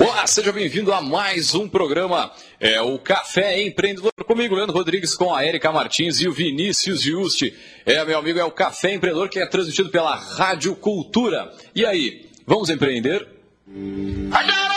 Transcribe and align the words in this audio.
Olá, 0.00 0.26
seja 0.26 0.50
bem-vindo 0.50 0.90
a 0.90 1.02
mais 1.02 1.54
um 1.54 1.68
programa, 1.68 2.32
é 2.58 2.80
o 2.80 2.98
Café 2.98 3.60
Empreendedor, 3.60 4.10
comigo, 4.26 4.54
Leandro 4.54 4.74
Rodrigues, 4.74 5.14
com 5.14 5.34
a 5.34 5.44
Erika 5.44 5.70
Martins 5.70 6.22
e 6.22 6.28
o 6.28 6.32
Vinícius 6.32 7.02
Giusti. 7.02 7.54
É, 7.84 8.02
meu 8.02 8.18
amigo, 8.18 8.38
é 8.38 8.44
o 8.44 8.50
Café 8.50 8.94
Empreendedor 8.94 9.28
que 9.28 9.38
é 9.38 9.44
transmitido 9.46 9.90
pela 9.90 10.14
Rádio 10.14 10.74
Cultura. 10.74 11.52
E 11.74 11.84
aí, 11.84 12.30
vamos 12.46 12.70
empreender? 12.70 13.28
É, 13.68 14.71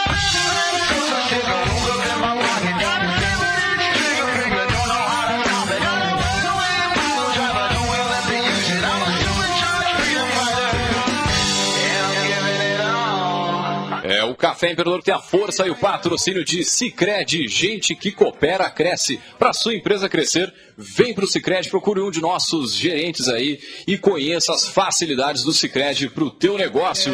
o 14.35 14.37
Café 14.37 14.71
Empreendedor 14.71 15.01
tem 15.01 15.13
a 15.13 15.19
força 15.19 15.65
e 15.65 15.69
o 15.69 15.75
patrocínio 15.75 16.43
de 16.43 16.61
Cicred, 16.65 17.47
gente 17.47 17.95
que 17.95 18.11
coopera, 18.11 18.69
cresce. 18.69 19.17
Para 19.39 19.53
sua 19.53 19.73
empresa 19.73 20.09
crescer, 20.09 20.53
vem 20.77 21.13
para 21.13 21.23
o 21.23 21.27
Cicred, 21.27 21.69
procure 21.69 22.01
um 22.01 22.11
de 22.11 22.19
nossos 22.19 22.75
gerentes 22.75 23.29
aí 23.29 23.57
e 23.87 23.97
conheça 23.97 24.53
as 24.53 24.67
facilidades 24.67 25.43
do 25.43 25.53
Cicred 25.53 26.09
para 26.09 26.25
o 26.25 26.29
teu 26.29 26.57
negócio. 26.57 27.13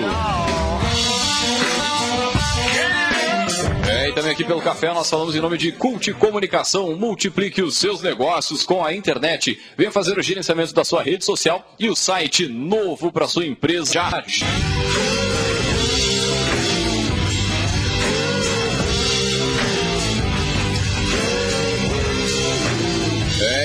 É, 3.87 4.09
e 4.09 4.13
também 4.13 4.31
aqui 4.31 4.43
pelo 4.43 4.61
café 4.61 4.91
nós 4.91 5.07
falamos 5.07 5.35
em 5.35 5.39
nome 5.39 5.59
de 5.59 5.71
Cult 5.73 6.11
Comunicação. 6.13 6.95
Multiplique 6.95 7.61
os 7.61 7.77
seus 7.77 8.01
negócios 8.01 8.63
com 8.63 8.83
a 8.83 8.95
internet. 8.95 9.61
Venha 9.77 9.91
fazer 9.91 10.17
o 10.17 10.23
gerenciamento 10.23 10.73
da 10.73 10.83
sua 10.83 11.03
rede 11.03 11.23
social 11.23 11.75
e 11.77 11.87
o 11.87 11.95
site 11.95 12.47
novo 12.47 13.11
para 13.11 13.27
sua 13.27 13.45
empresa. 13.45 13.93
Já. 13.93 14.23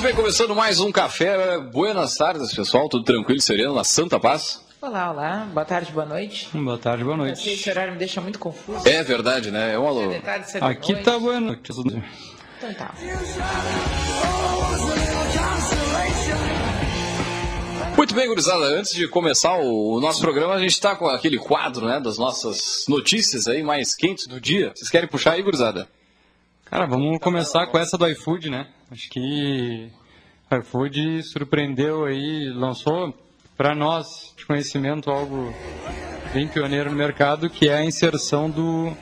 Muito 0.00 0.02
bem, 0.02 0.14
começando 0.14 0.54
mais 0.54 0.80
um 0.80 0.90
café. 0.90 1.58
Buenas 1.58 2.14
tardes, 2.14 2.54
pessoal. 2.54 2.88
Tudo 2.88 3.04
tranquilo 3.04 3.38
e 3.38 3.42
sereno 3.42 3.74
na 3.74 3.84
Santa 3.84 4.18
Paz? 4.18 4.64
Olá, 4.80 5.10
olá. 5.10 5.46
Boa 5.52 5.66
tarde, 5.66 5.92
boa 5.92 6.06
noite. 6.06 6.48
Boa 6.54 6.78
tarde, 6.78 7.04
boa 7.04 7.18
noite. 7.18 7.50
Esse 7.50 7.68
horário 7.68 7.92
me 7.92 7.98
deixa 7.98 8.18
muito 8.18 8.38
confuso. 8.38 8.88
É 8.88 9.02
verdade, 9.02 9.50
né? 9.50 9.74
É 9.74 9.78
um 9.78 9.86
alô. 9.86 10.00
Aqui 10.62 10.92
noite. 10.94 11.04
tá. 11.04 11.16
Aqui 11.52 11.72
tudo- 11.74 12.02
Então 12.58 12.74
tá. 12.74 12.94
Muito 17.94 18.14
bem, 18.14 18.26
gurizada. 18.26 18.64
Antes 18.64 18.94
de 18.94 19.06
começar 19.06 19.54
o, 19.58 19.96
o 19.96 20.00
nosso 20.00 20.20
programa, 20.22 20.54
a 20.54 20.58
gente 20.58 20.72
está 20.72 20.96
com 20.96 21.06
aquele 21.08 21.36
quadro, 21.38 21.86
né, 21.86 22.00
das 22.00 22.16
nossas 22.16 22.86
notícias 22.88 23.46
aí 23.46 23.62
mais 23.62 23.94
quentes 23.94 24.26
do 24.26 24.40
dia. 24.40 24.72
Vocês 24.74 24.88
querem 24.88 25.06
puxar 25.08 25.32
aí, 25.32 25.42
gurizada? 25.42 25.86
Cara, 26.70 26.86
vamos 26.86 27.18
começar 27.18 27.66
com 27.66 27.76
essa 27.76 27.98
do 27.98 28.06
iFood, 28.06 28.48
né? 28.48 28.68
Acho 28.92 29.10
que 29.10 29.90
o 30.48 30.54
iFood 30.54 31.20
surpreendeu 31.24 32.04
aí, 32.04 32.48
lançou 32.54 33.12
para 33.56 33.74
nós 33.74 34.32
de 34.36 34.46
conhecimento 34.46 35.10
algo 35.10 35.52
bem 36.32 36.46
pioneiro 36.46 36.88
no 36.88 36.96
mercado, 36.96 37.50
que 37.50 37.68
é 37.68 37.74
a 37.74 37.84
inserção 37.84 38.48
do, 38.48 38.96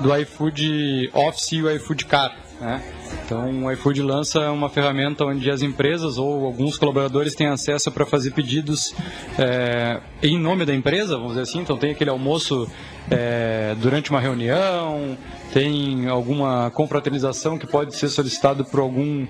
do 0.00 0.16
iFood 0.16 1.10
Office 1.12 1.52
e 1.52 1.62
o 1.62 1.70
iFood 1.70 2.06
Car, 2.06 2.34
né? 2.60 2.82
Então, 3.24 3.64
o 3.64 3.72
iFood 3.72 4.02
lança 4.02 4.50
uma 4.50 4.68
ferramenta 4.68 5.24
onde 5.24 5.50
as 5.50 5.62
empresas 5.62 6.18
ou 6.18 6.44
alguns 6.44 6.76
colaboradores 6.76 7.34
têm 7.34 7.46
acesso 7.46 7.90
para 7.90 8.04
fazer 8.04 8.32
pedidos 8.32 8.94
é, 9.38 10.00
em 10.22 10.38
nome 10.38 10.64
da 10.64 10.74
empresa, 10.74 11.16
vamos 11.16 11.30
dizer 11.30 11.42
assim. 11.42 11.60
Então, 11.60 11.76
tem 11.76 11.92
aquele 11.92 12.10
almoço 12.10 12.70
é, 13.10 13.74
durante 13.80 14.10
uma 14.10 14.20
reunião, 14.20 15.16
tem 15.52 16.08
alguma 16.08 16.70
confraternização 16.72 17.58
que 17.58 17.66
pode 17.66 17.96
ser 17.96 18.08
solicitado 18.08 18.64
por 18.64 18.80
algum 18.80 19.26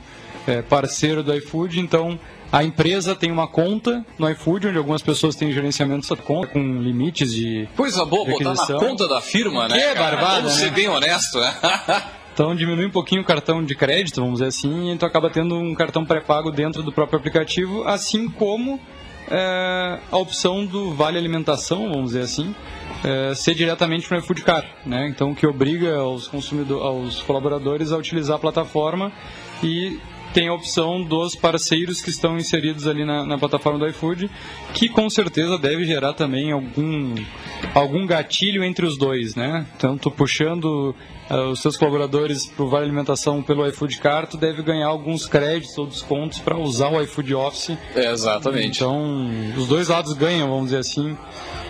é, 0.46 0.62
parceiro 0.62 1.22
do 1.22 1.34
iFood. 1.34 1.80
Então, 1.80 2.18
a 2.52 2.64
empresa 2.64 3.14
tem 3.14 3.30
uma 3.30 3.46
conta 3.46 4.04
no 4.18 4.28
iFood, 4.30 4.68
onde 4.68 4.78
algumas 4.78 5.02
pessoas 5.02 5.36
têm 5.36 5.52
gerenciamento 5.52 6.02
dessa 6.02 6.16
conta 6.16 6.48
com 6.48 6.58
limites 6.58 7.32
de 7.32 7.68
Coisa 7.76 8.04
boa, 8.04 8.24
botar 8.28 8.54
na 8.54 8.78
conta 8.78 9.08
da 9.08 9.20
firma, 9.20 9.68
né? 9.68 9.76
Que 9.76 9.94
cara? 9.94 10.16
barbada, 10.16 10.42
Vamos 10.42 10.54
ser 10.54 10.66
né? 10.66 10.70
bem 10.72 10.88
honesto, 10.88 11.38
né? 11.38 11.54
Então 12.40 12.54
diminui 12.54 12.86
um 12.86 12.90
pouquinho 12.90 13.20
o 13.20 13.24
cartão 13.24 13.62
de 13.62 13.74
crédito, 13.74 14.18
vamos 14.18 14.38
dizer 14.38 14.46
assim, 14.46 14.90
e 14.90 14.96
tu 14.96 15.04
acaba 15.04 15.28
tendo 15.28 15.56
um 15.56 15.74
cartão 15.74 16.06
pré-pago 16.06 16.50
dentro 16.50 16.82
do 16.82 16.90
próprio 16.90 17.18
aplicativo, 17.18 17.84
assim 17.86 18.30
como 18.30 18.80
é, 19.30 19.98
a 20.10 20.16
opção 20.16 20.64
do 20.64 20.90
vale 20.94 21.18
alimentação, 21.18 21.90
vamos 21.90 22.12
dizer 22.12 22.22
assim, 22.22 22.54
é, 23.04 23.34
ser 23.34 23.54
diretamente 23.54 24.10
no 24.10 24.16
iFood 24.16 24.40
Car, 24.40 24.64
né? 24.86 25.06
Então 25.06 25.34
que 25.34 25.46
obriga 25.46 25.96
aos 25.96 26.28
consumidores, 26.28 26.82
aos 26.82 27.20
colaboradores 27.20 27.92
a 27.92 27.98
utilizar 27.98 28.36
a 28.36 28.40
plataforma 28.40 29.12
e 29.62 30.00
tem 30.32 30.48
a 30.48 30.54
opção 30.54 31.02
dos 31.02 31.34
parceiros 31.34 32.00
que 32.00 32.08
estão 32.08 32.38
inseridos 32.38 32.86
ali 32.86 33.04
na, 33.04 33.26
na 33.26 33.36
plataforma 33.36 33.80
do 33.80 33.86
iFood, 33.88 34.30
que 34.72 34.88
com 34.88 35.10
certeza 35.10 35.58
deve 35.58 35.84
gerar 35.84 36.14
também 36.14 36.52
algum, 36.52 37.16
algum 37.74 38.06
gatilho 38.06 38.64
entre 38.64 38.86
os 38.86 38.96
dois, 38.96 39.34
né? 39.34 39.66
Tanto 39.78 40.10
puxando 40.10 40.94
os 41.30 41.60
seus 41.60 41.76
colaboradores 41.76 42.46
para 42.46 42.64
o 42.64 42.68
Vale 42.68 42.84
Alimentação 42.84 43.42
pelo 43.42 43.66
iFood 43.68 43.98
Car, 44.00 44.26
tu 44.26 44.36
deve 44.36 44.62
ganhar 44.62 44.88
alguns 44.88 45.26
créditos 45.26 45.76
ou 45.78 45.86
descontos 45.86 46.38
para 46.38 46.58
usar 46.58 46.88
o 46.90 47.00
iFood 47.02 47.34
Office. 47.34 47.76
É, 47.94 48.10
exatamente. 48.10 48.78
Então, 48.78 49.30
os 49.56 49.66
dois 49.68 49.88
lados 49.88 50.12
ganham, 50.14 50.48
vamos 50.48 50.64
dizer 50.66 50.78
assim. 50.78 51.16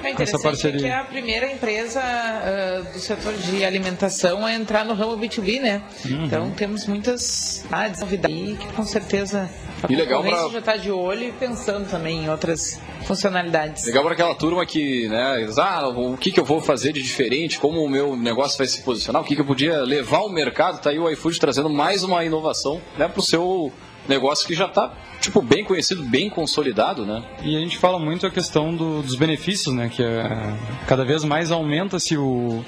É 0.02 0.14
com 0.14 0.22
essa 0.22 0.38
parceria. 0.38 0.80
que 0.80 0.86
é 0.86 0.96
a 0.98 1.04
primeira 1.04 1.52
empresa 1.52 2.00
ah, 2.02 2.82
do 2.90 2.98
setor 2.98 3.34
de 3.34 3.62
alimentação 3.62 4.46
a 4.46 4.54
entrar 4.54 4.82
no 4.84 4.94
ramo 4.94 5.18
B2B, 5.18 5.60
né? 5.60 5.82
Uhum. 6.06 6.24
Então 6.24 6.50
temos 6.52 6.86
muitas 6.86 7.62
novidades 8.00 8.34
aí 8.34 8.56
que 8.58 8.66
com 8.72 8.82
certeza 8.82 9.50
a 9.82 9.92
E 9.92 9.96
legal 9.96 10.22
pra- 10.22 10.48
já 10.48 10.58
está 10.58 10.76
de 10.78 10.90
olho 10.90 11.24
e 11.28 11.32
pensando 11.32 11.86
também 11.90 12.24
em 12.24 12.30
outras 12.30 12.80
funcionalidades. 13.04 13.84
Legal 13.86 14.02
para 14.02 14.12
aquela 14.14 14.34
turma 14.34 14.64
que, 14.64 15.06
né, 15.08 15.44
diz, 15.46 15.58
ah, 15.58 15.88
o 15.88 16.16
que, 16.16 16.30
que 16.30 16.40
eu 16.40 16.44
vou 16.44 16.60
fazer 16.62 16.92
de 16.92 17.02
diferente, 17.02 17.58
como 17.58 17.82
o 17.84 17.88
meu 17.88 18.16
negócio 18.16 18.56
vai 18.56 18.66
se 18.66 18.82
posicionar, 18.82 19.20
o 19.20 19.24
que, 19.24 19.34
que 19.34 19.40
eu 19.40 19.44
podia 19.50 19.82
levar 19.82 20.18
ao 20.18 20.28
mercado, 20.30 20.80
tá 20.80 20.90
aí 20.90 20.98
o 21.00 21.10
iFood 21.10 21.40
trazendo 21.40 21.68
mais 21.68 22.04
uma 22.04 22.24
inovação, 22.24 22.80
né, 22.96 23.08
pro 23.08 23.20
seu 23.20 23.72
negócio 24.08 24.46
que 24.46 24.54
já 24.54 24.68
tá, 24.68 24.92
tipo, 25.20 25.42
bem 25.42 25.64
conhecido, 25.64 26.04
bem 26.04 26.30
consolidado, 26.30 27.04
né? 27.04 27.20
E 27.42 27.56
a 27.56 27.58
gente 27.58 27.76
fala 27.76 27.98
muito 27.98 28.24
a 28.24 28.30
questão 28.30 28.72
do- 28.72 29.02
dos 29.02 29.16
benefícios, 29.16 29.74
né? 29.74 29.88
Que 29.92 30.04
é, 30.04 30.54
cada 30.86 31.04
vez 31.04 31.24
mais 31.24 31.50
aumenta-se 31.50 32.16
o- 32.16 32.64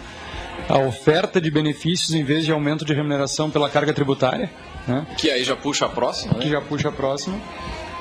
a 0.69 0.79
oferta 0.79 1.41
de 1.41 1.53
benefícios 1.53 2.15
em 2.15 2.25
vez 2.25 2.45
de 2.45 2.51
aumento 2.51 2.85
de 2.85 2.93
remuneração 2.93 3.49
pela 3.49 3.71
carga 3.71 3.93
tributária, 3.93 4.51
né? 4.89 5.07
Que 5.17 5.31
aí 5.31 5.45
já 5.45 5.55
puxa 5.55 5.87
a 5.87 5.89
próxima, 5.89 6.35
que 6.35 6.47
né? 6.47 6.51
já 6.51 6.61
puxa 6.61 6.89
a 6.89 6.93
próxima, 6.93 7.39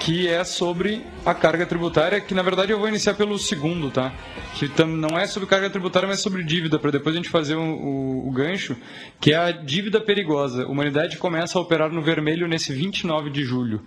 que 0.04 0.28
é 0.28 0.44
sobre 0.44 1.06
a 1.24 1.32
carga 1.32 1.64
tributária, 1.64 2.20
que 2.20 2.34
na 2.34 2.42
verdade 2.42 2.72
eu 2.72 2.80
vou 2.80 2.88
iniciar 2.90 3.14
pelo 3.14 3.38
segundo, 3.38 3.92
tá? 3.92 4.12
Que 4.56 4.68
não 4.84 5.16
é 5.18 5.28
sobre 5.28 5.48
carga 5.48 5.70
tributária, 5.70 6.08
mas 6.08 6.22
sobre 6.22 6.44
dívida, 6.44 6.80
para 6.80 6.90
depois 6.90 7.14
a 7.16 7.18
gente 7.20 7.30
fazer 7.30 7.54
o, 7.56 7.62
o- 7.62 8.28
o 8.28 8.32
gancho, 8.32 8.76
que 9.20 9.32
é 9.32 9.38
a 9.38 9.52
dívida 9.52 10.02
perigosa. 10.02 10.64
A 10.64 10.68
humanidade 10.68 11.18
começa 11.18 11.60
a 11.60 11.62
operar 11.62 11.92
no 11.92 12.02
vermelho 12.02 12.48
nesse 12.48 12.74
29 12.74 13.30
de 13.30 13.44
julho. 13.44 13.82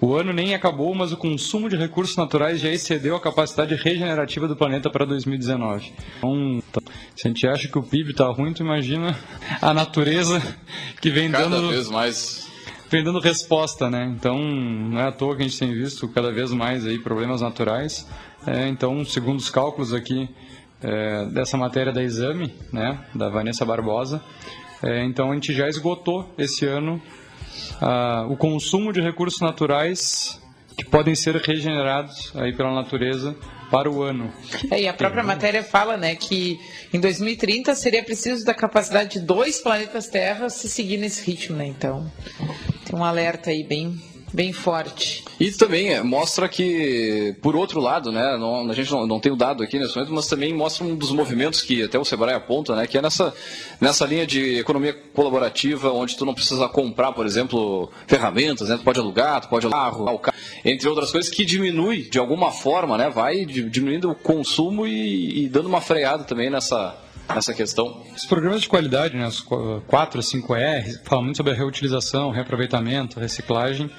O 0.00 0.12
ano 0.14 0.32
nem 0.32 0.54
acabou, 0.54 0.92
mas 0.92 1.12
o 1.12 1.16
consumo 1.16 1.68
de 1.68 1.76
recursos 1.76 2.16
naturais 2.16 2.60
já 2.60 2.68
excedeu 2.68 3.14
a 3.14 3.20
capacidade 3.20 3.74
regenerativa 3.76 4.48
do 4.48 4.56
planeta 4.56 4.90
para 4.90 5.04
2019. 5.04 5.92
Então, 6.18 6.60
tá- 6.72 6.80
se 7.14 7.28
a 7.28 7.30
gente 7.30 7.46
acha 7.46 7.68
que 7.68 7.78
o 7.78 7.82
PIB 7.82 8.10
está 8.10 8.26
ruim, 8.26 8.52
tu 8.52 8.64
imagina 8.64 9.16
a 9.62 9.72
natureza 9.72 10.42
que 11.00 11.10
vem 11.10 11.30
Cada 11.30 11.48
dando 11.48 11.68
vez 11.68 11.88
mais. 11.88 12.49
Vem 12.90 13.04
dando 13.04 13.20
resposta, 13.20 13.88
né? 13.88 14.12
Então, 14.16 14.38
não 14.38 15.00
é 15.00 15.08
à 15.08 15.12
toa 15.12 15.36
que 15.36 15.42
a 15.42 15.44
gente 15.46 15.58
tem 15.58 15.72
visto 15.72 16.08
cada 16.08 16.32
vez 16.32 16.52
mais 16.52 16.86
aí 16.86 16.98
problemas 16.98 17.40
naturais. 17.40 18.06
É, 18.46 18.68
então, 18.68 19.04
segundo 19.04 19.38
os 19.38 19.48
cálculos 19.48 19.94
aqui 19.94 20.28
é, 20.82 21.26
dessa 21.26 21.56
matéria 21.56 21.92
da 21.92 22.02
Exame, 22.02 22.52
né, 22.72 22.98
da 23.14 23.28
Vanessa 23.28 23.64
Barbosa, 23.64 24.22
É, 24.82 25.04
então 25.04 25.30
a 25.30 25.34
gente 25.34 25.52
já 25.52 25.68
esgotou 25.68 26.34
esse 26.38 26.64
ano 26.64 27.02
ah, 27.82 28.26
o 28.30 28.36
consumo 28.36 28.94
de 28.94 29.00
recursos 29.02 29.38
naturais 29.38 30.40
que 30.74 30.86
podem 30.86 31.14
ser 31.14 31.36
regenerados 31.36 32.32
aí 32.34 32.54
pela 32.56 32.72
natureza 32.72 33.36
para 33.70 33.90
o 33.90 34.02
ano. 34.02 34.32
É, 34.70 34.80
e 34.80 34.88
a 34.88 34.94
própria 34.94 35.22
matéria 35.22 35.62
fala 35.62 35.98
né, 35.98 36.16
que 36.16 36.58
em 36.92 36.98
2030 36.98 37.74
seria 37.74 38.02
preciso 38.02 38.44
da 38.44 38.54
capacidade 38.54 39.10
de 39.10 39.20
dois 39.20 39.60
planetas 39.60 40.08
Terra 40.08 40.48
se 40.48 40.68
seguir 40.68 40.96
nesse 40.96 41.30
ritmo. 41.30 41.56
Né? 41.56 41.66
Então, 41.66 42.10
um 42.92 43.04
alerta 43.04 43.50
aí 43.50 43.62
bem, 43.62 44.00
bem 44.32 44.52
forte. 44.52 45.24
E 45.38 45.50
também 45.52 45.94
é, 45.94 46.02
mostra 46.02 46.48
que, 46.48 47.34
por 47.40 47.56
outro 47.56 47.80
lado, 47.80 48.12
né, 48.12 48.36
não, 48.38 48.70
a 48.70 48.74
gente 48.74 48.90
não, 48.90 49.06
não, 49.06 49.20
tem 49.20 49.32
o 49.32 49.36
dado 49.36 49.62
aqui 49.62 49.78
nesse 49.78 49.94
momento, 49.94 50.12
mas 50.12 50.26
também 50.26 50.54
mostra 50.54 50.84
um 50.84 50.94
dos 50.94 51.10
movimentos 51.12 51.62
que 51.62 51.82
até 51.82 51.98
o 51.98 52.04
Sebrae 52.04 52.34
aponta, 52.34 52.74
né, 52.76 52.86
que 52.86 52.98
é 52.98 53.02
nessa, 53.02 53.34
nessa 53.80 54.04
linha 54.06 54.26
de 54.26 54.58
economia 54.58 54.92
colaborativa, 55.14 55.90
onde 55.92 56.16
tu 56.16 56.24
não 56.24 56.34
precisa 56.34 56.68
comprar, 56.68 57.12
por 57.12 57.26
exemplo, 57.26 57.90
ferramentas, 58.06 58.68
né, 58.68 58.76
tu 58.76 58.84
pode 58.84 59.00
alugar, 59.00 59.40
tu 59.40 59.48
pode 59.48 59.66
alugar 59.66 60.14
o 60.14 60.18
carro, 60.18 60.36
entre 60.64 60.88
outras 60.88 61.10
coisas, 61.10 61.30
que 61.30 61.44
diminui 61.44 62.02
de 62.02 62.18
alguma 62.18 62.50
forma, 62.50 62.96
né, 62.96 63.10
vai 63.10 63.44
diminuindo 63.44 64.10
o 64.10 64.14
consumo 64.14 64.86
e, 64.86 65.44
e 65.44 65.48
dando 65.48 65.66
uma 65.66 65.80
freada 65.80 66.24
também 66.24 66.50
nessa, 66.50 66.96
nessa 67.34 67.54
questão. 67.54 68.02
Os 68.14 68.24
programas 68.26 68.62
de 68.62 68.68
qualidade, 68.68 69.16
né, 69.16 69.26
os 69.26 69.40
4, 69.40 70.20
5R, 70.20 71.02
falam 71.04 71.24
muito 71.24 71.36
sobre 71.36 71.52
a 71.52 71.56
reutilização, 71.56 72.30
reaproveitamento, 72.30 73.18
reciclagem 73.18 73.90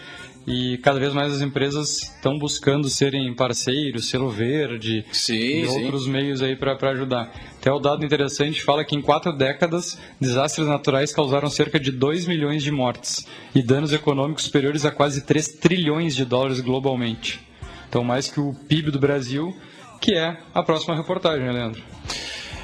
e 0.46 0.80
cada 0.80 1.00
vez 1.00 1.14
mais 1.14 1.34
as 1.34 1.42
empresas 1.42 2.02
estão 2.02 2.38
buscando 2.38 2.90
serem 2.90 3.34
parceiros, 3.36 4.10
selo 4.10 4.30
verde 4.30 5.06
sim, 5.12 5.34
e 5.36 5.68
sim. 5.68 5.84
outros 5.84 6.08
meios 6.08 6.42
aí 6.42 6.56
para 6.56 6.76
ajudar. 6.92 7.32
Até 7.60 7.72
o 7.72 7.80
dado 7.80 8.04
interessante 8.04 8.62
fala 8.64 8.84
que 8.84 8.96
em 8.96 9.02
quatro 9.02 9.32
décadas, 9.32 10.00
desastres 10.20 10.68
naturais 10.68 11.14
causaram 11.14 11.50
cerca 11.50 11.80
de 11.80 11.92
2 11.92 12.26
milhões 12.26 12.64
de 12.64 12.72
mortes 12.72 13.28
e 13.54 13.62
danos 13.62 13.94
econômicos 13.94 14.46
superiores 14.46 14.86
a 14.86 14.92
quase 14.92 15.22
3 15.22 15.48
trilhões 15.60 16.16
de 16.16 16.26
dólares 16.26 16.60
globalmente. 16.60 17.40
Então, 17.88 18.04
mais 18.04 18.30
que 18.30 18.40
o 18.40 18.54
PIB 18.54 18.90
do 18.90 19.00
Brasil, 19.00 19.56
que 20.00 20.16
é 20.16 20.38
a 20.54 20.64
próxima 20.64 20.96
reportagem, 20.96 21.46
né, 21.46 21.52
Leandro? 21.52 21.84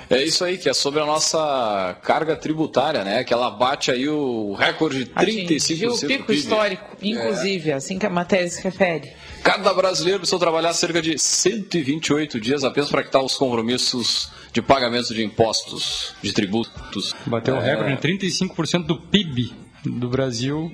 É 0.09 0.24
isso 0.24 0.44
aí, 0.45 0.57
que 0.57 0.69
é 0.69 0.74
sobre 0.74 1.01
a 1.01 1.06
nossa 1.06 1.98
carga 2.01 2.36
tributária, 2.36 3.04
né? 3.04 3.24
Que 3.24 3.33
ela 3.33 3.50
bate 3.50 3.92
aí 3.92 4.07
o 4.07 4.54
recorde 4.54 5.06
de 5.06 5.12
35% 5.12 6.04
o 6.04 6.07
pico 6.07 6.31
histórico, 6.31 6.86
inclusive, 7.01 7.71
é. 7.71 7.74
assim 7.74 8.00
que 8.00 8.06
a 8.06 8.09
matéria 8.09 8.50
se 8.50 8.62
refere. 8.62 9.12
Cada 9.44 9.74
brasileiro 9.74 10.19
precisa 10.19 10.39
trabalhar 10.39 10.74
cerca 10.74 11.01
de 11.01 11.18
128 11.18 12.39
dias 12.39 12.63
apenas 12.63 12.89
para 12.89 13.04
quitar 13.04 13.21
os 13.21 13.36
compromissos 13.36 14.31
de 14.54 14.62
pagamento 14.62 15.13
de 15.13 15.24
impostos, 15.24 16.15
de 16.21 16.31
tributos. 16.31 17.13
Bateu 17.25 17.56
é... 17.56 17.60
o 17.60 17.62
recorde 17.62 17.95
de 17.95 18.27
35% 18.27 18.86
do 18.86 18.98
PIB 18.98 19.53
do 19.86 20.10
Brasil, 20.10 20.71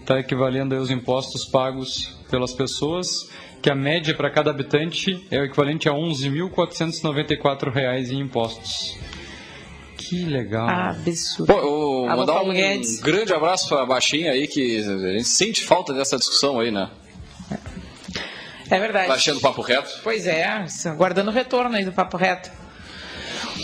está 0.00 0.20
equivalendo 0.20 0.74
aos 0.74 0.90
impostos 0.90 1.44
pagos 1.44 2.16
pelas 2.30 2.52
pessoas 2.52 3.28
que 3.66 3.70
a 3.70 3.74
média 3.74 4.14
para 4.14 4.30
cada 4.30 4.52
habitante 4.52 5.26
é 5.28 5.40
o 5.40 5.44
equivalente 5.44 5.88
a 5.88 5.92
R$ 5.92 5.98
11.494 5.98 8.12
em 8.12 8.20
impostos. 8.20 8.96
Que 9.96 10.24
legal. 10.24 10.68
Ah, 10.68 10.90
absurdo. 10.90 11.52
Pô, 11.52 11.58
eu 11.58 12.06
mandar 12.16 12.42
um 12.42 12.52
Guedes. 12.52 13.00
grande 13.00 13.34
abraço 13.34 13.68
para 13.68 13.82
a 13.82 13.86
Baixinha 13.86 14.30
aí, 14.30 14.46
que 14.46 14.78
a 14.78 15.12
gente 15.14 15.24
sente 15.24 15.64
falta 15.64 15.92
dessa 15.92 16.16
discussão 16.16 16.60
aí, 16.60 16.70
né? 16.70 16.88
É 18.70 18.78
verdade. 18.78 19.08
Tá 19.08 19.14
achando 19.14 19.40
papo 19.40 19.62
reto? 19.62 19.98
Pois 20.04 20.28
é, 20.28 20.64
aguardando 20.84 21.32
o 21.32 21.34
retorno 21.34 21.74
aí 21.74 21.84
do 21.84 21.90
papo 21.90 22.16
reto. 22.16 22.48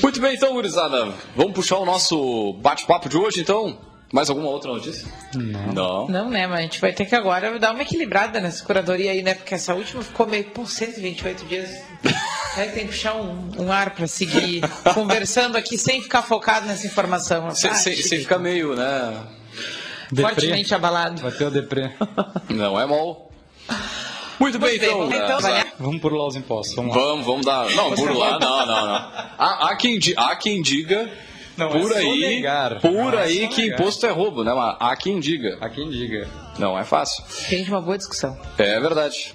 Muito 0.03 0.21
bem, 0.21 0.35
então, 0.35 0.53
gurizada. 0.53 1.15
Vamos 1.37 1.53
puxar 1.53 1.79
o 1.79 1.87
nosso 1.87 2.55
bate-papo 2.55 3.09
de 3.09 3.17
hoje, 3.17 3.41
então? 3.41 3.79
Mais 4.13 4.29
alguma 4.29 4.49
outra 4.49 4.73
notícia? 4.73 5.07
Não. 5.35 5.73
Não. 5.73 6.09
Não, 6.09 6.31
né? 6.31 6.47
Mas 6.47 6.59
a 6.59 6.63
gente 6.63 6.81
vai 6.81 6.93
ter 6.93 7.05
que 7.05 7.15
agora 7.15 7.59
dar 7.59 7.73
uma 7.73 7.83
equilibrada 7.83 8.41
nessa 8.41 8.65
curadoria 8.65 9.13
aí, 9.13 9.23
né? 9.23 9.35
Porque 9.35 9.55
essa 9.55 9.75
última 9.75 10.03
ficou 10.03 10.27
meio 10.27 10.45
por 10.45 10.69
128 10.69 11.45
dias. 11.47 11.71
Aí 12.57 12.69
tem 12.71 12.87
que 12.87 12.93
puxar 12.93 13.15
um, 13.15 13.51
um 13.59 13.73
ar 13.73 13.91
para 13.91 14.07
seguir 14.07 14.63
conversando 14.95 15.57
aqui 15.57 15.79
sem 15.79 16.03
ficar 16.03 16.23
focado 16.23 16.67
nessa 16.67 16.87
informação. 16.87 17.51
Sem, 17.53 17.71
ah, 17.71 17.75
ficar 17.75 18.39
meio, 18.39 18.75
né? 18.75 19.27
Deprê. 20.11 20.35
Fortemente 20.35 20.75
abalado. 20.75 21.23
Vai 21.23 21.33
ter 21.33 21.47
o 21.47 21.51
deprê. 21.51 21.91
Não 22.51 22.79
é 22.79 22.87
mal. 22.87 23.31
Muito 24.39 24.59
bem, 24.59 24.79
bem 24.79 24.91
então. 24.91 25.07
então 25.07 25.39
vamos 25.79 26.01
burlar 26.01 26.27
os 26.27 26.37
impostos. 26.37 26.75
Vamos, 26.75 26.93
vamos, 26.95 27.25
vamos 27.25 27.47
dar. 27.47 27.71
Não, 27.71 27.95
burlar, 27.95 28.41
não, 28.41 28.67
não, 28.67 28.87
não. 28.87 28.95
Há, 29.39 29.69
há, 29.71 29.77
quem, 29.77 29.99
há 30.17 30.35
quem 30.35 30.61
diga 30.61 31.09
não, 31.57 31.71
por 31.71 31.93
é 31.93 31.99
aí, 31.99 32.43
por 32.81 33.15
é 33.15 33.23
aí 33.23 33.49
que 33.49 33.63
negar. 33.63 33.81
imposto 33.81 34.07
é 34.07 34.11
roubo, 34.11 34.43
né? 34.45 34.53
Mas 34.55 34.77
há 34.81 34.97
quem 34.97 35.21
diga. 35.21 35.59
Há 35.61 35.69
quem 35.69 35.91
diga. 35.91 36.29
Não 36.59 36.79
é 36.79 36.85
fácil. 36.85 37.25
Tem 37.49 37.65
uma 37.65 37.81
boa 37.81 37.99
discussão. 37.99 38.39
É 38.59 38.81
verdade. 38.81 39.35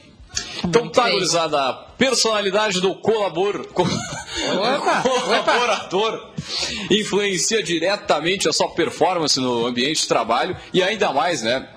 Então 0.63 0.89
tá, 0.89 1.09
gurizada, 1.09 1.73
personalidade 1.97 2.79
do 2.81 2.95
colabor... 2.95 3.67
Opa, 3.73 5.01
colaborador 5.01 6.31
influencia 6.91 7.63
diretamente 7.63 8.47
a 8.47 8.53
sua 8.53 8.69
performance 8.69 9.39
no 9.39 9.65
ambiente 9.65 10.01
de 10.01 10.07
trabalho 10.07 10.55
e 10.73 10.83
ainda 10.83 11.11
mais, 11.11 11.41
né? 11.41 11.67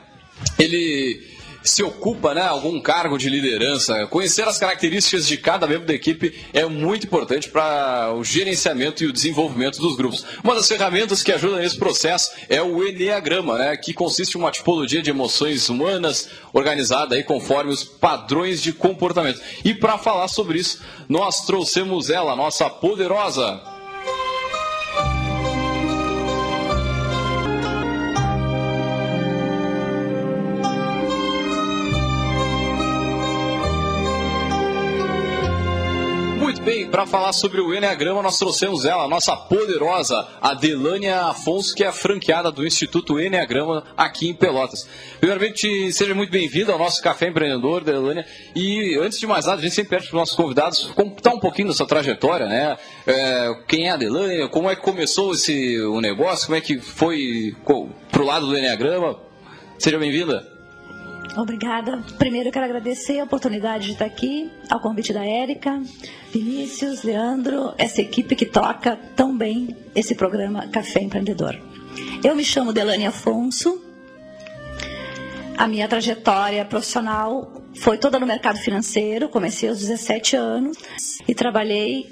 Ele 0.59 1.30
se 1.63 1.83
ocupa, 1.83 2.35
né, 2.35 2.43
algum 2.43 2.81
cargo 2.81 3.19
de 3.19 3.29
liderança, 3.29 4.07
conhecer 4.07 4.47
as 4.47 4.59
características 4.59 5.27
de 5.27 5.37
cada 5.37 5.67
membro 5.67 5.87
da 5.87 5.95
equipe 5.95 6.35
é 6.53 6.65
muito 6.65 7.07
importante 7.07 7.49
para 7.49 8.13
o 8.15 8.25
gerenciamento 8.25 9.05
e 9.05 9.07
o 9.07 9.13
desenvolvimento 9.13 9.81
dos 9.81 9.97
grupos. 9.97 10.25
Uma 10.43 10.55
das 10.55 10.69
ferramentas 10.69 11.23
que 11.23 11.33
ajuda 11.33 11.59
nesse 11.59 11.79
processo 11.79 12.33
é 12.49 12.63
o 12.63 12.87
Enneagrama, 12.87 13.59
né, 13.59 13.77
que 13.77 13.93
consiste 13.93 14.37
em 14.37 14.41
uma 14.41 14.51
tipologia 14.51 15.03
de 15.03 15.11
emoções 15.11 15.69
humanas 15.69 16.29
organizada 16.53 17.15
aí 17.15 17.23
conforme 17.23 17.73
os 17.73 17.85
padrões 17.85 18.63
de 18.63 18.73
comportamento. 18.73 19.41
E 19.65 19.75
para 19.75 19.99
falar 19.99 20.29
sobre 20.29 20.59
isso, 20.59 20.83
nós 21.09 21.45
trouxemos 21.47 22.11
ela, 22.11 22.35
nossa 22.37 22.69
poderosa 22.71 23.70
para 36.91 37.07
falar 37.07 37.33
sobre 37.33 37.61
o 37.61 37.73
Enneagrama, 37.73 38.21
nós 38.21 38.39
trouxemos 38.39 38.85
ela, 38.85 39.05
a 39.05 39.09
nossa 39.09 39.37
poderosa 39.37 40.27
Adelânia 40.41 41.23
Afonso, 41.23 41.75
que 41.75 41.85
é 41.85 41.93
franqueada 41.93 42.51
do 42.51 42.67
Instituto 42.67 43.21
Enneagrama 43.21 43.85
aqui 43.97 44.29
em 44.29 44.35
Pelotas. 44.35 44.89
Primeiramente, 45.19 45.93
seja 45.93 46.15
muito 46.15 46.31
bem-vinda 46.31 46.73
ao 46.73 46.79
nosso 46.79 47.01
Café 47.01 47.29
Empreendedor, 47.29 47.83
Adelânia. 47.83 48.27
E 48.55 48.99
antes 48.99 49.21
de 49.21 49.27
mais 49.27 49.47
nada, 49.47 49.61
a 49.61 49.63
gente 49.63 49.75
sempre 49.75 49.91
pede 49.91 50.09
para 50.09 50.17
os 50.17 50.21
nossos 50.21 50.35
convidados 50.35 50.87
contar 50.95 51.31
um 51.31 51.39
pouquinho 51.39 51.69
da 51.69 51.75
sua 51.75 51.87
trajetória, 51.87 52.47
né? 52.47 52.77
É, 53.07 53.55
quem 53.69 53.87
é 53.87 53.91
a 53.91 53.95
Adelânia, 53.95 54.49
como 54.49 54.69
é 54.69 54.75
que 54.75 54.83
começou 54.83 55.33
esse 55.33 55.81
o 55.83 56.01
negócio, 56.01 56.47
como 56.47 56.59
é 56.59 56.61
que 56.61 56.81
foi 56.81 57.55
pro 58.11 58.25
lado 58.25 58.47
do 58.47 58.59
Enneagrama. 58.59 59.17
Seja 59.79 59.99
bem-vinda. 59.99 60.60
Obrigada. 61.37 62.03
Primeiro 62.19 62.49
eu 62.49 62.53
quero 62.53 62.65
agradecer 62.65 63.21
a 63.21 63.25
oportunidade 63.25 63.87
de 63.87 63.93
estar 63.93 64.05
aqui, 64.05 64.51
ao 64.69 64.81
convite 64.81 65.13
da 65.13 65.25
Érica, 65.25 65.81
Vinícius, 66.33 67.03
Leandro, 67.03 67.73
essa 67.79 68.01
equipe 68.01 68.35
que 68.35 68.47
toca 68.47 68.97
tão 69.15 69.37
bem 69.37 69.77
esse 69.95 70.15
programa 70.15 70.67
Café 70.69 71.01
Empreendedor. 71.01 71.59
Eu 72.25 72.35
me 72.35 72.45
chamo 72.45 72.73
Delane 72.73 73.07
Afonso. 73.07 73.83
A 75.57 75.67
minha 75.67 75.87
trajetória 75.87 76.65
profissional 76.65 77.53
foi 77.75 77.99
toda 77.99 78.19
no 78.19 78.27
mercado 78.27 78.59
financeiro, 78.59 79.29
comecei 79.29 79.69
aos 79.69 79.79
17 79.79 80.37
anos 80.37 80.79
e 81.29 81.35
trabalhei 81.35 82.11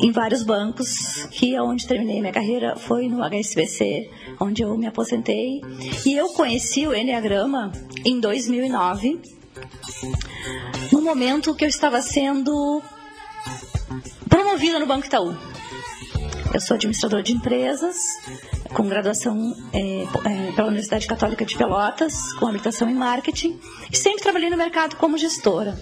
em 0.00 0.10
vários 0.12 0.42
bancos, 0.42 1.26
que 1.30 1.54
é 1.54 1.62
onde 1.62 1.86
terminei 1.86 2.20
minha 2.20 2.32
carreira 2.32 2.76
foi 2.76 3.08
no 3.08 3.22
HSBC, 3.22 4.10
onde 4.40 4.62
eu 4.62 4.76
me 4.76 4.86
aposentei. 4.86 5.60
E 6.04 6.14
eu 6.14 6.28
conheci 6.28 6.86
o 6.86 6.94
Enneagrama 6.94 7.72
em 8.04 8.20
2009, 8.20 9.20
no 10.90 11.00
momento 11.02 11.54
que 11.54 11.64
eu 11.64 11.68
estava 11.68 12.00
sendo 12.02 12.82
promovida 14.28 14.78
no 14.78 14.86
Banco 14.86 15.06
Itaú. 15.06 15.36
Eu 16.54 16.60
sou 16.60 16.74
administradora 16.74 17.22
de 17.22 17.32
empresas, 17.32 17.96
com 18.74 18.86
graduação 18.86 19.56
é, 19.72 20.02
é, 20.02 20.52
pela 20.52 20.68
Universidade 20.68 21.06
Católica 21.06 21.46
de 21.46 21.56
Pelotas, 21.56 22.34
com 22.34 22.46
habilitação 22.46 22.90
em 22.90 22.94
marketing, 22.94 23.58
e 23.90 23.96
sempre 23.96 24.22
trabalhei 24.22 24.50
no 24.50 24.56
mercado 24.56 24.96
como 24.96 25.16
gestora. 25.16 25.80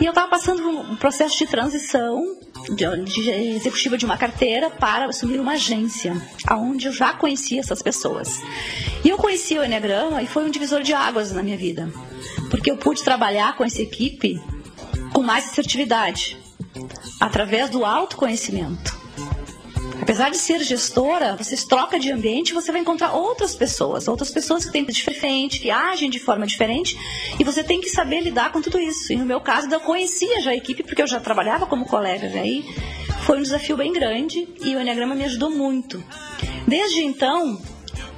E 0.00 0.04
eu 0.04 0.10
estava 0.10 0.28
passando 0.28 0.62
por 0.62 0.70
um 0.70 0.96
processo 0.96 1.38
de 1.38 1.46
transição 1.46 2.36
de, 2.74 3.04
de 3.04 3.30
executiva 3.30 3.96
de 3.96 4.04
uma 4.04 4.18
carteira 4.18 4.68
para 4.68 5.06
assumir 5.06 5.40
uma 5.40 5.52
agência, 5.52 6.14
aonde 6.46 6.86
eu 6.86 6.92
já 6.92 7.14
conhecia 7.14 7.60
essas 7.60 7.80
pessoas. 7.80 8.42
E 9.02 9.08
eu 9.08 9.16
conheci 9.16 9.58
o 9.58 9.64
Enneagrama 9.64 10.22
e 10.22 10.26
foi 10.26 10.44
um 10.44 10.50
divisor 10.50 10.82
de 10.82 10.92
águas 10.92 11.32
na 11.32 11.42
minha 11.42 11.56
vida, 11.56 11.90
porque 12.50 12.70
eu 12.70 12.76
pude 12.76 13.02
trabalhar 13.02 13.56
com 13.56 13.64
essa 13.64 13.80
equipe 13.80 14.38
com 15.14 15.22
mais 15.22 15.46
assertividade, 15.46 16.36
através 17.20 17.70
do 17.70 17.84
autoconhecimento. 17.86 18.93
Apesar 20.00 20.30
de 20.30 20.36
ser 20.36 20.60
gestora, 20.62 21.36
você 21.36 21.56
troca 21.66 21.98
de 21.98 22.10
ambiente, 22.10 22.52
você 22.52 22.70
vai 22.70 22.80
encontrar 22.80 23.12
outras 23.12 23.54
pessoas, 23.54 24.06
outras 24.08 24.30
pessoas 24.30 24.64
que 24.64 24.72
têm 24.72 24.84
diferente, 24.84 25.60
que 25.60 25.70
agem 25.70 26.10
de 26.10 26.18
forma 26.18 26.46
diferente, 26.46 26.98
e 27.38 27.44
você 27.44 27.64
tem 27.64 27.80
que 27.80 27.88
saber 27.88 28.20
lidar 28.20 28.52
com 28.52 28.60
tudo 28.60 28.78
isso. 28.78 29.12
E 29.12 29.16
no 29.16 29.24
meu 29.24 29.40
caso, 29.40 29.68
eu 29.72 29.80
conhecia 29.80 30.40
já 30.40 30.50
a 30.50 30.56
equipe 30.56 30.82
porque 30.82 31.02
eu 31.02 31.06
já 31.06 31.20
trabalhava 31.20 31.66
como 31.66 31.86
colega, 31.86 32.26
aí 32.26 32.64
foi 33.24 33.38
um 33.38 33.42
desafio 33.42 33.76
bem 33.76 33.92
grande 33.92 34.46
e 34.60 34.76
o 34.76 34.80
Enneagrama 34.80 35.14
me 35.14 35.24
ajudou 35.24 35.50
muito. 35.50 36.04
Desde 36.66 37.02
então, 37.02 37.58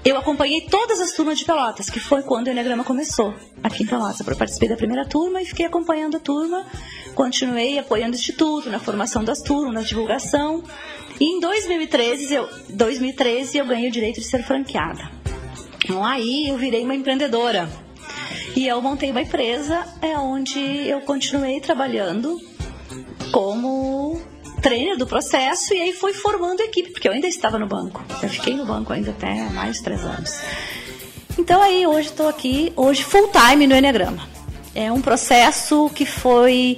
eu 0.05 0.17
acompanhei 0.17 0.63
todas 0.63 1.01
as 1.01 1.13
turmas 1.13 1.39
de 1.39 1.45
Pelotas, 1.45 1.91
que 1.91 2.01
foi 2.01 2.23
quando 2.23 2.47
o 2.47 2.51
Enneagrama 2.51 2.85
começou, 2.85 3.35
aqui 3.63 3.83
em 3.83 3.87
Pelotas. 3.87 4.27
Eu 4.27 4.37
participei 4.37 4.69
da 4.69 4.77
primeira 4.77 5.05
turma 5.05 5.43
e 5.43 5.45
fiquei 5.45 5.67
acompanhando 5.67 6.17
a 6.17 6.21
turma, 6.21 6.65
continuei 7.15 7.79
apoiando 7.79 8.13
o 8.13 8.19
Instituto, 8.19 8.71
na 8.71 8.79
formação 8.79 9.23
das 9.23 9.41
turmas, 9.43 9.75
na 9.75 9.83
divulgação. 9.83 10.63
E 11.19 11.25
em 11.25 11.41
2013 11.41 12.35
eu, 12.35 12.49
2013, 12.71 13.59
eu 13.59 13.67
ganhei 13.67 13.89
o 13.89 13.93
direito 13.93 14.21
de 14.21 14.27
ser 14.27 14.43
franqueada. 14.45 15.11
Então 15.85 16.05
aí 16.05 16.49
eu 16.49 16.59
virei 16.59 16.83
uma 16.85 16.95
empreendedora. 16.95 17.69
E 18.55 18.67
eu 18.67 18.81
montei 18.81 19.11
uma 19.11 19.23
empresa 19.23 19.87
é 20.01 20.17
onde 20.19 20.61
eu 20.61 21.01
continuei 21.03 21.61
trabalhando 21.61 22.41
como 23.31 24.21
trainer 24.63 24.97
do 24.97 25.07
processo 25.07 25.75
e 25.75 25.81
aí 25.81 25.93
fui 25.93 26.13
formando 26.13 26.61
equipe, 26.61 26.91
porque 26.91 27.09
eu 27.09 27.13
ainda 27.13 27.29
estava 27.29 27.59
no 27.59 27.67
banco. 27.67 28.05
Eu 28.23 28.29
fiquei 28.29 28.55
no 28.55 28.65
banco 28.65 28.93
ainda 28.93 29.11
até 29.11 29.49
mais 29.51 29.77
de 29.77 29.83
três 29.83 30.03
anos. 30.03 30.41
Então 31.39 31.63
aí 31.63 31.87
hoje 31.87 32.09
estou 32.09 32.29
aqui, 32.29 32.73
hoje 32.75 33.05
full 33.05 33.31
time 33.31 33.67
no 33.67 33.77
Enneagrama. 33.77 34.27
É 34.75 34.91
um 34.91 35.01
processo 35.01 35.91
que 35.95 36.05
foi 36.05 36.77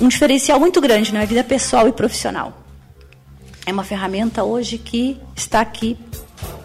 um 0.00 0.08
diferencial 0.08 0.58
muito 0.58 0.80
grande 0.80 1.12
na 1.12 1.20
minha 1.20 1.28
vida 1.28 1.44
pessoal 1.44 1.88
e 1.88 1.92
profissional. 1.92 2.63
É 3.66 3.72
uma 3.72 3.84
ferramenta 3.84 4.44
hoje 4.44 4.78
que 4.78 5.18
está 5.34 5.60
aqui 5.60 5.96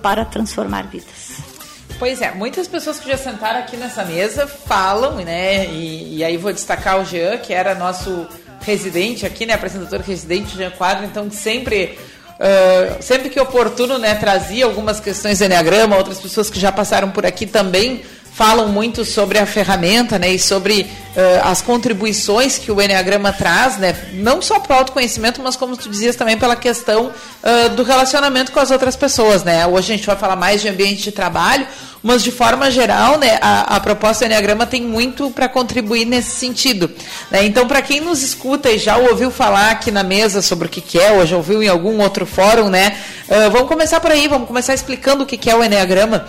para 0.02 0.26
transformar 0.26 0.84
vidas. 0.84 1.50
Pois 1.98 2.22
é, 2.22 2.32
muitas 2.32 2.68
pessoas 2.68 3.00
que 3.00 3.10
já 3.10 3.18
sentaram 3.18 3.60
aqui 3.60 3.76
nessa 3.76 4.06
mesa 4.06 4.48
falam, 4.48 5.16
né? 5.16 5.66
E, 5.68 6.18
e 6.18 6.24
aí 6.24 6.38
vou 6.38 6.54
destacar 6.54 7.00
o 7.00 7.06
Jean, 7.06 7.38
que 7.38 7.54
era 7.54 7.76
nosso 7.76 8.28
residente 8.62 9.26
aqui, 9.26 9.46
né? 9.46 9.54
Apresentador 9.54 10.02
residente, 10.02 10.56
Jean 10.56 10.72
Quadro, 10.72 11.06
então 11.06 11.30
sempre. 11.30 11.98
Uh, 12.40 13.04
sempre 13.04 13.30
que 13.30 13.38
oportuno, 13.38 13.98
né, 13.98 14.16
trazia 14.16 14.64
algumas 14.64 15.02
questões 15.02 15.40
do 15.40 15.44
Enneagrama, 15.44 15.98
outras 15.98 16.22
pessoas 16.22 16.50
que 16.50 16.58
já 16.58 16.72
passaram 16.72 17.12
por 17.12 17.26
aqui 17.26 17.46
também 17.46 18.02
falam 18.32 18.70
muito 18.70 19.04
sobre 19.04 19.38
a 19.38 19.46
ferramenta 19.46 20.18
né, 20.18 20.34
e 20.34 20.40
sobre 20.40 20.82
uh, 20.82 21.48
as 21.50 21.62
contribuições 21.62 22.58
que 22.58 22.72
o 22.72 22.82
Enneagrama 22.82 23.34
traz, 23.34 23.78
né, 23.78 23.96
não 24.14 24.42
só 24.42 24.60
para 24.60 24.76
o 24.76 24.80
autoconhecimento, 24.80 25.42
mas 25.42 25.56
como 25.56 25.76
tu 25.76 25.90
dizias 25.90 26.16
também 26.16 26.38
pela 26.38 26.56
questão 26.56 27.08
uh, 27.08 27.70
do 27.76 27.84
relacionamento 27.84 28.52
com 28.52 28.60
as 28.60 28.72
outras 28.72 28.96
pessoas. 28.96 29.44
Né? 29.44 29.68
Hoje 29.68 29.94
a 29.94 29.96
gente 29.98 30.06
vai 30.06 30.16
falar 30.16 30.36
mais 30.36 30.62
de 30.62 30.70
ambiente 30.70 31.04
de 31.04 31.12
trabalho, 31.12 31.68
mas 32.02 32.24
de 32.24 32.32
forma 32.32 32.72
geral, 32.72 33.18
né, 33.18 33.38
a, 33.42 33.76
a 33.76 33.80
proposta 33.80 34.24
do 34.24 34.28
Enneagrama 34.28 34.66
tem 34.66 34.82
muito 34.82 35.30
para 35.32 35.50
contribuir 35.50 36.06
nesse 36.06 36.32
sentido. 36.32 36.90
Né? 37.30 37.44
Então, 37.44 37.68
para 37.68 37.82
quem 37.82 38.00
nos 38.00 38.24
escuta 38.24 38.72
e 38.72 38.78
já 38.78 38.96
ouviu 38.98 39.30
falar 39.30 39.72
aqui 39.72 39.92
na 39.92 40.04
mesa 40.04 40.42
sobre 40.42 40.68
o 40.68 40.70
que, 40.70 40.80
que 40.80 40.98
é, 40.98 41.12
ou 41.12 41.26
já 41.26 41.36
ouviu 41.36 41.62
em 41.62 41.68
algum 41.68 42.02
outro 42.02 42.26
fórum, 42.26 42.70
né, 42.70 42.98
uh, 43.28 43.52
vamos 43.52 43.68
começar 43.68 44.00
por 44.00 44.12
aí, 44.12 44.28
vamos 44.30 44.48
começar 44.48 44.74
explicando 44.74 45.24
o 45.24 45.26
que, 45.26 45.36
que 45.36 45.50
é 45.50 45.56
o 45.56 45.64
Enneagrama. 45.64 46.26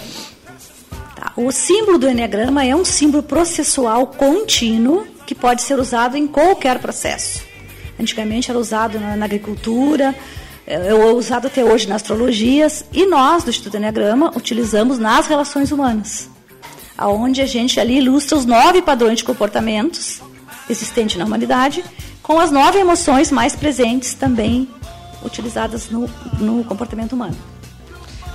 Tá. 1.21 1.33
O 1.37 1.53
símbolo 1.53 1.99
do 1.99 2.09
Enneagrama 2.09 2.65
é 2.65 2.75
um 2.75 2.83
símbolo 2.83 3.23
processual 3.23 4.07
contínuo 4.07 5.07
que 5.27 5.35
pode 5.35 5.61
ser 5.61 5.79
usado 5.79 6.17
em 6.17 6.27
qualquer 6.27 6.79
processo. 6.79 7.43
Antigamente 8.01 8.51
era 8.51 8.59
usado 8.59 8.99
na, 8.99 9.23
agricultura, 9.23 10.15
é, 10.67 10.89
é 10.89 10.95
usado 10.95 11.47
até 11.47 11.63
hoje 11.63 11.87
nas 11.87 11.97
astrologias, 11.97 12.87
e 12.91 13.05
nós, 13.05 13.45
do 13.45 13.51
Instituto 13.51 13.77
Enneagrama, 13.77 14.33
utilizamos 14.35 14.99
nas 14.99 15.27
relações 15.27 15.71
humanas, 15.71 16.31
aonde 16.97 17.43
a 17.43 17.47
gente 17.47 17.79
ali 17.79 17.99
ilustra 17.99 18.39
os 18.39 18.47
nove 18.47 18.81
padrões 18.81 19.19
de 19.19 19.25
comportamentos 19.25 20.23
existentes 20.71 21.19
na 21.19 21.27
humanidade, 21.27 21.85
com 22.23 22.41
as 22.41 22.51
nove 22.51 22.79
emoções 22.79 23.31
mais 23.31 23.55
presentes 23.55 24.15
também 24.15 24.67
utilizadas 25.23 25.91
no, 25.91 26.09
no 26.39 26.65
comportamento 26.65 27.13
humano. 27.13 27.37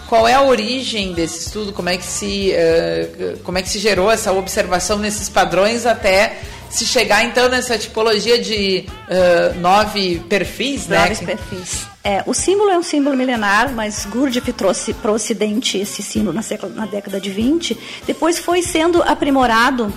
Qual 0.07 0.27
é 0.27 0.33
a 0.33 0.41
origem 0.41 1.13
desse 1.13 1.47
estudo? 1.47 1.73
Como 1.73 1.89
é 1.89 1.97
que 1.97 2.05
se, 2.05 2.53
uh, 2.53 3.39
como 3.39 3.57
é 3.57 3.61
que 3.61 3.69
se 3.69 3.79
gerou 3.79 4.11
essa 4.11 4.31
observação 4.31 4.99
nesses 4.99 5.29
padrões 5.29 5.85
até 5.85 6.39
se 6.69 6.85
chegar 6.85 7.23
então 7.23 7.47
nessa 7.49 7.77
tipologia 7.77 8.37
de 8.37 8.85
uh, 8.87 9.59
nove 9.59 10.19
perfis, 10.29 10.87
né? 10.87 11.09
Nove 11.09 11.25
perfis. 11.25 11.87
É, 12.03 12.21
o 12.27 12.33
símbolo 12.33 12.69
é 12.69 12.77
um 12.77 12.83
símbolo 12.83 13.17
milenar, 13.17 13.71
mas 13.73 14.05
Gurdjieff 14.05 14.53
trouxe 14.53 14.93
para 14.93 15.11
o 15.11 15.15
Ocidente 15.15 15.77
esse 15.77 16.03
símbolo 16.03 16.33
na, 16.33 16.43
na 16.75 16.85
década 16.85 17.19
de 17.19 17.31
20. 17.31 17.75
Depois 18.05 18.37
foi 18.37 18.61
sendo 18.61 19.01
aprimorado 19.01 19.91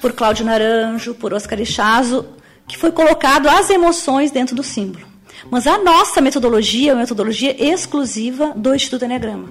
por 0.00 0.12
Cláudio 0.12 0.44
Naranjo, 0.44 1.14
por 1.14 1.34
Oscar 1.34 1.60
Ichazo, 1.60 2.26
que 2.68 2.76
foi 2.76 2.92
colocado 2.92 3.48
as 3.48 3.70
emoções 3.70 4.30
dentro 4.30 4.54
do 4.54 4.62
símbolo. 4.62 5.15
Mas 5.50 5.66
a 5.66 5.78
nossa 5.78 6.20
metodologia 6.20 6.90
é 6.90 6.94
uma 6.94 7.00
metodologia 7.00 7.54
exclusiva 7.72 8.52
do 8.56 8.74
Instituto 8.74 9.04
Enneagrama. 9.04 9.50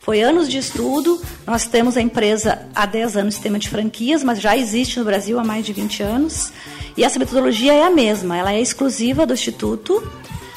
Foi 0.00 0.22
anos 0.22 0.48
de 0.48 0.58
estudo, 0.58 1.20
nós 1.46 1.66
temos 1.66 1.96
a 1.96 2.00
empresa 2.00 2.66
há 2.74 2.86
10 2.86 3.16
anos, 3.18 3.34
sistema 3.34 3.58
de 3.58 3.68
franquias, 3.68 4.24
mas 4.24 4.40
já 4.40 4.56
existe 4.56 4.98
no 4.98 5.04
Brasil 5.04 5.38
há 5.38 5.44
mais 5.44 5.64
de 5.64 5.72
20 5.72 6.02
anos. 6.02 6.52
E 6.96 7.04
essa 7.04 7.18
metodologia 7.18 7.72
é 7.72 7.82
a 7.82 7.90
mesma, 7.90 8.36
ela 8.36 8.52
é 8.52 8.60
exclusiva 8.60 9.26
do 9.26 9.34
Instituto, 9.34 10.02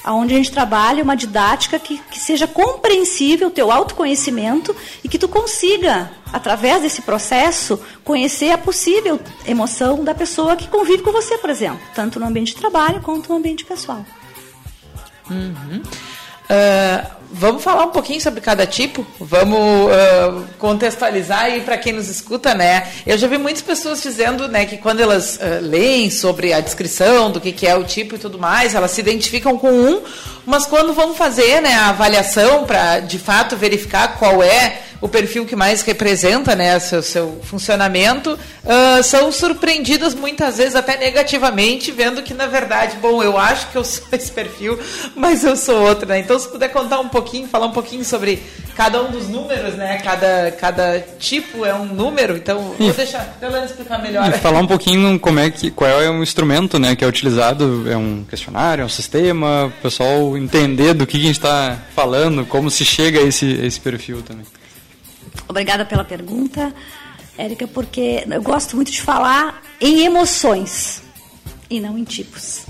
onde 0.05 0.33
a 0.33 0.37
gente 0.37 0.51
trabalha 0.51 1.03
uma 1.03 1.15
didática 1.15 1.79
que, 1.79 1.97
que 2.09 2.19
seja 2.19 2.47
compreensível 2.47 3.47
o 3.47 3.51
teu 3.51 3.71
autoconhecimento 3.71 4.75
e 5.03 5.09
que 5.09 5.19
tu 5.19 5.27
consiga, 5.27 6.11
através 6.31 6.81
desse 6.81 7.01
processo, 7.01 7.79
conhecer 8.03 8.51
a 8.51 8.57
possível 8.57 9.19
emoção 9.45 10.03
da 10.03 10.13
pessoa 10.13 10.55
que 10.55 10.67
convive 10.67 11.03
com 11.03 11.11
você, 11.11 11.37
por 11.37 11.49
exemplo, 11.49 11.79
tanto 11.93 12.19
no 12.19 12.25
ambiente 12.25 12.53
de 12.53 12.59
trabalho 12.59 13.01
quanto 13.01 13.29
no 13.29 13.35
ambiente 13.35 13.65
pessoal. 13.65 14.05
Uhum. 15.30 15.82
Uh, 16.44 17.08
vamos 17.32 17.63
falar 17.63 17.86
um 17.86 17.89
pouquinho 17.89 18.20
sobre 18.22 18.42
cada 18.42 18.68
tipo? 18.68 19.06
Vamos 19.20 19.60
uh, 19.60 20.46
contextualizar 20.60 21.46
aí 21.46 21.62
para 21.62 21.77
quem 21.77 21.94
nos 21.94 22.10
escuta, 22.10 22.53
né? 22.53 22.92
Eu 23.08 23.18
já 23.18 23.27
vi 23.27 23.38
muitas 23.38 23.62
pessoas 23.62 24.03
dizendo, 24.03 24.48
né, 24.48 24.65
que 24.65 24.77
quando 24.77 25.00
elas 25.00 25.38
uh, 25.38 25.62
leem 25.62 26.10
sobre 26.10 26.53
a 26.53 26.60
descrição 26.60 27.32
do 27.32 27.39
que, 27.39 27.51
que 27.51 27.65
é 27.65 27.75
o 27.75 27.84
tipo 27.84 28.15
e 28.15 28.20
tudo 28.20 28.38
mais, 28.38 28.75
elas 28.75 28.92
se 28.92 29.01
identificam 29.01 29.58
com 29.58 29.72
um, 29.72 30.01
mas 30.46 30.65
quando 30.65 30.94
vão 30.94 31.15
fazer, 31.15 31.62
né, 31.62 31.74
a 31.74 31.89
avaliação 31.89 32.65
para 32.65 33.00
de 33.00 33.18
fato 33.18 33.56
verificar 33.56 34.20
qual 34.20 34.44
é 34.44 34.82
o 35.03 35.10
perfil 35.10 35.45
que 35.45 35.53
mais 35.53 35.81
representa 35.81 36.55
né, 36.55 36.79
seu, 36.79 37.03
seu 37.03 37.41
funcionamento, 37.43 38.39
uh, 38.63 39.03
são 39.03 39.33
surpreendidas 39.33 40.15
muitas 40.15 40.57
vezes 40.57 40.75
até 40.75 40.95
negativamente, 40.95 41.91
vendo 41.91 42.24
que 42.24 42.33
na 42.33 42.48
verdade, 42.48 42.95
bom, 43.01 43.22
eu 43.22 43.38
acho 43.38 43.69
que 43.69 43.75
eu 43.75 43.83
sou 43.83 44.05
esse 44.13 44.31
perfil, 44.31 44.79
mas 45.13 45.43
eu 45.43 45.57
sou 45.57 45.75
outro, 45.86 46.07
né? 46.07 46.19
Então, 46.19 46.39
se 46.39 46.48
puder 46.48 46.69
contar 46.69 47.01
um 47.01 47.10
pouquinho, 47.10 47.50
falar 47.50 47.65
um 47.65 47.74
pouquinho 47.74 48.05
sobre 48.05 48.41
cada 48.77 49.03
um 49.03 49.12
dos 49.12 49.27
números, 49.27 49.74
né? 49.74 50.00
Cada, 50.01 50.51
cada 50.51 51.01
tipo 51.19 51.65
é 51.65 51.75
um 51.75 51.83
número, 51.83 52.38
então 52.38 52.74
vou 52.79 52.93
deixar 52.93 53.38
Helena 53.41 53.65
explicar 53.65 54.01
melhor. 54.01 54.29
E 54.29 54.38
falar 54.38 54.62
um 54.62 54.67
pouquinho 54.67 55.19
como 55.19 55.38
é 55.38 55.51
que, 55.51 55.69
qual 55.69 56.01
é 56.01 56.10
o 56.10 56.24
instrumento 56.24 56.79
né, 56.79 56.95
que 56.95 57.03
é 57.03 57.07
utilizado, 57.07 57.91
é 57.91 57.98
um 57.98 58.24
questionário, 58.24 58.83
é 58.83 58.86
um 58.86 58.89
sistema, 58.89 59.65
o 59.65 59.81
pessoal 59.81 60.38
entender 60.38 60.93
do 60.93 61.05
que 61.05 61.17
a 61.17 61.19
gente 61.19 61.31
está 61.31 61.77
falando, 61.93 62.45
como 62.45 62.72
se 62.72 62.86
chega 62.86 63.19
a 63.19 63.24
esse, 63.24 63.60
a 63.62 63.65
esse 63.65 63.81
perfil 63.81 64.22
também. 64.22 64.45
Obrigada 65.47 65.85
pela 65.85 66.03
pergunta, 66.03 66.73
Érica, 67.37 67.67
porque 67.67 68.23
eu 68.29 68.41
gosto 68.41 68.75
muito 68.75 68.91
de 68.91 69.01
falar 69.01 69.61
em 69.79 70.05
emoções 70.05 71.03
e 71.69 71.79
não 71.79 71.97
em 71.97 72.03
tipos. 72.03 72.62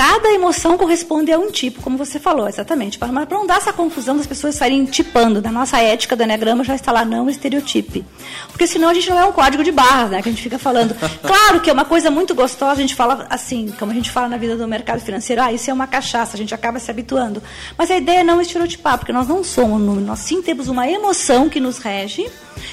Cada 0.00 0.32
emoção 0.32 0.78
corresponde 0.78 1.30
a 1.30 1.38
um 1.38 1.50
tipo, 1.50 1.82
como 1.82 1.98
você 1.98 2.18
falou, 2.18 2.48
exatamente. 2.48 2.98
Para 2.98 3.12
não 3.12 3.46
dar 3.46 3.58
essa 3.58 3.70
confusão 3.70 4.16
das 4.16 4.26
pessoas 4.26 4.54
saírem 4.54 4.86
tipando. 4.86 5.42
Na 5.42 5.52
nossa 5.52 5.78
ética 5.78 6.16
do 6.16 6.22
Enneagrama 6.22 6.64
já 6.64 6.74
está 6.74 6.90
lá, 6.90 7.04
não 7.04 7.28
estereotipe. 7.28 8.02
Porque 8.48 8.66
senão 8.66 8.88
a 8.88 8.94
gente 8.94 9.10
não 9.10 9.18
é 9.18 9.26
um 9.26 9.32
código 9.32 9.62
de 9.62 9.70
barras, 9.70 10.10
né? 10.10 10.22
Que 10.22 10.30
a 10.30 10.32
gente 10.32 10.42
fica 10.42 10.58
falando. 10.58 10.96
Claro 11.20 11.60
que 11.60 11.68
é 11.68 11.72
uma 11.72 11.84
coisa 11.84 12.10
muito 12.10 12.34
gostosa, 12.34 12.72
a 12.72 12.80
gente 12.80 12.94
fala 12.94 13.26
assim, 13.28 13.74
como 13.78 13.92
a 13.92 13.94
gente 13.94 14.10
fala 14.10 14.26
na 14.26 14.38
vida 14.38 14.56
do 14.56 14.66
mercado 14.66 15.00
financeiro, 15.00 15.42
ah, 15.42 15.52
isso 15.52 15.70
é 15.70 15.74
uma 15.74 15.86
cachaça, 15.86 16.34
a 16.34 16.38
gente 16.38 16.54
acaba 16.54 16.78
se 16.78 16.90
habituando. 16.90 17.42
Mas 17.76 17.90
a 17.90 17.96
ideia 17.98 18.20
é 18.20 18.24
não 18.24 18.40
estereotipar, 18.40 18.96
porque 18.96 19.12
nós 19.12 19.28
não 19.28 19.44
somos 19.44 19.82
um 19.82 19.84
número, 19.84 20.06
nós 20.06 20.20
sim 20.20 20.40
temos 20.40 20.68
uma 20.68 20.88
emoção 20.88 21.50
que 21.50 21.60
nos 21.60 21.76
rege. 21.76 22.26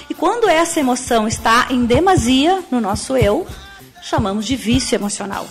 E 0.10 0.13
quando 0.13 0.48
essa 0.48 0.79
emoção 0.79 1.27
está 1.27 1.67
em 1.69 1.86
demasia 1.86 2.63
no 2.72 2.79
nosso 2.79 3.17
eu, 3.17 3.46
chamamos 4.01 4.46
de 4.46 4.55
vício 4.55 4.96
emocional. 4.96 5.46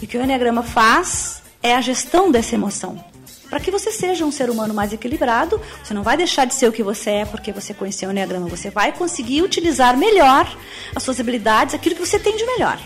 E 0.00 0.04
o 0.04 0.08
que 0.08 0.18
o 0.18 0.22
Enneagrama 0.22 0.62
faz 0.62 1.42
é 1.62 1.74
a 1.74 1.80
gestão 1.80 2.30
dessa 2.30 2.54
emoção. 2.54 3.02
Para 3.48 3.60
que 3.60 3.70
você 3.70 3.92
seja 3.92 4.24
um 4.24 4.32
ser 4.32 4.50
humano 4.50 4.74
mais 4.74 4.92
equilibrado, 4.92 5.60
você 5.82 5.94
não 5.94 6.02
vai 6.02 6.16
deixar 6.16 6.44
de 6.44 6.54
ser 6.54 6.68
o 6.68 6.72
que 6.72 6.82
você 6.82 7.10
é 7.10 7.24
porque 7.24 7.52
você 7.52 7.72
conheceu 7.72 8.08
o 8.08 8.12
Enneagrama. 8.12 8.48
Você 8.48 8.70
vai 8.70 8.92
conseguir 8.92 9.42
utilizar 9.42 9.96
melhor 9.96 10.46
as 10.94 11.02
suas 11.02 11.20
habilidades, 11.20 11.74
aquilo 11.74 11.94
que 11.94 12.04
você 12.04 12.18
tem 12.18 12.36
de 12.36 12.44
melhor. 12.44 12.78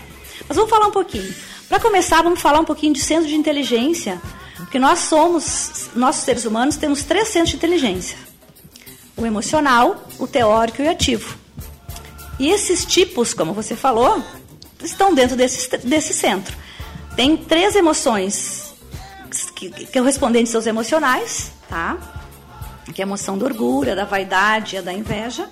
Mas 0.47 0.55
vamos 0.55 0.69
falar 0.69 0.87
um 0.87 0.91
pouquinho. 0.91 1.33
Para 1.67 1.79
começar, 1.79 2.21
vamos 2.21 2.41
falar 2.41 2.59
um 2.59 2.65
pouquinho 2.65 2.93
de 2.93 3.01
centro 3.01 3.27
de 3.27 3.35
inteligência, 3.35 4.21
Porque 4.57 4.77
nós 4.77 4.99
somos, 4.99 5.89
nós 5.95 6.17
seres 6.17 6.45
humanos 6.45 6.77
temos 6.77 7.03
três 7.03 7.29
centros 7.29 7.51
de 7.51 7.55
inteligência: 7.55 8.17
o 9.17 9.25
emocional, 9.25 10.07
o 10.19 10.27
teórico 10.27 10.81
e 10.81 10.85
o 10.85 10.91
ativo. 10.91 11.37
E 12.37 12.49
esses 12.49 12.85
tipos, 12.85 13.33
como 13.33 13.53
você 13.53 13.75
falou, 13.75 14.23
estão 14.83 15.13
dentro 15.13 15.35
desse, 15.35 15.77
desse 15.77 16.13
centro. 16.13 16.55
Tem 17.15 17.35
três 17.37 17.75
emoções 17.75 18.73
que, 19.55 19.69
correspondentes 19.87 20.53
aos 20.55 20.65
emocionais, 20.65 21.51
tá? 21.69 21.97
Que 22.93 23.01
é 23.01 23.05
a 23.05 23.07
emoção 23.07 23.37
do 23.37 23.45
orgulho, 23.45 23.95
da 23.95 24.05
vaidade, 24.05 24.77
a 24.77 24.81
da 24.81 24.93
inveja. 24.93 25.47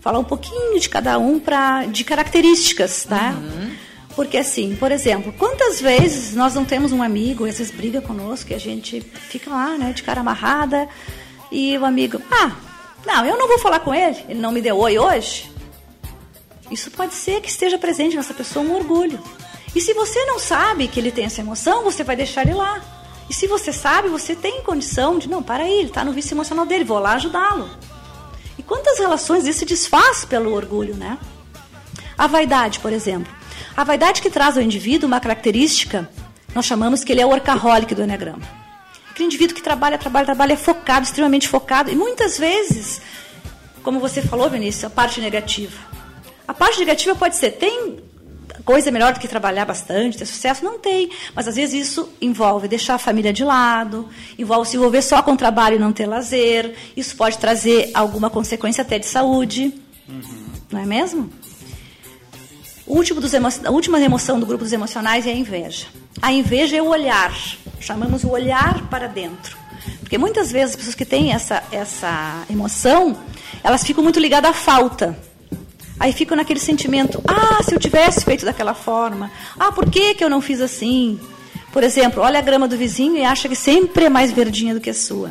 Falar 0.00 0.18
um 0.18 0.24
pouquinho 0.24 0.78
de 0.78 0.88
cada 0.88 1.18
um 1.18 1.38
para 1.38 1.86
de 1.86 2.04
características, 2.04 3.04
tá? 3.04 3.34
Uhum. 3.36 3.74
Porque 4.14 4.38
assim, 4.38 4.74
por 4.76 4.90
exemplo, 4.90 5.32
quantas 5.32 5.80
vezes 5.80 6.34
nós 6.34 6.54
não 6.54 6.64
temos 6.64 6.90
um 6.90 7.02
amigo, 7.02 7.44
às 7.44 7.58
vezes 7.58 7.72
briga 7.72 8.00
conosco 8.00 8.50
e 8.50 8.54
a 8.54 8.58
gente 8.58 9.00
fica 9.00 9.50
lá, 9.50 9.76
né, 9.76 9.92
de 9.92 10.02
cara 10.02 10.20
amarrada, 10.20 10.88
e 11.52 11.76
o 11.76 11.84
amigo, 11.84 12.20
ah, 12.30 12.56
não, 13.04 13.26
eu 13.26 13.36
não 13.36 13.46
vou 13.46 13.58
falar 13.58 13.80
com 13.80 13.94
ele, 13.94 14.16
ele 14.28 14.40
não 14.40 14.52
me 14.52 14.62
deu 14.62 14.78
oi 14.78 14.98
hoje. 14.98 15.50
Isso 16.70 16.90
pode 16.90 17.14
ser 17.14 17.40
que 17.40 17.48
esteja 17.48 17.78
presente 17.78 18.16
nessa 18.16 18.32
pessoa 18.32 18.64
um 18.64 18.74
orgulho. 18.74 19.20
E 19.76 19.80
se 19.82 19.92
você 19.92 20.24
não 20.24 20.38
sabe 20.38 20.88
que 20.88 20.98
ele 20.98 21.12
tem 21.12 21.26
essa 21.26 21.42
emoção, 21.42 21.84
você 21.84 22.02
vai 22.02 22.16
deixar 22.16 22.46
ele 22.46 22.54
lá. 22.54 22.80
E 23.28 23.34
se 23.34 23.46
você 23.46 23.74
sabe, 23.74 24.08
você 24.08 24.34
tem 24.34 24.62
condição 24.62 25.18
de, 25.18 25.28
não, 25.28 25.42
para 25.42 25.64
aí, 25.64 25.80
ele 25.80 25.88
está 25.88 26.02
no 26.02 26.12
vício 26.12 26.32
emocional 26.32 26.64
dele, 26.64 26.82
vou 26.82 26.98
lá 26.98 27.12
ajudá-lo. 27.12 27.68
E 28.56 28.62
quantas 28.62 28.98
relações 28.98 29.46
isso 29.46 29.58
se 29.58 29.64
desfaz 29.66 30.24
pelo 30.24 30.54
orgulho, 30.54 30.96
né? 30.96 31.18
A 32.16 32.26
vaidade, 32.26 32.80
por 32.80 32.90
exemplo. 32.90 33.30
A 33.76 33.84
vaidade 33.84 34.22
que 34.22 34.30
traz 34.30 34.56
ao 34.56 34.62
indivíduo 34.62 35.08
uma 35.08 35.20
característica, 35.20 36.08
nós 36.54 36.64
chamamos 36.64 37.04
que 37.04 37.12
ele 37.12 37.20
é 37.20 37.26
o 37.26 37.28
workaholic 37.28 37.94
do 37.94 38.02
Enneagrama. 38.02 38.48
Aquele 39.10 39.26
indivíduo 39.26 39.54
que 39.54 39.62
trabalha, 39.62 39.98
trabalha, 39.98 40.24
trabalha, 40.24 40.54
é 40.54 40.56
focado, 40.56 41.04
extremamente 41.04 41.48
focado. 41.48 41.90
E 41.90 41.94
muitas 41.94 42.38
vezes, 42.38 43.02
como 43.82 44.00
você 44.00 44.22
falou, 44.22 44.48
Vinícius, 44.48 44.84
a 44.84 44.90
parte 44.90 45.20
negativa. 45.20 45.78
A 46.48 46.54
parte 46.54 46.78
negativa 46.78 47.14
pode 47.14 47.36
ser, 47.36 47.50
tem 47.50 48.06
coisa 48.66 48.90
melhor 48.90 49.14
do 49.14 49.20
que 49.20 49.28
trabalhar 49.28 49.64
bastante, 49.64 50.18
ter 50.18 50.26
sucesso? 50.26 50.64
Não 50.64 50.78
tem. 50.78 51.08
Mas 51.34 51.46
às 51.46 51.54
vezes 51.54 51.88
isso 51.88 52.10
envolve 52.20 52.66
deixar 52.66 52.96
a 52.96 52.98
família 52.98 53.32
de 53.32 53.44
lado, 53.44 54.08
envolve 54.36 54.68
se 54.68 54.76
envolver 54.76 55.00
só 55.00 55.22
com 55.22 55.32
o 55.32 55.36
trabalho 55.36 55.76
e 55.76 55.78
não 55.78 55.92
ter 55.92 56.06
lazer. 56.06 56.74
Isso 56.96 57.16
pode 57.16 57.38
trazer 57.38 57.92
alguma 57.94 58.28
consequência 58.28 58.82
até 58.82 58.98
de 58.98 59.06
saúde. 59.06 59.72
Uhum. 60.08 60.46
Não 60.70 60.80
é 60.80 60.84
mesmo? 60.84 61.30
O 62.84 62.96
último 62.96 63.20
dos 63.20 63.32
emo... 63.32 63.48
A 63.64 63.70
última 63.70 64.00
emoção 64.00 64.38
do 64.38 64.44
grupo 64.44 64.64
dos 64.64 64.72
emocionais 64.72 65.26
é 65.26 65.30
a 65.30 65.36
inveja. 65.36 65.86
A 66.20 66.32
inveja 66.32 66.76
é 66.76 66.82
o 66.82 66.88
olhar, 66.88 67.32
chamamos 67.80 68.24
o 68.24 68.30
olhar 68.30 68.88
para 68.88 69.06
dentro. 69.06 69.56
Porque 70.00 70.18
muitas 70.18 70.50
vezes 70.50 70.70
as 70.70 70.76
pessoas 70.76 70.94
que 70.94 71.04
têm 71.04 71.32
essa, 71.32 71.62
essa 71.70 72.44
emoção, 72.50 73.16
elas 73.62 73.84
ficam 73.84 74.02
muito 74.02 74.18
ligadas 74.18 74.50
à 74.50 74.54
falta. 74.54 75.16
Aí 75.98 76.12
ficam 76.12 76.36
naquele 76.36 76.60
sentimento: 76.60 77.22
ah, 77.26 77.62
se 77.62 77.74
eu 77.74 77.78
tivesse 77.78 78.24
feito 78.24 78.44
daquela 78.44 78.74
forma, 78.74 79.30
ah, 79.58 79.72
por 79.72 79.90
que, 79.90 80.14
que 80.14 80.24
eu 80.24 80.30
não 80.30 80.40
fiz 80.40 80.60
assim? 80.60 81.18
Por 81.72 81.82
exemplo, 81.82 82.22
olha 82.22 82.38
a 82.38 82.42
grama 82.42 82.66
do 82.66 82.76
vizinho 82.76 83.16
e 83.16 83.24
acha 83.24 83.48
que 83.48 83.56
sempre 83.56 84.06
é 84.06 84.08
mais 84.08 84.32
verdinha 84.32 84.74
do 84.74 84.80
que 84.80 84.90
a 84.90 84.94
sua. 84.94 85.30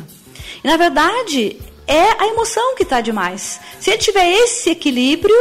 E 0.62 0.66
na 0.66 0.76
verdade, 0.76 1.56
é 1.86 2.22
a 2.22 2.28
emoção 2.28 2.74
que 2.74 2.82
está 2.82 3.00
demais. 3.00 3.60
Se 3.80 3.90
ele 3.90 3.98
tiver 3.98 4.28
esse 4.28 4.70
equilíbrio, 4.70 5.34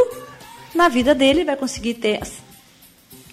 na 0.73 0.87
vida 0.87 1.15
dele 1.15 1.43
vai 1.43 1.55
conseguir 1.55 1.95
ter 1.95 2.21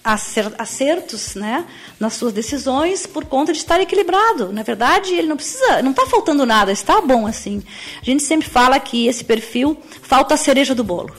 acertos 0.04 1.34
né, 1.36 1.64
nas 2.00 2.14
suas 2.14 2.32
decisões 2.32 3.06
por 3.06 3.24
conta 3.24 3.52
de 3.52 3.58
estar 3.58 3.80
equilibrado. 3.80 4.52
Na 4.52 4.62
verdade, 4.62 5.14
ele 5.14 5.28
não 5.28 5.36
precisa, 5.36 5.82
não 5.82 5.92
está 5.92 6.06
faltando 6.06 6.44
nada, 6.44 6.72
está 6.72 7.00
bom 7.00 7.26
assim. 7.26 7.62
A 8.00 8.04
gente 8.04 8.22
sempre 8.22 8.48
fala 8.48 8.80
que 8.80 9.06
esse 9.06 9.24
perfil 9.24 9.76
falta 10.02 10.34
a 10.34 10.36
cereja 10.36 10.74
do 10.74 10.82
bolo. 10.82 11.14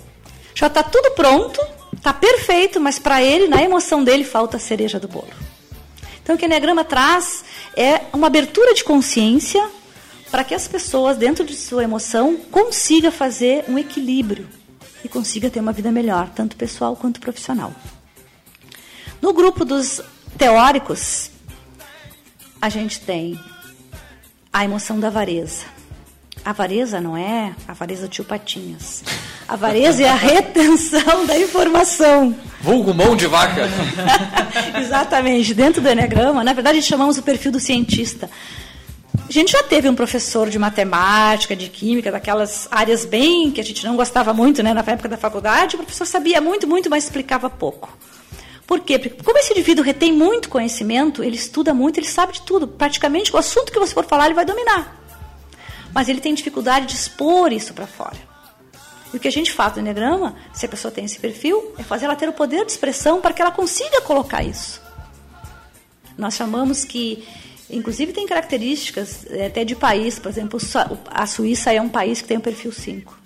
Já 0.56 0.68
está 0.68 0.84
tudo 0.84 1.12
pronto, 1.12 1.60
está 1.96 2.14
perfeito, 2.14 2.80
mas 2.80 3.00
para 3.00 3.22
ele, 3.24 3.48
na 3.48 3.62
emoção 3.62 4.04
dele, 4.04 4.24
falta 4.24 4.58
a 4.58 4.60
cereja 4.60 5.00
do 5.00 5.08
bolo. 5.08 5.34
Então, 6.22 6.36
o 6.36 6.38
que 6.38 6.46
o 6.46 6.48
Enneagrama 6.48 6.84
traz 6.84 7.44
é 7.76 8.02
uma 8.14 8.28
abertura 8.28 8.74
de 8.74 8.84
consciência 8.84 9.68
para 10.32 10.44
que 10.44 10.56
as 10.56 10.68
pessoas, 10.68 11.18
dentro 11.18 11.46
de 11.46 11.56
sua 11.56 11.84
emoção, 11.84 12.38
consigam 12.50 13.12
fazer 13.12 13.66
um 13.68 13.78
equilíbrio 13.78 14.48
e 15.04 15.10
consiga 15.10 15.50
ter 15.50 15.60
uma 15.60 15.74
vida 15.74 15.92
melhor, 15.92 16.30
tanto 16.30 16.56
pessoal 16.56 16.96
quanto 16.96 17.20
profissional. 17.20 17.74
No 19.22 19.34
grupo 19.34 19.66
dos 19.66 20.02
teóricos, 20.38 21.30
a 22.62 22.70
gente 22.70 23.02
tem 23.02 23.40
a 24.52 24.64
emoção 24.64 25.00
da 25.00 25.08
avareza. 25.08 25.66
A 26.46 26.50
avareza 26.50 27.00
não 27.00 27.16
é 27.16 27.56
a 27.66 27.72
avareza 27.72 28.08
tio 28.08 28.26
Patinhas. 28.26 29.02
A 29.48 29.54
avareza 29.54 30.04
é 30.04 30.10
a 30.10 30.16
retenção 30.16 31.26
da 31.26 31.38
informação. 31.40 32.36
Vulgo 32.60 32.94
mão 32.94 33.16
de 33.16 33.28
vaca. 33.28 33.70
Exatamente. 34.78 35.54
Dentro 35.54 35.82
do 35.82 35.90
Enneagrama, 35.90 36.44
na 36.44 36.52
verdade, 36.52 36.82
chamamos 36.82 37.18
o 37.18 37.24
perfil 37.24 37.52
do 37.52 37.62
cientista. 37.62 38.30
A 39.28 39.32
gente 39.32 39.54
já 39.54 39.64
teve 39.64 39.88
um 39.88 39.96
professor 39.96 40.50
de 40.50 40.60
matemática, 40.60 41.56
de 41.56 41.70
química, 41.70 42.12
daquelas 42.12 42.68
áreas 42.70 43.06
bem 43.06 43.50
que 43.50 43.62
a 43.62 43.64
gente 43.64 43.86
não 43.86 43.96
gostava 43.96 44.34
muito, 44.34 44.62
né, 44.62 44.74
na 44.74 44.82
época 44.82 45.08
da 45.08 45.18
faculdade. 45.18 45.76
O 45.76 45.80
professor 45.80 46.06
sabia 46.06 46.42
muito, 46.42 46.68
muito, 46.68 46.90
mas 46.90 47.06
explicava 47.06 47.50
pouco. 47.50 47.98
Por 48.68 48.82
quê? 48.82 49.00
Porque 49.00 49.24
como 49.24 49.38
esse 49.38 49.54
indivíduo 49.54 49.84
retém 49.84 50.12
muito 50.12 50.50
conhecimento, 50.50 51.24
ele 51.24 51.36
estuda 51.36 51.74
muito, 51.74 52.00
ele 52.00 52.08
sabe 52.08 52.34
de 52.34 52.42
tudo. 52.42 52.68
Praticamente 52.68 53.34
o 53.34 53.38
assunto 53.38 53.72
que 53.72 53.80
você 53.80 53.94
for 53.94 54.06
falar, 54.06 54.26
ele 54.26 54.34
vai 54.34 54.46
dominar. 54.46 55.03
Mas 55.94 56.10
ele 56.10 56.20
tem 56.20 56.34
dificuldade 56.34 56.88
de 56.88 56.94
expor 56.94 57.52
isso 57.52 57.74
para 57.74 57.86
fora. 57.86 58.18
E 59.14 59.18
o 59.18 59.20
que 59.20 59.28
a 59.28 59.32
gente 59.32 59.52
faz 59.52 59.74
no 59.74 59.82
Enneagrama, 59.82 60.36
se 60.54 60.66
a 60.66 60.70
pessoa 60.70 60.92
tem 60.92 61.06
esse 61.06 61.20
perfil, 61.20 61.74
é 61.78 61.84
fazer 61.84 62.06
ela 62.06 62.16
ter 62.16 62.28
o 62.28 62.34
poder 62.34 62.66
de 62.66 62.72
expressão 62.72 63.22
para 63.22 63.34
que 63.34 63.42
ela 63.42 63.52
consiga 63.52 64.02
colocar 64.02 64.44
isso. 64.44 64.82
Nós 66.18 66.36
chamamos 66.36 66.84
que 66.84 67.24
Inclusive 67.74 68.14
tem 68.14 68.28
características 68.28 69.26
é, 69.30 69.48
até 69.48 69.64
de 69.64 69.76
país, 69.76 70.20
por 70.20 70.30
exemplo, 70.30 70.60
a 71.08 71.26
Suíça 71.26 71.74
é 71.74 71.82
um 71.82 71.90
país 71.90 72.22
que 72.22 72.28
tem 72.28 72.38
o 72.38 72.42
perfil 72.42 72.72
5. 72.72 73.18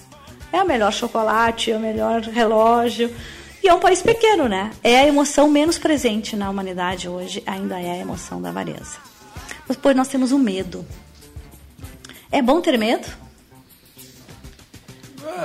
É 0.54 0.64
o 0.64 0.66
melhor 0.66 0.94
chocolate, 0.94 1.72
é 1.72 1.76
o 1.76 1.80
melhor 1.80 2.22
relógio. 2.22 3.14
E 3.62 3.68
é 3.68 3.74
um 3.74 3.80
país 3.80 4.02
pequeno, 4.02 4.48
né? 4.48 4.72
É 4.82 5.00
a 5.00 5.08
emoção 5.08 5.50
menos 5.50 5.78
presente 5.78 6.36
na 6.36 6.50
humanidade 6.50 7.10
hoje, 7.10 7.44
ainda 7.46 7.80
é 7.80 7.92
a 7.92 7.98
emoção 7.98 8.42
da 8.42 8.50
avareza. 8.50 8.98
Mas 9.68 9.76
depois 9.76 9.96
nós 9.96 10.08
temos 10.08 10.32
o 10.32 10.40
medo. 10.40 10.86
É 12.32 12.42
bom 12.42 12.62
ter 12.62 12.78
medo? 12.78 13.08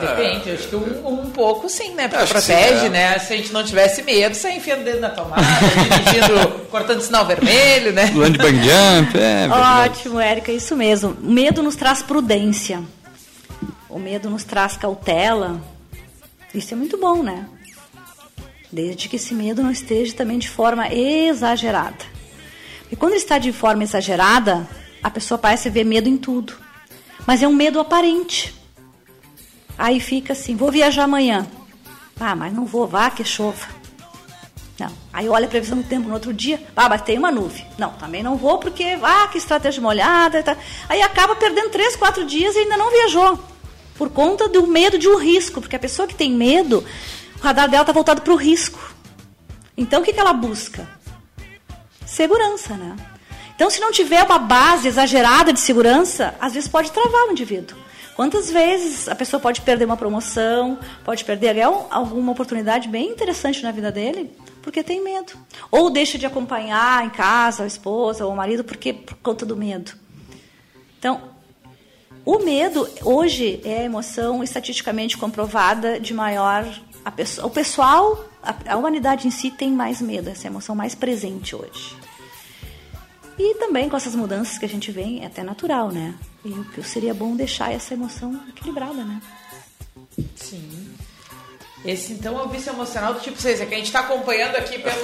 Depende, 0.00 0.50
acho 0.50 0.68
que 0.68 0.76
um, 0.76 1.08
um 1.08 1.30
pouco 1.30 1.68
sim, 1.68 1.94
né? 1.94 2.08
Porque 2.08 2.26
protege, 2.26 2.80
sim, 2.80 2.86
é. 2.86 2.88
né? 2.88 3.18
Se 3.18 3.32
a 3.32 3.36
gente 3.36 3.52
não 3.52 3.62
tivesse 3.62 4.02
medo, 4.02 4.34
você 4.34 4.50
enfia 4.52 4.78
o 4.78 4.82
dedo 4.82 5.00
na 5.00 5.10
tomada, 5.10 5.42
dirigindo, 5.82 6.58
cortando 6.70 7.00
sinal 7.00 7.26
vermelho, 7.26 7.92
né? 7.92 8.10
Land 8.14 8.38
bang 8.38 8.56
jump, 8.56 9.18
é. 9.18 9.48
Ótimo, 9.48 10.18
Érica, 10.18 10.50
isso 10.50 10.74
mesmo. 10.76 11.16
O 11.22 11.30
medo 11.30 11.62
nos 11.62 11.76
traz 11.76 12.02
prudência. 12.02 12.82
O 13.88 13.98
medo 13.98 14.30
nos 14.30 14.44
traz 14.44 14.76
cautela. 14.76 15.60
Isso 16.54 16.72
é 16.72 16.76
muito 16.76 16.96
bom, 16.96 17.22
né? 17.22 17.46
Desde 18.70 19.08
que 19.08 19.16
esse 19.16 19.34
medo 19.34 19.62
não 19.62 19.70
esteja 19.70 20.14
também 20.14 20.38
de 20.38 20.48
forma 20.48 20.88
exagerada. 20.92 22.04
E 22.90 22.96
quando 22.96 23.12
ele 23.12 23.20
está 23.20 23.38
de 23.38 23.52
forma 23.52 23.82
exagerada, 23.82 24.66
a 25.02 25.10
pessoa 25.10 25.36
parece 25.36 25.68
ver 25.68 25.84
medo 25.84 26.08
em 26.08 26.16
tudo. 26.16 26.54
Mas 27.26 27.42
é 27.42 27.48
um 27.48 27.54
medo 27.54 27.80
aparente. 27.80 28.54
Aí 29.78 30.00
fica 30.00 30.32
assim, 30.32 30.56
vou 30.56 30.70
viajar 30.70 31.04
amanhã. 31.04 31.46
Ah, 32.18 32.37
mas 32.37 32.52
não 32.52 32.64
vou, 32.64 32.87
vá 32.87 33.11
que 33.11 33.24
chova. 33.24 33.66
Não. 34.78 34.92
Aí 35.12 35.28
olha 35.28 35.46
a 35.46 35.48
previsão 35.48 35.78
do 35.78 35.85
tempo 35.85 36.08
no 36.08 36.14
outro 36.14 36.32
dia, 36.32 36.62
ah, 36.76 36.88
mas 36.88 37.02
tem 37.02 37.18
uma 37.18 37.30
nuvem. 37.30 37.66
Não, 37.78 37.90
também 37.92 38.22
não 38.22 38.37
vou 38.37 38.58
porque, 38.58 38.98
ah, 39.02 39.28
que 39.28 39.38
estratégia 39.38 39.82
molhada. 39.82 40.42
Tá. 40.42 40.56
Aí 40.88 41.02
acaba 41.02 41.37
perdendo 41.37 41.70
três, 41.70 41.96
quatro 41.96 42.24
dias 42.24 42.54
e 42.54 42.61
ainda 42.61 42.76
não 42.76 42.90
viajou. 42.90 43.38
Por 43.96 44.11
conta 44.11 44.48
do 44.48 44.66
medo 44.66 44.98
de 44.98 45.08
um 45.08 45.18
risco. 45.18 45.61
Porque 45.61 45.76
a 45.76 45.78
pessoa 45.78 46.08
que 46.08 46.14
tem 46.14 46.32
medo, 46.32 46.85
o 47.38 47.42
radar 47.42 47.68
dela 47.68 47.82
está 47.82 47.92
voltado 47.92 48.22
para 48.22 48.32
o 48.32 48.37
risco. 48.37 48.92
Então 49.76 50.00
o 50.00 50.04
que, 50.04 50.12
que 50.12 50.20
ela 50.20 50.32
busca? 50.32 50.88
Segurança, 52.06 52.74
né? 52.74 52.96
Então, 53.62 53.70
se 53.70 53.81
não 53.81 53.92
tiver 53.92 54.25
uma 54.25 54.40
base 54.40 54.88
exagerada 54.88 55.53
de 55.53 55.61
segurança, 55.61 56.35
às 56.40 56.53
vezes 56.53 56.68
pode 56.68 56.90
travar 56.90 57.29
o 57.29 57.31
indivíduo. 57.31 57.79
Quantas 58.16 58.51
vezes 58.51 59.07
a 59.07 59.14
pessoa 59.14 59.38
pode 59.38 59.61
perder 59.61 59.85
uma 59.85 59.96
promoção, 59.96 60.81
pode 61.05 61.25
perder 61.25 61.62
alguma 61.62 62.33
oportunidade 62.33 62.88
bem 62.88 63.11
interessante 63.11 63.62
na 63.62 63.70
vida 63.70 63.92
dele, 63.92 64.33
porque 64.62 64.83
tem 64.83 65.01
medo. 65.01 65.35
Ou 65.70 65.90
deixa 65.90 66.18
de 66.18 66.27
acompanhar 66.27 67.07
em 67.07 67.11
casa 67.11 67.62
a 67.62 67.66
esposa 67.68 68.27
ou 68.27 68.33
o 68.33 68.37
marido 68.37 68.64
porque 68.64 68.92
por 68.92 69.14
conta 69.18 69.46
do 69.46 69.57
medo. 69.57 69.92
Então, 70.98 71.22
o 72.25 72.40
medo 72.40 72.90
hoje 73.05 73.61
é 73.62 73.83
a 73.83 73.85
emoção 73.85 74.42
estatisticamente 74.42 75.16
comprovada 75.16 76.01
de 76.01 76.12
maior 76.12 76.66
a 77.05 77.12
pessoa, 77.12 77.46
o 77.46 77.51
pessoal, 77.51 78.25
a, 78.42 78.72
a 78.72 78.77
humanidade 78.77 79.29
em 79.29 79.31
si 79.31 79.53
tem 79.53 79.70
mais 79.70 80.01
medo, 80.01 80.31
essa 80.31 80.48
é 80.48 80.51
emoção 80.51 80.75
mais 80.75 80.96
presente 80.96 81.55
hoje. 81.55 81.96
E 83.38 83.54
também 83.54 83.88
com 83.88 83.96
essas 83.96 84.14
mudanças 84.14 84.58
que 84.58 84.64
a 84.64 84.68
gente 84.68 84.90
vê, 84.90 85.20
é 85.20 85.26
até 85.26 85.42
natural, 85.42 85.90
né? 85.90 86.14
E 86.44 86.50
o 86.50 86.64
que 86.64 86.82
seria 86.82 87.14
bom 87.14 87.34
deixar 87.34 87.72
essa 87.72 87.94
emoção 87.94 88.40
equilibrada, 88.48 89.04
né? 89.04 89.20
Sim. 90.36 90.92
Esse 91.84 92.12
então 92.12 92.38
é 92.38 92.42
o 92.42 92.48
vício 92.48 92.72
emocional 92.72 93.14
do 93.14 93.20
tipo 93.20 93.40
6, 93.40 93.60
é 93.60 93.66
que 93.66 93.74
a 93.74 93.76
gente 93.76 93.86
está 93.86 94.00
acompanhando 94.00 94.54
aqui 94.54 94.78
pelo, 94.78 95.00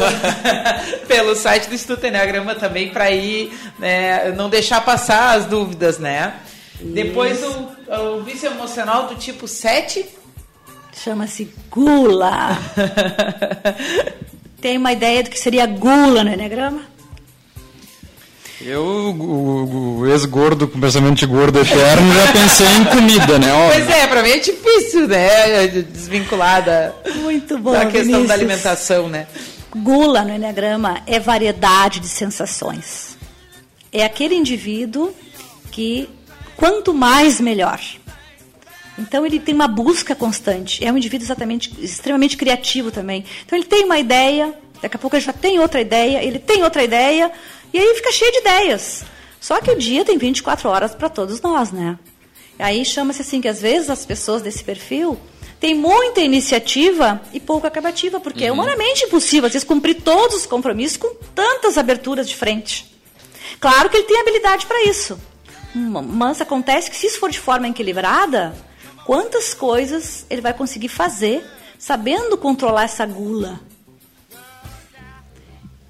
pelo 1.08 1.34
site 1.34 1.68
do 1.68 1.74
Instituto 1.74 2.06
Enneagrama 2.06 2.54
também 2.54 2.90
para 2.90 3.10
ir, 3.10 3.52
né, 3.78 4.30
não 4.32 4.48
deixar 4.48 4.80
passar 4.82 5.36
as 5.36 5.46
dúvidas, 5.46 5.98
né? 5.98 6.34
Isso. 6.76 6.92
Depois 6.92 7.42
o, 7.42 8.18
o 8.18 8.22
vício 8.22 8.48
emocional 8.48 9.08
do 9.08 9.16
tipo 9.16 9.48
7 9.48 10.06
chama-se 10.92 11.52
gula. 11.68 12.56
Tem 14.60 14.76
uma 14.76 14.92
ideia 14.92 15.24
do 15.24 15.30
que 15.30 15.38
seria 15.38 15.66
gula 15.66 16.22
no 16.22 16.32
Enneagrama? 16.32 16.97
Eu, 18.60 18.82
o, 18.84 19.98
o 20.00 20.06
ex-gordo 20.06 20.66
com 20.66 20.80
pensamento 20.80 21.18
de 21.18 21.26
gordo 21.26 21.60
eterno, 21.60 22.12
já 22.12 22.32
pensei 22.32 22.66
em 22.66 22.84
comida, 22.86 23.38
né? 23.38 23.52
Óbvio. 23.52 23.84
Pois 23.84 23.96
é, 23.96 24.06
pra 24.08 24.22
mim 24.22 24.30
é 24.30 24.38
difícil, 24.38 25.06
né? 25.06 25.68
Desvinculada 25.68 26.94
Muito 27.16 27.56
bom, 27.58 27.70
da 27.70 27.84
questão 27.86 28.02
Vinícius. 28.02 28.28
da 28.28 28.34
alimentação, 28.34 29.08
né? 29.08 29.28
Gula 29.76 30.24
no 30.24 30.34
Enneagrama 30.34 31.02
é 31.06 31.20
variedade 31.20 32.00
de 32.00 32.08
sensações. 32.08 33.16
É 33.92 34.04
aquele 34.04 34.34
indivíduo 34.34 35.14
que 35.70 36.08
quanto 36.56 36.92
mais 36.92 37.40
melhor. 37.40 37.80
Então 38.98 39.24
ele 39.24 39.38
tem 39.38 39.54
uma 39.54 39.68
busca 39.68 40.16
constante. 40.16 40.84
É 40.84 40.92
um 40.92 40.96
indivíduo 40.96 41.24
exatamente 41.24 41.72
extremamente 41.78 42.36
criativo 42.36 42.90
também. 42.90 43.24
Então 43.46 43.56
ele 43.56 43.66
tem 43.66 43.84
uma 43.84 44.00
ideia, 44.00 44.52
daqui 44.82 44.96
a 44.96 44.98
pouco 44.98 45.14
ele 45.14 45.24
já 45.24 45.32
tem 45.32 45.60
outra 45.60 45.80
ideia, 45.80 46.24
ele 46.24 46.40
tem 46.40 46.64
outra 46.64 46.82
ideia, 46.82 47.30
e 47.72 47.78
aí 47.78 47.94
fica 47.94 48.12
cheio 48.12 48.32
de 48.32 48.38
ideias. 48.38 49.04
Só 49.40 49.60
que 49.60 49.70
o 49.70 49.78
dia 49.78 50.04
tem 50.04 50.18
24 50.18 50.68
horas 50.68 50.94
para 50.94 51.08
todos 51.08 51.40
nós, 51.40 51.70
né? 51.70 51.98
E 52.58 52.62
aí 52.62 52.84
chama-se 52.84 53.22
assim 53.22 53.40
que 53.40 53.48
às 53.48 53.60
vezes 53.60 53.88
as 53.88 54.04
pessoas 54.04 54.42
desse 54.42 54.64
perfil 54.64 55.18
têm 55.60 55.74
muita 55.74 56.20
iniciativa 56.20 57.20
e 57.32 57.38
pouco 57.38 57.66
acabativa, 57.66 58.20
porque 58.20 58.44
uhum. 58.44 58.50
é 58.50 58.52
humanamente 58.52 59.04
impossível 59.04 59.46
às 59.46 59.52
vezes 59.52 59.66
cumprir 59.66 60.02
todos 60.02 60.36
os 60.36 60.46
compromissos 60.46 60.96
com 60.96 61.14
tantas 61.34 61.78
aberturas 61.78 62.28
de 62.28 62.36
frente. 62.36 62.98
Claro 63.60 63.88
que 63.88 63.96
ele 63.96 64.06
tem 64.06 64.20
habilidade 64.20 64.66
para 64.66 64.84
isso. 64.84 65.18
Mas 65.74 66.40
acontece 66.40 66.90
que 66.90 66.96
se 66.96 67.06
isso 67.06 67.20
for 67.20 67.30
de 67.30 67.38
forma 67.38 67.68
equilibrada, 67.68 68.54
quantas 69.04 69.54
coisas 69.54 70.26
ele 70.28 70.40
vai 70.40 70.52
conseguir 70.52 70.88
fazer 70.88 71.44
sabendo 71.78 72.36
controlar 72.36 72.84
essa 72.84 73.06
gula, 73.06 73.60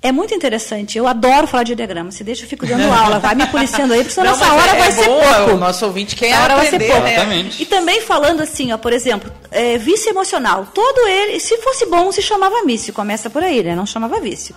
é 0.00 0.12
muito 0.12 0.32
interessante. 0.32 0.96
Eu 0.96 1.08
adoro 1.08 1.46
falar 1.46 1.64
de 1.64 1.74
diagrama. 1.74 2.12
Se 2.12 2.22
deixa, 2.22 2.44
eu 2.44 2.48
fico 2.48 2.64
dando 2.66 2.92
aula. 2.92 3.18
Vai 3.18 3.34
me 3.34 3.46
policiando 3.46 3.92
aí, 3.92 4.00
porque 4.00 4.14
senão 4.14 4.32
essa 4.32 4.52
hora 4.52 4.70
é, 4.70 4.78
vai 4.78 4.88
é 4.88 4.90
ser 4.92 5.04
boa, 5.06 5.34
pouco. 5.34 5.52
O 5.52 5.58
nosso 5.58 5.86
ouvinte 5.86 6.14
quer 6.14 6.28
essa 6.28 6.42
hora 6.42 6.56
vai 6.56 6.66
ser 6.66 6.78
pouco. 6.78 7.02
Né? 7.02 7.50
E 7.58 7.66
também 7.66 8.00
falando 8.00 8.40
assim, 8.40 8.72
ó, 8.72 8.78
por 8.78 8.92
exemplo, 8.92 9.32
é, 9.50 9.76
vício 9.76 10.10
emocional. 10.10 10.68
Todo 10.72 11.08
ele, 11.08 11.40
se 11.40 11.56
fosse 11.58 11.86
bom, 11.86 12.12
se 12.12 12.22
chamava 12.22 12.64
vício. 12.64 12.92
Começa 12.92 13.28
por 13.28 13.42
aí, 13.42 13.62
né? 13.62 13.74
Não 13.74 13.86
chamava 13.86 14.20
vício. 14.20 14.54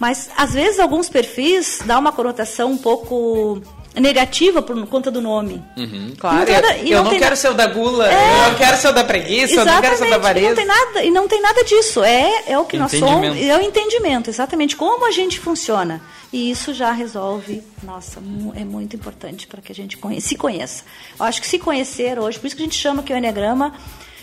Mas, 0.00 0.30
às 0.36 0.54
vezes, 0.54 0.80
alguns 0.80 1.08
perfis 1.08 1.80
dá 1.84 1.98
uma 1.98 2.10
conotação 2.10 2.72
um 2.72 2.78
pouco 2.78 3.62
negativa 4.00 4.62
por 4.62 4.86
conta 4.86 5.10
do 5.10 5.20
nome. 5.20 5.62
Uhum. 5.76 6.14
Claro, 6.18 6.38
não 6.38 6.52
nada, 6.52 6.78
eu 6.78 7.04
não, 7.04 7.10
não 7.10 7.18
quero 7.18 7.36
ser 7.36 7.50
o 7.50 7.54
da 7.54 7.66
gula, 7.66 8.10
é, 8.10 8.14
eu 8.14 8.50
não 8.50 8.54
quero 8.56 8.76
ser 8.76 8.88
o 8.88 8.92
da 8.92 9.04
preguiça, 9.04 9.54
eu 9.54 9.64
não 9.64 9.80
quero 9.80 9.96
ser 9.96 10.06
o 10.06 10.10
da 10.10 10.16
avareza. 10.16 10.48
Não 10.48 10.54
tem 10.54 10.66
nada, 10.66 11.04
e 11.04 11.10
não 11.10 11.28
tem 11.28 11.42
nada 11.42 11.64
disso, 11.64 12.02
é, 12.02 12.44
é 12.46 12.58
o 12.58 12.64
que 12.64 12.76
nós 12.76 12.92
somos, 12.92 13.36
é 13.36 13.56
o 13.56 13.60
entendimento, 13.60 14.30
exatamente, 14.30 14.76
como 14.76 15.06
a 15.06 15.10
gente 15.10 15.38
funciona. 15.38 16.00
E 16.32 16.50
isso 16.50 16.72
já 16.72 16.92
resolve, 16.92 17.62
nossa, 17.82 18.18
é 18.56 18.64
muito 18.64 18.96
importante 18.96 19.46
para 19.46 19.60
que 19.60 19.70
a 19.70 19.74
gente 19.74 19.98
conheça, 19.98 20.28
se 20.28 20.36
conheça. 20.36 20.84
Eu 21.18 21.26
acho 21.26 21.40
que 21.40 21.46
se 21.46 21.58
conhecer 21.58 22.18
hoje, 22.18 22.38
por 22.38 22.46
isso 22.46 22.56
que 22.56 22.62
a 22.62 22.64
gente 22.64 22.78
chama 22.78 23.02
que 23.02 23.12
o 23.12 23.16
Enneagrama 23.16 23.74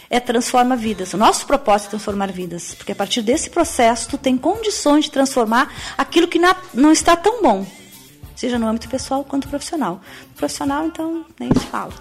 é 0.09 0.19
transforma 0.19 0.75
vidas. 0.75 1.13
O 1.13 1.17
nosso 1.17 1.45
propósito 1.45 1.89
é 1.89 1.89
transformar 1.91 2.31
vidas, 2.31 2.73
porque 2.73 2.93
a 2.93 2.95
partir 2.95 3.21
desse 3.21 3.51
processo 3.51 4.09
tu 4.09 4.17
tem 4.17 4.35
condições 4.35 5.05
de 5.05 5.11
transformar 5.11 5.71
aquilo 5.95 6.27
que 6.27 6.39
não 6.73 6.91
está 6.91 7.15
tão 7.15 7.43
bom 7.43 7.78
seja 8.39 8.57
no 8.57 8.67
âmbito 8.67 8.87
pessoal 8.87 9.21
quanto 9.25 9.49
profissional. 9.49 9.99
Profissional, 10.37 10.85
então, 10.85 11.25
nem 11.37 11.53
se 11.53 11.65
fala. 11.65 11.91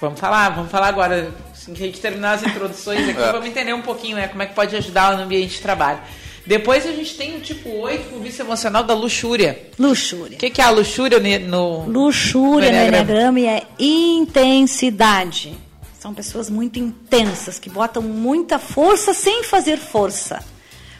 Vamos 0.00 0.20
falar, 0.20 0.50
vamos 0.50 0.70
falar 0.70 0.86
agora. 0.86 1.34
Assim 1.52 1.74
que 1.74 1.82
a 1.82 1.86
gente 1.86 2.00
terminar 2.00 2.34
as 2.34 2.42
introduções 2.44 3.08
aqui, 3.08 3.18
é. 3.20 3.32
vamos 3.32 3.48
entender 3.48 3.72
um 3.72 3.82
pouquinho 3.82 4.16
né, 4.16 4.28
como 4.28 4.42
é 4.42 4.46
que 4.46 4.54
pode 4.54 4.76
ajudar 4.76 5.16
no 5.16 5.24
ambiente 5.24 5.56
de 5.56 5.60
trabalho. 5.60 5.98
Depois 6.46 6.86
a 6.86 6.92
gente 6.92 7.16
tem 7.16 7.36
o 7.36 7.40
tipo 7.40 7.68
8, 7.68 8.14
o 8.14 8.20
vício 8.20 8.42
emocional 8.42 8.84
da 8.84 8.94
luxúria. 8.94 9.70
Luxúria. 9.76 10.36
O 10.36 10.38
que, 10.38 10.50
que, 10.50 10.60
é 10.60 10.64
a 10.64 10.70
luxúria 10.70 11.18
no. 11.40 11.84
Luxúria 11.86 12.70
no 12.70 12.88
Enneagrama 12.88 13.40
é 13.40 13.62
intensidade. 13.78 15.56
São 15.98 16.14
pessoas 16.14 16.48
muito 16.50 16.78
intensas, 16.78 17.60
que 17.60 17.70
botam 17.70 18.02
muita 18.02 18.58
força 18.58 19.14
sem 19.14 19.44
fazer 19.44 19.78
força. 19.78 20.44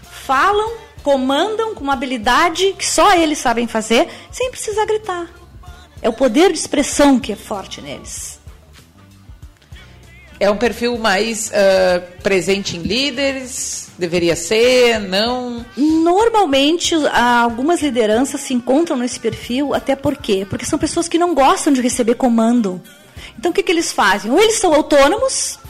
Falam 0.02 0.72
comandam 1.02 1.74
com 1.74 1.82
uma 1.82 1.92
habilidade 1.92 2.74
que 2.78 2.86
só 2.86 3.14
eles 3.14 3.38
sabem 3.38 3.66
fazer, 3.66 4.08
sem 4.30 4.50
precisar 4.50 4.86
gritar. 4.86 5.28
É 6.00 6.08
o 6.08 6.12
poder 6.12 6.52
de 6.52 6.58
expressão 6.58 7.18
que 7.18 7.32
é 7.32 7.36
forte 7.36 7.80
neles. 7.80 8.40
É 10.40 10.50
um 10.50 10.56
perfil 10.56 10.98
mais 10.98 11.50
uh, 11.50 12.20
presente 12.20 12.76
em 12.76 12.80
líderes? 12.82 13.90
Deveria 13.96 14.34
ser? 14.34 14.98
Não? 14.98 15.64
Normalmente, 15.76 16.96
algumas 17.12 17.80
lideranças 17.80 18.40
se 18.40 18.52
encontram 18.52 18.96
nesse 18.96 19.20
perfil, 19.20 19.72
até 19.72 19.94
por 19.94 20.16
quê? 20.16 20.44
Porque 20.50 20.66
são 20.66 20.80
pessoas 20.80 21.06
que 21.06 21.16
não 21.16 21.32
gostam 21.32 21.72
de 21.72 21.80
receber 21.80 22.16
comando. 22.16 22.82
Então, 23.38 23.52
o 23.52 23.54
que, 23.54 23.62
que 23.62 23.70
eles 23.70 23.92
fazem? 23.92 24.32
Ou 24.32 24.40
eles 24.40 24.56
são 24.56 24.74
autônomos, 24.74 25.60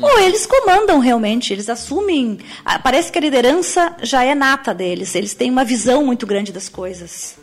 ou 0.00 0.18
eles 0.20 0.46
comandam 0.46 0.98
realmente, 0.98 1.52
eles 1.52 1.68
assumem. 1.68 2.38
Ah, 2.64 2.78
parece 2.78 3.10
que 3.10 3.18
a 3.18 3.20
liderança 3.20 3.96
já 4.02 4.24
é 4.24 4.34
nata 4.34 4.72
deles, 4.72 5.14
eles 5.14 5.34
têm 5.34 5.50
uma 5.50 5.64
visão 5.64 6.04
muito 6.04 6.26
grande 6.26 6.52
das 6.52 6.68
coisas. 6.68 7.36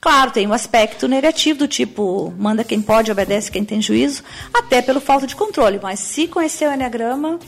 Claro, 0.00 0.30
tem 0.30 0.46
um 0.46 0.52
aspecto 0.52 1.08
negativo 1.08 1.58
do 1.58 1.68
tipo 1.68 2.32
manda 2.38 2.62
quem 2.62 2.80
pode, 2.80 3.10
obedece 3.10 3.50
quem 3.50 3.64
tem 3.64 3.82
juízo, 3.82 4.22
até 4.54 4.80
pelo 4.80 5.00
falta 5.00 5.26
de 5.26 5.34
controle. 5.34 5.80
Mas 5.82 6.00
se 6.00 6.28
conhecer 6.28 6.68
o 6.68 6.72
Enneagrama. 6.72 7.38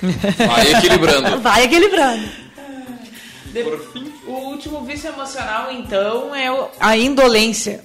Vai 0.00 0.72
equilibrando. 0.72 1.38
Vai 1.42 1.64
equilibrando. 1.64 2.28
Por 3.52 3.92
fim. 3.92 4.12
O 4.26 4.32
último 4.32 4.82
vício 4.84 5.08
emocional, 5.10 5.70
então, 5.72 6.34
é 6.34 6.48
a 6.78 6.96
indolência. 6.96 7.84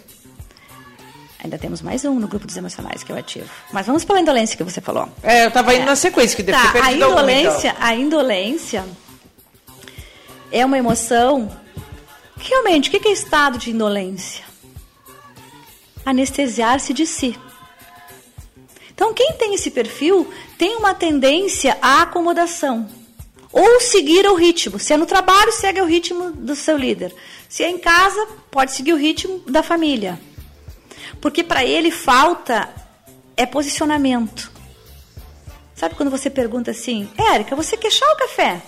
Ainda 1.48 1.58
temos 1.58 1.82
mais 1.82 2.04
um 2.04 2.20
no 2.20 2.28
grupo 2.28 2.46
dos 2.46 2.58
emocionais 2.58 3.04
que 3.04 3.12
eu 3.12 3.16
ativo. 3.16 3.50
Mas 3.72 3.88
vamos 3.88 4.04
pela 4.04 4.20
indolência 4.20 4.58
que 4.58 4.64
você 4.66 4.82
falou. 4.82 5.08
É, 5.24 5.46
eu 5.46 5.48
estava 5.48 5.74
indo 5.74 5.84
é. 5.84 5.86
na 5.86 5.96
sequência, 5.96 6.36
que 6.36 6.44
deve 6.44 6.62
tá, 6.62 6.74
ter 6.74 6.84
a 6.84 6.92
indolência, 6.92 7.76
a 7.80 7.96
indolência 7.96 8.86
é 10.52 10.66
uma 10.66 10.78
emoção. 10.78 11.50
Realmente, 12.36 12.90
o 12.90 12.92
que 12.92 13.08
é 13.08 13.14
estado 13.14 13.58
de 13.58 13.72
indolência? 13.72 14.44
Anestesiar-se 16.06 16.94
de 16.94 17.08
si. 17.08 17.40
Então, 18.94 19.14
quem 19.14 19.32
tem 19.34 19.54
esse 19.54 19.72
perfil 19.72 20.30
tem 20.58 20.76
uma 20.76 20.94
tendência 20.94 21.78
à 21.82 22.02
acomodação. 22.02 22.90
Ou 23.54 23.80
seguir 23.80 24.28
o 24.28 24.36
ritmo. 24.36 24.78
Se 24.78 24.92
é 24.92 24.98
no 24.98 25.06
trabalho, 25.06 25.54
segue 25.54 25.80
o 25.80 25.86
ritmo 25.86 26.30
do 26.30 26.58
seu 26.58 26.76
líder. 26.76 27.16
Se 27.48 27.64
é 27.64 27.70
em 27.70 27.78
casa, 27.78 28.28
pode 28.52 28.74
seguir 28.74 28.92
o 28.92 28.98
ritmo 28.98 29.40
da 29.48 29.64
família. 29.64 30.20
Porque 31.28 31.44
para 31.44 31.66
ele 31.66 31.92
falta 31.92 32.70
é 33.36 33.46
posicionamento. 33.46 34.50
Sabe 35.76 35.94
quando 35.94 36.10
você 36.10 36.30
pergunta 36.30 36.72
assim, 36.72 37.12
Érica, 37.34 37.54
você 37.54 37.76
quer 37.76 37.92
chá 37.92 38.06
ou 38.12 38.16
café? 38.16 38.62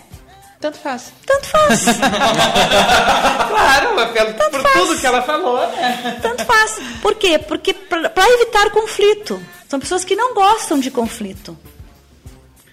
Tanto 0.59 0.77
faz. 0.77 1.13
Tanto 1.25 1.47
faz. 1.47 1.83
claro, 3.47 4.11
pelo, 4.11 4.33
Tanto 4.33 4.51
por 4.51 4.61
faz. 4.61 4.73
tudo 4.73 4.99
que 4.99 5.07
ela 5.07 5.21
falou, 5.21 5.57
né? 5.69 6.19
Tanto 6.21 6.43
faz. 6.43 6.81
Por 7.01 7.15
quê? 7.15 7.39
Porque 7.39 7.73
para 7.73 8.29
evitar 8.29 8.69
conflito. 8.71 9.41
São 9.69 9.79
pessoas 9.79 10.03
que 10.03 10.17
não 10.17 10.33
gostam 10.33 10.81
de 10.81 10.91
conflito. 10.91 11.57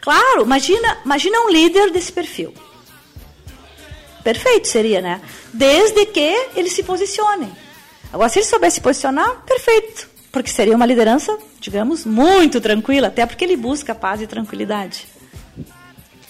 Claro, 0.01 0.43
imagina, 0.43 0.99
imagina 1.05 1.43
um 1.43 1.49
líder 1.49 1.93
desse 1.93 2.11
perfil. 2.11 2.53
Perfeito 4.25 4.67
seria, 4.67 5.01
né? 5.01 5.21
Desde 5.53 6.07
que 6.07 6.49
eles 6.57 6.73
se 6.73 6.83
posicionem. 6.83 7.66
Agora, 8.13 8.29
se 8.29 8.39
ele 8.39 8.47
soubesse 8.47 8.81
posicionar, 8.81 9.43
perfeito. 9.45 10.09
Porque 10.33 10.51
seria 10.51 10.77
uma 10.77 10.85
liderança, 10.85 11.37
digamos, 11.61 12.05
muito 12.05 12.61
tranquila, 12.61 13.09
até 13.09 13.25
porque 13.25 13.45
ele 13.45 13.57
busca 13.57 13.95
paz 13.95 14.21
e 14.21 14.27
tranquilidade. 14.27 15.07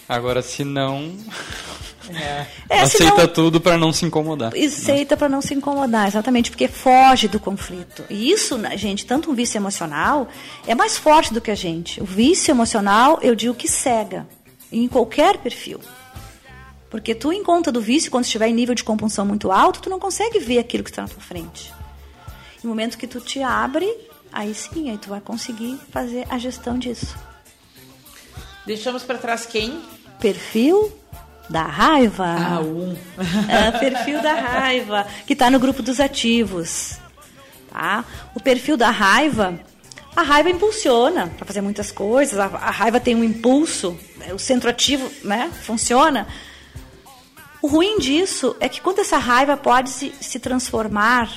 Agora, 0.08 0.42
se 0.42 0.64
não. 0.64 1.12
É. 2.08 2.46
É, 2.68 2.80
aceita 2.82 3.22
não... 3.22 3.26
tudo 3.26 3.60
para 3.60 3.76
não 3.76 3.92
se 3.92 4.04
incomodar. 4.04 4.52
Aceita 4.54 5.16
para 5.16 5.28
não 5.28 5.42
se 5.42 5.54
incomodar, 5.54 6.06
exatamente, 6.06 6.50
porque 6.50 6.68
foge 6.68 7.26
do 7.26 7.40
conflito. 7.40 8.04
E 8.08 8.30
isso, 8.30 8.56
né, 8.56 8.76
gente, 8.76 9.04
tanto 9.04 9.28
um 9.28 9.34
vício 9.34 9.58
emocional 9.58 10.28
é 10.68 10.74
mais 10.74 10.96
forte 10.96 11.34
do 11.34 11.40
que 11.40 11.50
a 11.50 11.54
gente. 11.56 12.00
O 12.00 12.04
vício 12.04 12.52
emocional, 12.52 13.18
eu 13.22 13.34
digo 13.34 13.54
que 13.54 13.66
cega, 13.66 14.24
em 14.70 14.86
qualquer 14.86 15.38
perfil. 15.38 15.80
Porque 16.90 17.14
tu, 17.14 17.32
em 17.32 17.42
conta 17.42 17.72
do 17.72 17.80
vício, 17.80 18.10
quando 18.10 18.24
estiver 18.24 18.48
em 18.48 18.54
nível 18.54 18.74
de 18.74 18.84
compulsão 18.84 19.26
muito 19.26 19.50
alto, 19.50 19.80
tu 19.80 19.90
não 19.90 19.98
consegue 19.98 20.38
ver 20.38 20.58
aquilo 20.58 20.84
que 20.84 20.90
está 20.90 21.02
na 21.02 21.08
tua 21.08 21.20
frente. 21.20 21.72
No 22.62 22.70
momento 22.70 22.96
que 22.96 23.06
tu 23.06 23.20
te 23.20 23.42
abre, 23.42 23.92
aí 24.32 24.54
sim, 24.54 24.90
aí 24.90 24.98
tu 24.98 25.08
vai 25.08 25.20
conseguir 25.20 25.78
fazer 25.90 26.26
a 26.28 26.38
gestão 26.38 26.78
disso. 26.78 27.16
Deixamos 28.66 29.02
para 29.02 29.18
trás 29.18 29.46
quem? 29.46 29.80
Perfil 30.20 30.92
da 31.48 31.62
raiva. 31.62 32.24
Ah, 32.24 32.60
um. 32.60 32.96
É, 33.48 33.70
perfil 33.72 34.20
da 34.20 34.34
raiva, 34.34 35.06
que 35.26 35.32
está 35.32 35.50
no 35.50 35.58
grupo 35.58 35.82
dos 35.82 36.00
ativos. 36.00 36.98
Tá? 37.70 38.04
O 38.34 38.40
perfil 38.40 38.76
da 38.76 38.90
raiva, 38.90 39.58
a 40.14 40.22
raiva 40.22 40.50
impulsiona 40.50 41.28
para 41.36 41.46
fazer 41.46 41.60
muitas 41.60 41.92
coisas, 41.92 42.38
a, 42.38 42.46
a, 42.46 42.70
raiva 42.70 42.98
tem 42.98 43.14
um 43.14 43.22
impulso, 43.22 43.96
né? 44.16 44.32
o 44.32 44.38
centro 44.38 44.68
ativo 44.68 45.10
né, 45.22 45.50
funciona. 45.62 46.26
O 47.66 47.68
ruim 47.68 47.98
disso 47.98 48.54
é 48.60 48.68
que 48.68 48.80
quando 48.80 49.00
essa 49.00 49.18
raiva 49.18 49.56
pode 49.56 49.90
se, 49.90 50.14
se 50.20 50.38
transformar 50.38 51.28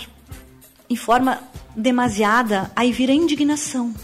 em 0.88 0.96
forma 0.96 1.42
demasiada, 1.76 2.70
aí 2.76 2.92
vira 2.92 3.12
indignação. 3.12 3.96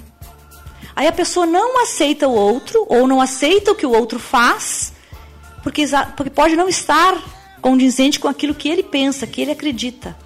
Aí 0.96 1.06
a 1.06 1.12
pessoa 1.12 1.46
não 1.46 1.84
aceita 1.84 2.28
o 2.28 2.34
outro, 2.34 2.84
ou 2.90 3.06
não 3.06 3.22
aceita 3.22 3.72
o 3.72 3.76
que 3.76 3.86
o 3.86 3.92
outro 3.92 4.18
faz, 4.18 4.92
porque, 5.62 5.86
porque 6.18 6.32
pode 6.32 6.56
não 6.56 6.68
estar 6.68 7.16
condizente 7.62 8.20
com 8.20 8.28
aquilo 8.28 8.56
que 8.56 8.70
ele 8.70 8.82
pensa, 8.82 9.28
que 9.28 9.40
ele 9.40 9.52
acredita. 9.52 10.18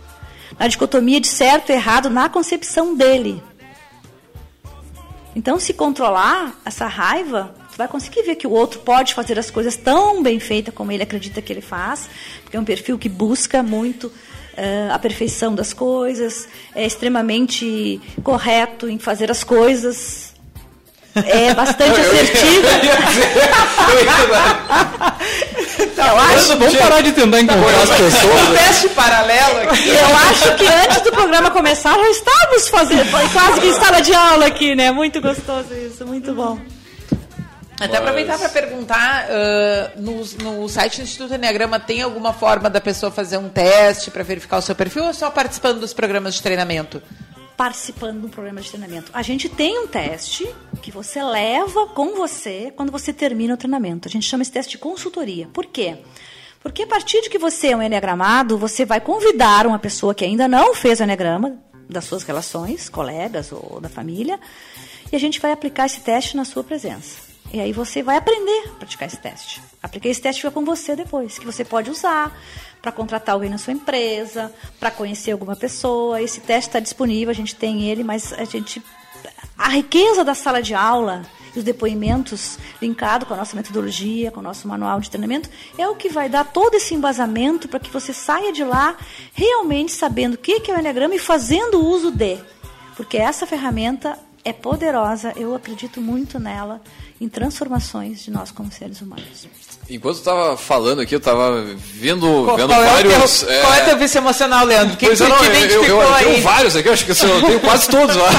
Na 0.57 0.69
dicotomia 0.69 1.19
de 1.19 1.27
certo 1.27 1.69
e 1.69 1.73
errado 1.73 2.09
na 2.09 2.29
concepção 2.29 2.95
dele. 2.95 3.43
Então, 5.35 5.59
se 5.59 5.73
controlar 5.73 6.55
essa 6.63 6.87
raiva, 6.87 7.53
vai 7.79 7.87
conseguir 7.87 8.23
ver 8.23 8.35
que 8.35 8.45
o 8.45 8.51
outro 8.51 8.81
pode 8.81 9.13
fazer 9.13 9.39
as 9.39 9.49
coisas 9.49 9.77
tão 9.77 10.21
bem 10.21 10.37
feitas 10.37 10.73
como 10.73 10.91
ele 10.91 11.01
acredita 11.01 11.41
que 11.41 11.53
ele 11.53 11.61
faz, 11.61 12.09
porque 12.43 12.57
é 12.57 12.59
um 12.59 12.65
perfil 12.65 12.99
que 12.99 13.07
busca 13.07 13.63
muito 13.63 14.07
uh, 14.07 14.91
a 14.91 14.99
perfeição 14.99 15.55
das 15.55 15.71
coisas, 15.71 16.45
é 16.75 16.85
extremamente 16.85 18.01
correto 18.21 18.89
em 18.89 18.99
fazer 18.99 19.31
as 19.31 19.45
coisas 19.45 20.27
é 21.15 21.53
bastante 21.53 21.99
assertivo. 21.99 22.67
Tá, 25.95 26.07
eu 26.07 26.17
acho, 26.17 26.47
vamos 26.57 26.75
parar 26.75 27.01
de 27.01 27.11
tentar 27.11 27.41
encontrar 27.41 27.81
as 27.81 27.89
pessoas. 27.89 28.47
Um 28.47 28.55
teste 28.55 28.89
paralelo 28.89 29.69
aqui. 29.69 29.89
Eu 29.89 30.15
acho 30.29 30.55
que 30.55 30.67
antes 30.67 31.01
do 31.01 31.11
programa 31.11 31.51
começar 31.51 31.93
já 31.97 32.09
estávamos 32.09 32.69
fazendo, 32.69 33.11
quase 33.33 33.59
que 33.59 33.67
em 33.67 33.73
sala 33.73 34.01
de 34.01 34.13
aula 34.13 34.45
aqui, 34.45 34.75
né? 34.75 34.91
Muito 34.91 35.19
gostoso 35.19 35.73
isso, 35.73 36.05
muito 36.05 36.33
bom. 36.33 36.59
Até 37.79 37.97
aproveitar 37.97 38.37
para 38.37 38.49
perguntar, 38.49 39.25
uh, 39.25 40.01
no, 40.01 40.23
no 40.43 40.67
site 40.67 40.97
do 40.97 41.03
Instituto 41.03 41.33
Enneagrama 41.33 41.79
tem 41.79 42.01
alguma 42.01 42.33
forma 42.33 42.69
da 42.69 42.81
pessoa 42.81 43.11
fazer 43.11 43.37
um 43.37 43.47
teste 43.47 44.11
para 44.11 44.23
verificar 44.23 44.57
o 44.57 44.61
seu 44.61 44.75
perfil 44.75 45.05
ou 45.05 45.13
só 45.13 45.31
participando 45.31 45.79
dos 45.79 45.93
programas 45.93 46.35
de 46.35 46.43
treinamento? 46.43 47.01
participando 47.59 48.23
um 48.23 48.29
programa 48.29 48.61
de 48.61 48.69
treinamento. 48.69 49.11
A 49.13 49.21
gente 49.21 49.49
tem 49.49 49.77
um 49.79 49.85
teste 49.85 50.49
que 50.81 50.91
você 50.91 51.21
leva 51.21 51.87
com 51.87 52.15
você 52.15 52.71
quando 52.73 52.89
você 52.89 53.11
termina 53.11 53.53
o 53.53 53.57
treinamento. 53.57 54.07
A 54.07 54.11
gente 54.11 54.25
chama 54.25 54.43
esse 54.43 54.51
teste 54.53 54.71
de 54.71 54.77
consultoria. 54.77 55.49
Por 55.51 55.65
quê? 55.65 55.97
Porque 56.61 56.83
a 56.83 56.87
partir 56.87 57.21
de 57.21 57.29
que 57.29 57.37
você 57.37 57.71
é 57.71 57.75
um 57.75 57.83
enneagramado, 57.83 58.57
você 58.57 58.85
vai 58.85 59.01
convidar 59.01 59.67
uma 59.67 59.77
pessoa 59.77 60.15
que 60.15 60.23
ainda 60.23 60.47
não 60.47 60.73
fez 60.73 61.01
o 61.01 61.03
enneagrama 61.03 61.57
das 61.89 62.05
suas 62.05 62.23
relações, 62.23 62.87
colegas 62.87 63.51
ou 63.51 63.81
da 63.81 63.89
família, 63.89 64.39
e 65.11 65.15
a 65.17 65.19
gente 65.19 65.41
vai 65.41 65.51
aplicar 65.51 65.85
esse 65.85 65.99
teste 65.99 66.37
na 66.37 66.45
sua 66.45 66.63
presença. 66.63 67.28
E 67.51 67.59
aí 67.59 67.73
você 67.73 68.03
vai 68.03 68.17
aprender 68.17 68.69
a 68.69 68.75
praticar 68.75 69.07
esse 69.07 69.17
teste. 69.17 69.61
Aplicar 69.81 70.09
esse 70.09 70.21
teste 70.21 70.41
fica 70.41 70.51
com 70.51 70.63
você 70.63 70.95
depois, 70.95 71.39
que 71.39 71.45
você 71.45 71.65
pode 71.65 71.89
usar 71.89 72.37
para 72.81 72.91
contratar 72.91 73.33
alguém 73.33 73.49
na 73.49 73.57
sua 73.57 73.73
empresa, 73.73 74.53
para 74.79 74.91
conhecer 74.91 75.31
alguma 75.31 75.55
pessoa. 75.55 76.21
Esse 76.21 76.41
teste 76.41 76.69
está 76.69 76.79
disponível, 76.79 77.31
a 77.31 77.35
gente 77.35 77.55
tem 77.55 77.89
ele, 77.89 78.03
mas 78.03 78.31
a 78.33 78.45
gente 78.45 78.81
a 79.57 79.67
riqueza 79.67 80.23
da 80.23 80.33
sala 80.33 80.61
de 80.61 80.73
aula 80.73 81.23
e 81.53 81.59
os 81.59 81.65
depoimentos 81.65 82.57
linkado 82.81 83.25
com 83.25 83.33
a 83.33 83.37
nossa 83.37 83.55
metodologia, 83.55 84.31
com 84.31 84.39
o 84.39 84.43
nosso 84.43 84.67
manual 84.67 85.01
de 85.01 85.09
treinamento, 85.09 85.49
é 85.77 85.87
o 85.87 85.95
que 85.95 86.07
vai 86.07 86.29
dar 86.29 86.45
todo 86.45 86.75
esse 86.75 86.93
embasamento 86.93 87.67
para 87.67 87.79
que 87.79 87.89
você 87.89 88.13
saia 88.13 88.53
de 88.53 88.63
lá 88.63 88.95
realmente 89.33 89.91
sabendo 89.91 90.35
o 90.35 90.37
que 90.37 90.71
é 90.71 90.73
o 90.73 90.79
Enneagrama 90.79 91.15
e 91.15 91.19
fazendo 91.19 91.85
uso 91.85 92.09
de. 92.09 92.39
Porque 92.95 93.17
essa 93.17 93.45
ferramenta 93.45 94.17
é 94.45 94.53
poderosa, 94.53 95.33
eu 95.35 95.53
acredito 95.53 95.99
muito 95.99 96.39
nela, 96.39 96.81
em 97.21 97.27
transformações 97.27 98.23
de 98.23 98.31
nós 98.31 98.49
como 98.51 98.71
seres 98.71 99.01
humanos. 99.01 99.47
Enquanto 99.89 100.15
eu 100.15 100.19
estava 100.19 100.55
falando 100.55 101.01
aqui, 101.01 101.15
eu 101.15 101.19
estava 101.19 101.65
vendo, 101.95 102.43
qual, 102.45 102.55
vendo 102.55 102.67
qual 102.67 102.83
vários. 102.83 103.43
É, 103.43 103.61
qual 103.61 103.73
é 103.73 103.81
teu 103.81 103.97
vício 103.97 104.19
emocional, 104.19 104.65
Leandro? 104.65 104.95
Quem 104.95 105.09
pois 105.09 105.19
é, 105.19 105.27
não, 105.27 105.43
eu, 105.43 105.83
eu, 105.83 106.01
eu, 106.01 106.13
tenho 106.13 106.41
vários 106.43 106.75
aqui, 106.75 106.87
eu 106.87 106.93
acho 106.93 107.05
que 107.05 107.11
eu 107.11 107.15
tenho 107.15 107.59
quase 107.59 107.89
todos 107.89 108.15
lá. 108.15 108.29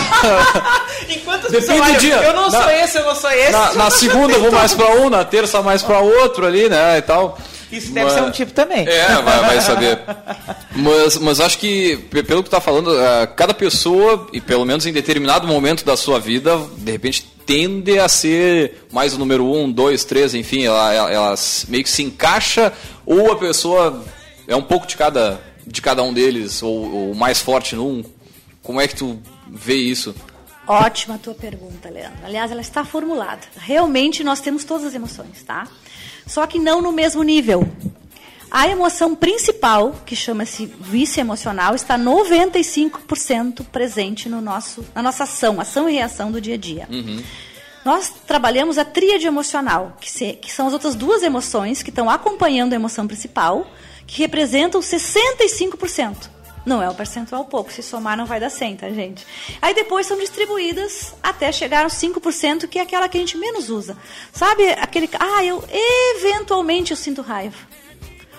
Enquanto 1.10 1.50
Depende 1.50 1.92
do 1.92 1.98
dia. 1.98 2.16
Eu 2.16 2.34
não 2.34 2.50
na, 2.50 2.62
sou 2.62 2.70
esse, 2.70 2.98
eu 2.98 3.04
não 3.04 3.14
sou 3.16 3.30
esse. 3.32 3.52
Na, 3.52 3.74
na 3.74 3.90
segunda 3.90 4.34
eu 4.34 4.40
vou 4.40 4.52
mais 4.52 4.72
para 4.74 4.94
um, 5.00 5.10
na 5.10 5.24
terça 5.24 5.60
mais 5.60 5.82
para 5.82 5.98
outro 5.98 6.46
ali, 6.46 6.68
né? 6.68 6.98
E 6.98 7.02
tal. 7.02 7.36
Isso 7.72 7.92
deve 7.92 8.06
mas, 8.06 8.14
ser 8.14 8.22
um 8.22 8.30
tipo 8.30 8.52
também. 8.52 8.86
É, 8.86 9.22
vai, 9.22 9.40
vai 9.40 9.60
saber. 9.60 10.00
mas, 10.74 11.18
mas 11.18 11.40
acho 11.40 11.58
que, 11.58 11.96
pelo 12.26 12.42
que 12.42 12.48
está 12.48 12.60
falando, 12.60 12.98
é, 12.98 13.26
cada 13.28 13.54
pessoa, 13.54 14.26
e 14.32 14.40
pelo 14.40 14.64
menos 14.64 14.86
em 14.86 14.92
determinado 14.92 15.46
momento 15.46 15.84
da 15.84 15.96
sua 15.96 16.18
vida, 16.18 16.58
de 16.78 16.90
repente 16.90 17.26
tende 17.46 17.98
a 17.98 18.08
ser 18.08 18.86
mais 18.92 19.14
o 19.14 19.18
número 19.18 19.44
um, 19.44 19.70
dois, 19.70 20.04
três, 20.04 20.34
enfim, 20.34 20.64
ela, 20.64 20.92
ela, 20.92 21.10
ela 21.10 21.34
meio 21.68 21.84
que 21.84 21.90
se 21.90 22.02
encaixa, 22.02 22.72
ou 23.06 23.32
a 23.32 23.36
pessoa 23.36 24.04
é 24.46 24.56
um 24.56 24.62
pouco 24.62 24.86
de 24.86 24.96
cada, 24.96 25.40
de 25.66 25.80
cada 25.80 26.02
um 26.02 26.12
deles, 26.12 26.62
ou, 26.62 27.08
ou 27.08 27.14
mais 27.14 27.40
forte 27.40 27.76
num. 27.76 28.04
Como 28.62 28.80
é 28.80 28.88
que 28.88 28.96
tu 28.96 29.20
vê 29.48 29.74
isso? 29.74 30.14
Ótima 30.66 31.16
a 31.16 31.18
tua 31.18 31.34
pergunta, 31.34 31.90
Leandro. 31.90 32.18
Aliás, 32.24 32.52
ela 32.52 32.60
está 32.60 32.84
formulada. 32.84 33.40
Realmente 33.56 34.22
nós 34.22 34.40
temos 34.40 34.64
todas 34.64 34.86
as 34.86 34.94
emoções, 34.94 35.42
tá? 35.44 35.66
Só 36.30 36.46
que 36.46 36.60
não 36.60 36.80
no 36.80 36.92
mesmo 36.92 37.24
nível. 37.24 37.66
A 38.48 38.68
emoção 38.68 39.16
principal, 39.16 39.96
que 40.06 40.14
chama-se 40.14 40.64
vício 40.64 41.20
emocional, 41.20 41.74
está 41.74 41.98
95% 41.98 43.64
presente 43.64 44.28
no 44.28 44.40
nosso, 44.40 44.86
na 44.94 45.02
nossa 45.02 45.24
ação, 45.24 45.60
ação 45.60 45.88
e 45.88 45.94
reação 45.94 46.30
do 46.30 46.40
dia 46.40 46.54
a 46.54 46.56
dia. 46.56 46.86
Uhum. 46.88 47.20
Nós 47.84 48.12
trabalhamos 48.28 48.78
a 48.78 48.84
tríade 48.84 49.26
emocional, 49.26 49.96
que, 50.00 50.08
se, 50.08 50.34
que 50.34 50.52
são 50.52 50.68
as 50.68 50.72
outras 50.72 50.94
duas 50.94 51.24
emoções 51.24 51.82
que 51.82 51.90
estão 51.90 52.08
acompanhando 52.08 52.74
a 52.74 52.76
emoção 52.76 53.08
principal, 53.08 53.66
que 54.06 54.22
representam 54.22 54.80
65%. 54.80 56.28
Não 56.70 56.80
é 56.80 56.88
um 56.88 56.94
percentual 56.94 57.44
pouco, 57.46 57.72
se 57.72 57.82
somar 57.82 58.16
não 58.16 58.24
vai 58.24 58.38
dar 58.38 58.48
100, 58.48 58.76
tá, 58.76 58.88
gente? 58.90 59.26
Aí 59.60 59.74
depois 59.74 60.06
são 60.06 60.16
distribuídas 60.16 61.12
até 61.20 61.50
chegar 61.50 61.82
aos 61.82 61.94
5%, 61.94 62.68
que 62.68 62.78
é 62.78 62.82
aquela 62.82 63.08
que 63.08 63.16
a 63.18 63.20
gente 63.20 63.36
menos 63.36 63.68
usa. 63.68 63.96
Sabe 64.32 64.70
aquele, 64.74 65.10
ah, 65.18 65.44
eu 65.44 65.64
eventualmente 66.14 66.92
eu 66.92 66.96
sinto 66.96 67.22
raiva. 67.22 67.56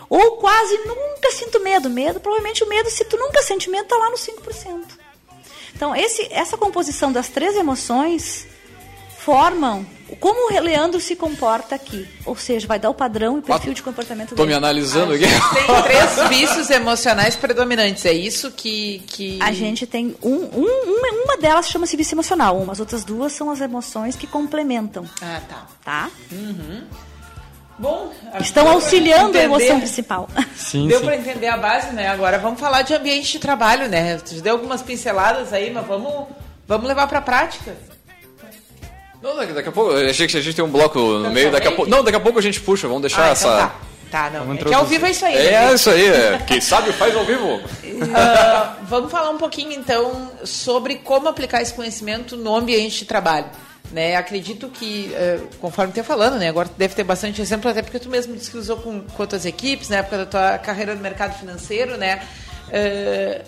Ou 0.09 0.37
quase 0.37 0.77
nunca 0.85 1.29
sinto 1.31 1.59
medo. 1.59 1.89
Medo, 1.89 2.21
provavelmente 2.21 2.63
o 2.63 2.69
medo, 2.69 2.89
se 2.89 3.03
tu 3.03 3.17
nunca 3.17 3.41
sente 3.41 3.69
medo, 3.69 3.83
está 3.83 3.97
lá 3.97 4.09
no 4.09 4.15
5%. 4.15 4.79
Então, 5.75 5.93
esse, 5.93 6.25
essa 6.31 6.55
composição 6.55 7.11
das 7.11 7.27
três 7.27 7.57
emoções 7.57 8.47
formam 9.23 9.85
como 10.19 10.51
o 10.51 10.59
Leandro 10.61 10.99
se 10.99 11.15
comporta 11.15 11.75
aqui. 11.75 12.07
Ou 12.25 12.35
seja, 12.35 12.67
vai 12.67 12.77
dar 12.77 12.89
o 12.89 12.93
padrão 12.93 13.39
e 13.39 13.41
perfil 13.41 13.73
de 13.73 13.81
comportamento 13.81 14.31
Estou 14.31 14.45
me 14.45 14.53
analisando 14.53 15.13
aqui. 15.13 15.23
Tem 15.25 15.81
três 15.83 16.29
vícios 16.29 16.69
emocionais 16.69 17.35
predominantes. 17.35 18.05
É 18.05 18.11
isso 18.11 18.51
que. 18.51 19.01
que... 19.07 19.39
A 19.41 19.51
gente 19.51 19.85
tem. 19.85 20.15
Um, 20.21 20.35
um, 20.35 21.23
uma 21.23 21.37
delas 21.37 21.69
chama-se 21.69 21.95
vício 21.95 22.15
emocional. 22.15 22.57
Uma, 22.57 22.73
as 22.73 22.79
outras 22.79 23.03
duas 23.03 23.31
são 23.31 23.49
as 23.49 23.61
emoções 23.61 24.15
que 24.15 24.27
complementam. 24.27 25.05
Ah, 25.21 25.41
tá. 25.47 25.67
Tá? 25.83 26.09
Uhum. 26.31 26.83
Bom, 27.79 28.13
estão 28.39 28.67
auxiliando 28.67 29.37
a 29.37 29.41
emoção 29.41 29.79
principal. 29.79 30.29
Sim, 30.55 30.87
deu 30.87 31.01
para 31.01 31.15
entender 31.15 31.47
a 31.47 31.57
base, 31.57 31.91
né? 31.93 32.09
Agora 32.09 32.37
vamos 32.37 32.59
falar 32.59 32.83
de 32.83 32.93
ambiente 32.93 33.31
de 33.31 33.39
trabalho, 33.39 33.87
né? 33.89 34.17
Tu 34.17 34.35
deu 34.41 34.53
algumas 34.53 34.83
pinceladas 34.83 35.51
aí, 35.51 35.71
mas 35.71 35.87
vamos, 35.87 36.27
vamos 36.67 36.87
levar 36.87 37.07
para 37.07 37.17
a 37.17 37.21
prática. 37.23 37.75
Não, 39.21 39.35
daqui, 39.35 39.53
daqui, 39.53 39.69
a 39.69 39.71
pouco. 39.71 39.91
Eu 39.91 40.09
achei 40.09 40.27
que 40.27 40.37
a 40.37 40.41
gente 40.41 40.55
tem 40.55 40.65
um 40.65 40.69
bloco 40.69 40.99
no 40.99 41.29
meio. 41.29 41.51
Daqui 41.51 41.67
a 41.67 41.71
pouco, 41.71 41.89
não, 41.89 42.03
daqui 42.03 42.17
a 42.17 42.19
pouco 42.19 42.39
a 42.39 42.41
gente 42.41 42.59
puxa. 42.59 42.87
Vamos 42.87 43.03
deixar 43.03 43.29
ah, 43.29 43.33
então 43.33 43.51
essa. 43.51 43.67
Tá. 43.67 43.75
Tá, 44.11 44.29
não. 44.29 44.53
É 44.53 44.57
que 44.57 44.73
ao 44.73 44.85
vivo 44.85 45.05
é 45.05 45.11
isso 45.11 45.25
aí. 45.25 45.35
É, 45.35 45.51
né? 45.51 45.73
isso 45.73 45.89
aí. 45.89 46.05
É. 46.05 46.39
Quem 46.45 46.59
sabe 46.59 46.91
faz 46.91 47.15
ao 47.15 47.23
vivo. 47.23 47.55
Uh, 47.55 47.61
vamos 48.83 49.09
falar 49.09 49.29
um 49.29 49.37
pouquinho 49.37 49.71
então 49.71 50.29
sobre 50.43 50.95
como 50.95 51.29
aplicar 51.29 51.61
esse 51.61 51.73
conhecimento 51.73 52.35
no 52.35 52.53
ambiente 52.53 52.99
de 52.99 53.05
trabalho. 53.05 53.47
Né, 53.91 54.15
acredito 54.15 54.69
que, 54.69 55.11
uh, 55.11 55.47
conforme 55.59 55.91
tu 55.91 56.01
falando, 56.01 56.37
né, 56.37 56.47
agora 56.47 56.69
deve 56.77 56.95
ter 56.95 57.03
bastante 57.03 57.41
exemplo, 57.41 57.69
até 57.69 57.81
porque 57.81 57.99
tu 57.99 58.07
mesmo 58.07 58.33
disse 58.33 58.49
que 58.49 58.55
usou 58.55 58.77
com, 58.77 59.01
com 59.01 59.21
outras 59.21 59.45
equipes, 59.45 59.89
na 59.89 59.97
época 59.97 60.19
da 60.19 60.25
tua 60.25 60.57
carreira 60.59 60.95
no 60.95 61.01
mercado 61.01 61.37
financeiro, 61.37 61.97
né? 61.97 62.21
Uh, 62.69 63.43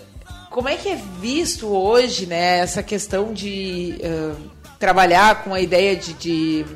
como 0.50 0.68
é 0.68 0.76
que 0.76 0.90
é 0.90 0.98
visto 1.18 1.66
hoje, 1.66 2.26
né, 2.26 2.58
essa 2.58 2.82
questão 2.82 3.32
de 3.32 3.98
uh, 4.04 4.36
trabalhar 4.84 5.42
com 5.44 5.54
a 5.54 5.60
ideia 5.62 5.96
de, 5.96 6.12
de 6.12 6.66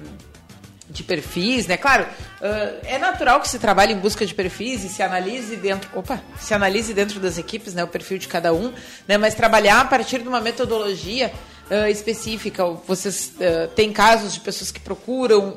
de 0.91 1.03
perfis, 1.03 1.67
né? 1.67 1.77
Claro, 1.77 2.05
uh, 2.05 2.79
é 2.87 2.97
natural 2.97 3.41
que 3.41 3.49
se 3.49 3.59
trabalhe 3.59 3.93
em 3.93 3.99
busca 3.99 4.25
de 4.25 4.35
perfis 4.35 4.83
e 4.85 4.89
se 4.89 5.03
analise 5.03 5.55
dentro, 5.57 5.91
opa, 5.95 6.23
se 6.41 6.55
analise 6.55 6.95
dentro 6.95 7.21
das 7.21 7.37
equipes, 7.37 7.75
né, 7.75 7.85
o 7.85 7.89
perfil 7.89 8.17
de 8.17 8.27
cada 8.27 8.55
um, 8.55 8.73
né? 9.07 9.19
Mas 9.19 9.35
trabalhar 9.35 9.83
a 9.83 9.85
partir 9.85 10.23
de 10.23 10.29
uma 10.29 10.41
metodologia 10.41 11.31
uh, 11.71 11.87
específica. 11.89 12.65
Vocês 12.87 13.35
uh, 13.35 13.69
têm 13.75 13.93
casos 13.93 14.33
de 14.33 14.41
pessoas 14.41 14.71
que 14.71 14.81
procuram 14.81 15.57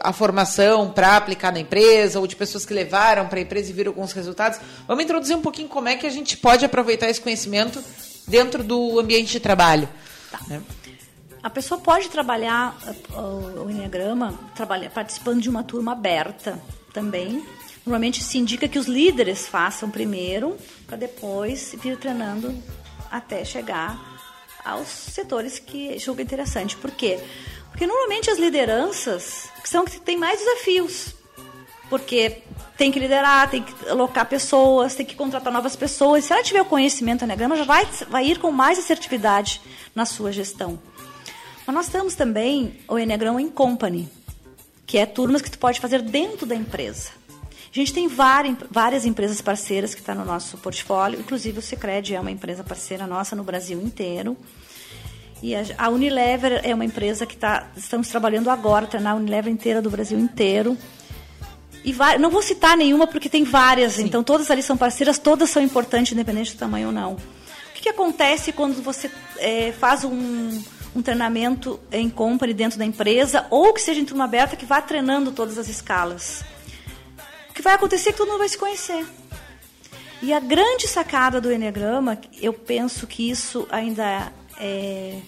a 0.00 0.12
formação 0.12 0.92
para 0.92 1.16
aplicar 1.16 1.52
na 1.52 1.58
empresa 1.58 2.20
ou 2.20 2.26
de 2.26 2.36
pessoas 2.36 2.64
que 2.64 2.72
levaram 2.72 3.26
para 3.26 3.40
a 3.40 3.42
empresa 3.42 3.70
e 3.70 3.72
viram 3.72 3.90
alguns 3.90 4.12
resultados. 4.12 4.60
Vamos 4.86 5.02
introduzir 5.02 5.36
um 5.36 5.42
pouquinho 5.42 5.68
como 5.68 5.88
é 5.88 5.96
que 5.96 6.06
a 6.06 6.10
gente 6.10 6.36
pode 6.36 6.64
aproveitar 6.64 7.10
esse 7.10 7.20
conhecimento 7.20 7.82
dentro 8.28 8.62
do 8.62 9.00
ambiente 9.00 9.32
de 9.32 9.40
trabalho. 9.40 9.88
Tá. 10.30 10.38
Né? 10.46 10.62
A 11.42 11.48
pessoa 11.48 11.80
pode 11.80 12.08
trabalhar 12.10 12.76
uh, 13.14 13.64
o 13.64 13.70
Enneagrama 13.70 14.38
trabalhar, 14.54 14.90
participando 14.90 15.40
de 15.40 15.48
uma 15.48 15.64
turma 15.64 15.92
aberta 15.92 16.60
também. 16.92 17.44
Normalmente 17.84 18.22
se 18.22 18.36
indica 18.36 18.68
que 18.68 18.78
os 18.78 18.86
líderes 18.86 19.48
façam 19.48 19.90
primeiro, 19.90 20.58
para 20.86 20.98
depois 20.98 21.74
vir 21.80 21.96
treinando 21.96 22.54
até 23.10 23.42
chegar 23.42 23.98
aos 24.62 24.88
setores 24.88 25.58
que 25.58 25.98
julga 25.98 26.22
interessante. 26.22 26.76
Por 26.76 26.90
quê? 26.90 27.18
Porque 27.70 27.86
normalmente 27.86 28.30
as 28.30 28.38
lideranças 28.38 29.48
são 29.64 29.86
que 29.86 29.98
têm 29.98 30.18
mais 30.18 30.38
desafios. 30.38 31.14
Porque 31.88 32.42
tem 32.76 32.92
que 32.92 33.00
liderar, 33.00 33.50
tem 33.50 33.62
que 33.62 33.88
alocar 33.88 34.26
pessoas, 34.26 34.94
tem 34.94 35.04
que 35.04 35.16
contratar 35.16 35.52
novas 35.52 35.74
pessoas. 35.74 36.24
Se 36.24 36.32
ela 36.32 36.42
tiver 36.42 36.60
o 36.60 36.66
conhecimento 36.66 37.20
do 37.20 37.24
Enneagrama, 37.24 37.56
já 37.56 37.64
vai, 37.64 37.88
vai 38.08 38.26
ir 38.26 38.38
com 38.38 38.52
mais 38.52 38.78
assertividade 38.78 39.60
na 39.94 40.04
sua 40.04 40.30
gestão. 40.30 40.78
Mas 41.70 41.86
nós 41.86 41.88
temos 41.88 42.16
também 42.16 42.80
o 42.88 42.98
Enneagrama 42.98 43.40
em 43.40 43.48
Company, 43.48 44.08
que 44.84 44.98
é 44.98 45.06
turmas 45.06 45.40
que 45.40 45.48
tu 45.48 45.56
pode 45.56 45.78
fazer 45.78 46.02
dentro 46.02 46.44
da 46.44 46.56
empresa. 46.56 47.10
A 47.72 47.72
gente 47.72 47.92
tem 47.92 48.08
várias 48.08 49.06
empresas 49.06 49.40
parceiras 49.40 49.94
que 49.94 50.00
estão 50.00 50.16
tá 50.16 50.20
no 50.20 50.26
nosso 50.26 50.58
portfólio, 50.58 51.20
inclusive 51.20 51.60
o 51.60 51.62
Secred 51.62 52.12
é 52.12 52.20
uma 52.20 52.32
empresa 52.32 52.64
parceira 52.64 53.06
nossa 53.06 53.36
no 53.36 53.44
Brasil 53.44 53.80
inteiro. 53.80 54.36
E 55.40 55.54
a 55.54 55.88
Unilever 55.88 56.60
é 56.64 56.74
uma 56.74 56.84
empresa 56.84 57.24
que 57.24 57.36
tá, 57.36 57.68
estamos 57.76 58.08
trabalhando 58.08 58.50
agora, 58.50 58.88
treinar 58.88 59.12
a 59.12 59.16
Unilever 59.16 59.52
inteira 59.52 59.80
do 59.80 59.90
Brasil 59.90 60.18
inteiro. 60.18 60.76
E 61.84 61.94
não 62.18 62.30
vou 62.30 62.42
citar 62.42 62.76
nenhuma 62.76 63.06
porque 63.06 63.28
tem 63.28 63.44
várias, 63.44 63.92
Sim. 63.92 64.06
então 64.06 64.24
todas 64.24 64.50
ali 64.50 64.60
são 64.64 64.76
parceiras, 64.76 65.20
todas 65.20 65.48
são 65.50 65.62
importantes, 65.62 66.12
independente 66.12 66.52
do 66.56 66.58
tamanho 66.58 66.88
ou 66.88 66.92
não. 66.92 67.12
O 67.12 67.74
que, 67.74 67.82
que 67.82 67.88
acontece 67.88 68.52
quando 68.52 68.82
você 68.82 69.08
é, 69.38 69.70
faz 69.70 70.02
um, 70.02 70.60
um 70.94 71.02
treinamento 71.02 71.78
em 71.92 72.10
company 72.10 72.52
dentro 72.52 72.78
da 72.78 72.84
empresa 72.84 73.46
ou 73.50 73.72
que 73.72 73.80
seja 73.80 74.00
em 74.00 74.04
turma 74.04 74.24
aberta 74.24 74.56
que 74.56 74.64
vá 74.66 74.80
treinando 74.80 75.32
todas 75.32 75.58
as 75.58 75.68
escalas. 75.68 76.42
O 77.50 77.52
que 77.54 77.62
vai 77.62 77.74
acontecer 77.74 78.10
é 78.10 78.12
que 78.12 78.18
todo 78.18 78.28
mundo 78.28 78.38
vai 78.38 78.48
se 78.48 78.58
conhecer. 78.58 79.06
E 80.22 80.32
a 80.32 80.40
grande 80.40 80.86
sacada 80.86 81.40
do 81.40 81.50
Enneagrama, 81.50 82.18
eu 82.40 82.52
penso 82.52 83.06
que 83.06 83.30
isso 83.30 83.66
ainda 83.70 84.30
é, 84.58 85.18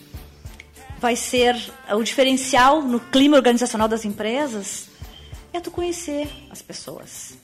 vai 1.01 1.17
ser 1.17 1.57
o 1.91 2.03
diferencial 2.03 2.83
no 2.83 3.01
clima 3.01 3.37
organizacional 3.37 3.89
das 3.89 4.05
empresas, 4.05 4.89
é 5.53 5.61
tu 5.61 5.71
conhecer 5.71 6.29
as 6.51 6.61
pessoas. 6.61 7.35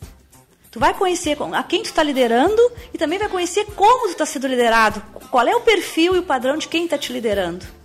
Tu 0.70 0.78
vai 0.78 0.92
conhecer 0.92 1.36
a 1.54 1.62
quem 1.62 1.82
tu 1.82 1.86
está 1.86 2.02
liderando 2.02 2.60
e 2.92 2.98
também 2.98 3.18
vai 3.18 3.28
conhecer 3.28 3.64
como 3.74 4.08
tu 4.08 4.12
está 4.12 4.26
sendo 4.26 4.46
liderado, 4.46 5.02
qual 5.30 5.46
é 5.48 5.56
o 5.56 5.62
perfil 5.62 6.14
e 6.14 6.18
o 6.18 6.22
padrão 6.22 6.58
de 6.58 6.68
quem 6.68 6.84
está 6.84 6.98
te 6.98 7.12
liderando. 7.12 7.77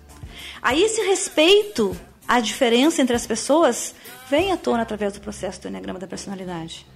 Aí 0.63 0.81
esse 0.81 1.01
respeito 1.01 1.93
à 2.25 2.39
diferença 2.39 3.01
entre 3.01 3.13
as 3.13 3.27
pessoas 3.27 3.93
vem 4.29 4.53
à 4.53 4.57
tona 4.57 4.83
através 4.83 5.11
do 5.11 5.19
processo 5.19 5.61
do 5.61 5.67
Enneagrama 5.67 5.99
da 5.99 6.07
Personalidade. 6.07 6.87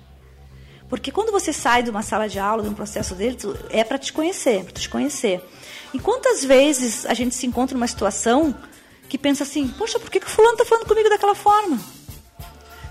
Porque 0.90 1.12
quando 1.12 1.34
você 1.34 1.52
sai 1.52 1.84
de 1.84 1.90
uma 1.90 2.02
sala 2.02 2.30
de 2.30 2.40
aula, 2.40 2.64
de 2.64 2.70
um 2.70 2.74
processo 2.74 3.14
dele, 3.14 3.38
é 3.70 3.84
para 3.84 3.98
te 3.98 4.14
conhecer, 4.14 4.64
para 4.64 4.74
te 4.74 4.88
conhecer. 4.88 5.44
E 5.94 6.00
quantas 6.00 6.46
vezes 6.46 7.06
a 7.06 7.14
gente 7.14 7.36
se 7.36 7.46
encontra 7.46 7.76
numa 7.76 7.88
situação 7.88 8.56
que 9.10 9.18
pensa 9.18 9.44
assim, 9.44 9.68
poxa, 9.68 10.00
por 10.00 10.10
que, 10.10 10.22
que 10.22 10.28
o 10.28 10.30
fulano 10.30 10.54
está 10.54 10.64
falando 10.64 10.88
comigo 10.88 11.10
daquela 11.10 11.36
forma? 11.36 11.78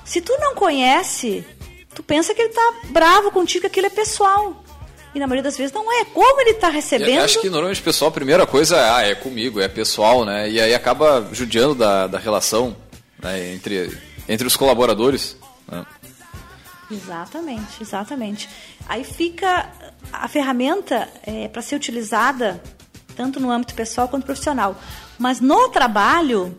Se 0.05 0.21
tu 0.21 0.37
não 0.39 0.55
conhece, 0.55 1.43
tu 1.95 2.03
pensa 2.03 2.35
que 2.35 2.43
ele 2.43 2.51
está 2.51 2.75
bravo 2.91 3.31
contigo, 3.31 3.62
que 3.62 3.67
aquilo 3.67 3.87
é 3.87 3.91
pessoal. 3.91 4.62
E 5.16 5.18
na 5.18 5.26
maioria 5.26 5.44
das 5.44 5.57
vezes 5.57 5.72
não 5.72 5.90
é. 5.90 6.05
Como 6.05 6.42
ele 6.42 6.50
está 6.50 6.68
recebendo. 6.68 7.16
Eu 7.16 7.24
acho 7.24 7.40
que 7.40 7.48
normalmente 7.48 7.81
o 7.81 7.85
pessoal, 7.85 8.11
a 8.11 8.12
primeira 8.12 8.46
coisa 8.46 8.76
é, 8.76 8.90
ah, 8.90 9.02
é 9.02 9.14
comigo, 9.14 9.59
é 9.59 9.66
pessoal, 9.66 10.26
né? 10.26 10.50
E 10.50 10.61
aí 10.61 10.74
acaba 10.74 11.26
judiando 11.33 11.74
da, 11.74 12.07
da 12.07 12.18
relação 12.18 12.76
né, 13.22 13.55
entre, 13.55 13.96
entre 14.29 14.46
os 14.46 14.55
colaboradores. 14.57 15.38
Né? 15.66 15.87
Exatamente, 16.90 17.81
exatamente. 17.83 18.46
Aí 18.87 19.05
fica 19.05 19.72
a 20.12 20.29
ferramenta 20.29 21.09
é, 21.26 21.48
para 21.48 21.62
ser 21.62 21.76
utilizada 21.76 22.62
tanto 23.16 23.40
no 23.40 23.50
âmbito 23.50 23.74
pessoal 23.74 24.09
quanto 24.09 24.26
profissional. 24.26 24.79
Mas 25.18 25.40
no 25.40 25.70
trabalho, 25.70 26.55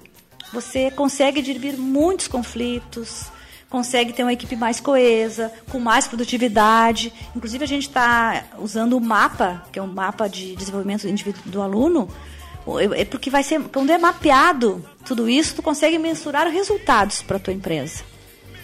você 0.51 0.89
consegue 0.89 1.43
dirimir 1.43 1.77
muitos 1.77 2.27
conflitos, 2.27 3.25
consegue 3.69 4.13
ter 4.13 4.23
uma 4.23 4.33
equipe 4.33 4.55
mais 4.55 4.79
coesa, 4.79 5.51
com 5.69 5.79
mais 5.79 6.07
produtividade. 6.07 7.13
Inclusive, 7.35 7.63
a 7.63 7.67
gente 7.67 7.87
está 7.87 8.45
usando 8.57 8.93
o 8.93 9.01
mapa, 9.01 9.63
que 9.71 9.79
é 9.79 9.81
um 9.81 9.87
mapa 9.87 10.27
de 10.27 10.55
desenvolvimento 10.55 11.05
do 11.45 11.61
aluno, 11.61 12.09
é 12.95 13.05
porque 13.05 13.29
vai 13.29 13.43
ser, 13.43 13.61
quando 13.63 13.91
é 13.91 13.97
mapeado 13.97 14.83
tudo 15.05 15.29
isso, 15.29 15.55
tu 15.55 15.63
consegue 15.63 15.97
mensurar 15.97 16.47
resultados 16.49 17.21
para 17.21 17.37
a 17.37 17.39
tua 17.39 17.53
empresa. 17.53 18.03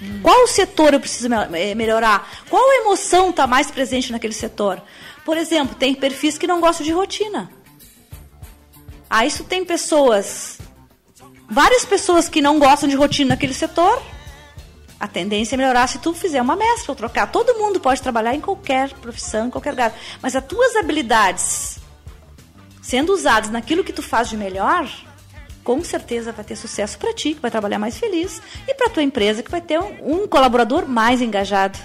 Hum. 0.02 0.20
Qual 0.22 0.48
setor 0.48 0.94
eu 0.94 1.00
preciso 1.00 1.30
eh, 1.34 1.74
melhorar? 1.74 2.30
Qual 2.50 2.74
emoção 2.82 3.30
está 3.30 3.48
mais 3.48 3.72
presente 3.72 4.12
naquele 4.12 4.34
setor? 4.34 4.82
Por 5.24 5.38
exemplo, 5.38 5.76
tem 5.76 5.94
perfis 5.94 6.38
que 6.38 6.46
não 6.46 6.60
gostam 6.60 6.86
de 6.86 6.92
rotina. 6.92 7.50
Ah, 9.10 9.26
isso 9.26 9.44
tem 9.44 9.64
pessoas, 9.64 10.58
várias 11.50 11.86
pessoas 11.86 12.28
que 12.28 12.42
não 12.42 12.60
gostam 12.60 12.90
de 12.90 12.96
rotina 12.96 13.30
naquele 13.30 13.54
setor, 13.54 14.02
a 15.04 15.08
tendência 15.08 15.56
é 15.56 15.58
melhorar 15.58 15.86
se 15.88 16.00
tu 16.00 16.14
fizer 16.14 16.42
uma 16.42 16.56
mescla 16.56 16.94
ou 16.94 16.96
trocar. 16.96 17.30
Todo 17.30 17.60
mundo 17.60 17.78
pode 17.78 18.02
trabalhar 18.02 18.34
em 18.34 18.40
qualquer 18.40 18.90
profissão, 18.94 19.48
em 19.48 19.50
qualquer 19.50 19.72
lugar. 19.72 19.94
Mas 20.22 20.34
as 20.34 20.46
tuas 20.46 20.78
habilidades 20.78 21.78
sendo 22.82 23.12
usadas 23.12 23.50
naquilo 23.50 23.84
que 23.84 23.92
tu 23.92 24.02
faz 24.02 24.30
de 24.30 24.38
melhor, 24.38 24.90
com 25.62 25.84
certeza 25.84 26.32
vai 26.32 26.46
ter 26.46 26.56
sucesso 26.56 26.98
para 26.98 27.14
ti, 27.14 27.34
que 27.34 27.42
vai 27.42 27.52
trabalhar 27.52 27.80
mais 27.80 27.98
feliz, 27.98 28.42
e 28.66 28.74
para 28.74 28.90
tua 28.90 29.04
empresa, 29.04 29.44
que 29.44 29.52
vai 29.52 29.60
ter 29.60 29.78
um, 29.78 30.22
um 30.22 30.28
colaborador 30.28 30.88
mais 30.88 31.22
engajado. 31.22 31.78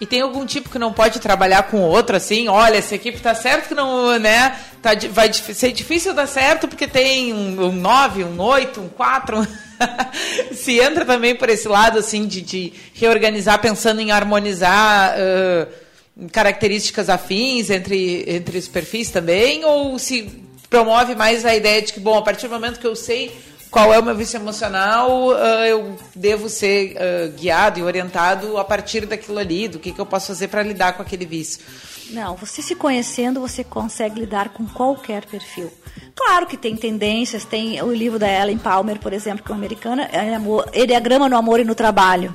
E 0.00 0.04
tem 0.04 0.20
algum 0.20 0.44
tipo 0.44 0.68
que 0.68 0.78
não 0.78 0.92
pode 0.92 1.20
trabalhar 1.20 1.62
com 1.64 1.80
outro, 1.82 2.16
assim? 2.16 2.48
Olha, 2.48 2.78
essa 2.78 2.96
equipe 2.96 3.20
tá 3.20 3.32
certo 3.32 3.68
que 3.68 3.74
não, 3.76 4.18
né? 4.18 4.58
Tá, 4.82 4.90
vai 5.10 5.32
ser 5.32 5.70
difícil 5.70 6.12
dar 6.12 6.26
certo 6.26 6.66
porque 6.66 6.88
tem 6.88 7.32
um 7.32 7.70
9, 7.70 8.24
um 8.24 8.40
8, 8.40 8.80
um 8.80 8.88
4. 8.88 9.46
Se 10.66 10.80
entra 10.80 11.04
também 11.04 11.32
por 11.32 11.48
esse 11.48 11.68
lado, 11.68 12.00
assim, 12.00 12.26
de, 12.26 12.40
de 12.40 12.72
reorganizar 12.92 13.60
pensando 13.60 14.00
em 14.00 14.10
harmonizar 14.10 15.14
uh, 15.14 16.28
características 16.32 17.08
afins 17.08 17.70
entre, 17.70 18.24
entre 18.26 18.58
os 18.58 18.66
perfis 18.66 19.08
também? 19.08 19.64
Ou 19.64 19.96
se 19.96 20.28
promove 20.68 21.14
mais 21.14 21.44
a 21.44 21.54
ideia 21.54 21.80
de 21.82 21.92
que, 21.92 22.00
bom, 22.00 22.18
a 22.18 22.22
partir 22.22 22.48
do 22.48 22.54
momento 22.54 22.80
que 22.80 22.86
eu 22.88 22.96
sei 22.96 23.30
qual 23.70 23.94
é 23.94 23.98
o 24.00 24.02
meu 24.02 24.16
vício 24.16 24.38
emocional, 24.38 25.30
eu 25.68 25.96
devo 26.16 26.48
ser 26.48 26.96
guiado 27.38 27.78
e 27.78 27.82
orientado 27.84 28.58
a 28.58 28.64
partir 28.64 29.06
daquilo 29.06 29.38
ali, 29.38 29.68
do 29.68 29.78
que, 29.78 29.92
que 29.92 30.00
eu 30.00 30.06
posso 30.06 30.28
fazer 30.28 30.48
para 30.48 30.64
lidar 30.64 30.94
com 30.94 31.02
aquele 31.02 31.26
vício. 31.26 31.60
Não, 32.10 32.36
você 32.36 32.62
se 32.62 32.74
conhecendo, 32.74 33.40
você 33.40 33.64
consegue 33.64 34.20
lidar 34.20 34.50
com 34.50 34.66
qualquer 34.66 35.24
perfil. 35.24 35.72
Claro 36.14 36.46
que 36.46 36.56
tem 36.56 36.76
tendências, 36.76 37.44
tem 37.44 37.82
o 37.82 37.92
livro 37.92 38.18
da 38.18 38.28
Ellen 38.28 38.58
Palmer, 38.58 38.98
por 38.98 39.12
exemplo, 39.12 39.44
que 39.44 39.50
é 39.50 39.54
uma 39.54 39.58
americana, 39.58 40.04
é 40.04 40.34
amor, 40.34 40.70
Enneagrama 40.72 41.28
no 41.28 41.36
Amor 41.36 41.60
e 41.60 41.64
no 41.64 41.74
Trabalho. 41.74 42.34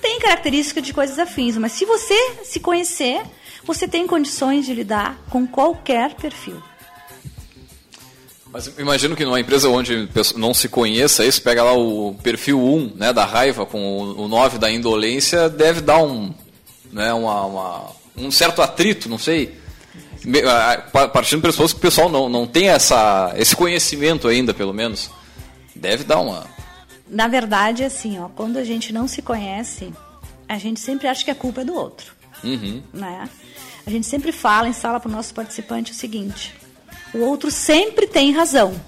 Tem 0.00 0.20
características 0.20 0.84
de 0.84 0.94
coisas 0.94 1.18
afins, 1.18 1.56
mas 1.56 1.72
se 1.72 1.84
você 1.84 2.14
se 2.44 2.60
conhecer, 2.60 3.22
você 3.64 3.88
tem 3.88 4.06
condições 4.06 4.64
de 4.64 4.72
lidar 4.72 5.18
com 5.28 5.46
qualquer 5.46 6.14
perfil. 6.14 6.62
Mas 8.50 8.72
imagino 8.78 9.14
que 9.14 9.24
numa 9.24 9.40
empresa 9.40 9.68
onde 9.68 10.08
não 10.36 10.54
se 10.54 10.68
conheça 10.68 11.24
isso, 11.24 11.42
pega 11.42 11.62
lá 11.62 11.72
o 11.72 12.14
perfil 12.22 12.58
1 12.58 12.92
né, 12.96 13.12
da 13.12 13.24
raiva 13.24 13.66
com 13.66 14.00
o 14.00 14.26
9 14.26 14.58
da 14.58 14.70
indolência, 14.70 15.50
deve 15.50 15.82
dar 15.82 16.02
um, 16.02 16.32
né, 16.90 17.12
uma, 17.12 17.44
uma, 17.44 17.90
um 18.20 18.30
certo 18.30 18.62
atrito, 18.62 19.08
não 19.08 19.18
sei. 19.18 19.58
Partindo 21.12 21.40
do 21.40 21.42
pressuposto 21.42 21.76
que 21.76 21.86
o 21.86 21.88
pessoal 21.88 22.08
não, 22.08 22.28
não 22.28 22.46
tem 22.46 22.68
essa, 22.68 23.32
esse 23.36 23.54
conhecimento 23.54 24.28
ainda, 24.28 24.52
pelo 24.52 24.72
menos. 24.72 25.10
Deve 25.74 26.04
dar 26.04 26.20
uma. 26.20 26.46
Na 27.08 27.28
verdade, 27.28 27.84
assim, 27.84 28.18
ó, 28.18 28.28
quando 28.28 28.58
a 28.58 28.64
gente 28.64 28.92
não 28.92 29.08
se 29.08 29.22
conhece, 29.22 29.92
a 30.48 30.58
gente 30.58 30.80
sempre 30.80 31.06
acha 31.06 31.24
que 31.24 31.30
a 31.30 31.34
culpa 31.34 31.60
é 31.60 31.64
do 31.64 31.74
outro. 31.74 32.12
Uhum. 32.42 32.82
Né? 32.92 33.28
A 33.86 33.90
gente 33.90 34.06
sempre 34.06 34.32
fala 34.32 34.68
em 34.68 34.72
sala 34.72 35.00
para 35.00 35.08
o 35.08 35.12
nosso 35.12 35.32
participante 35.32 35.92
o 35.92 35.94
seguinte: 35.94 36.54
o 37.14 37.18
outro 37.18 37.50
sempre 37.50 38.06
tem 38.06 38.32
razão, 38.32 38.78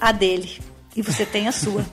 a 0.00 0.12
dele. 0.12 0.60
E 0.96 1.02
você 1.02 1.26
tem 1.26 1.48
a 1.48 1.52
sua. 1.52 1.84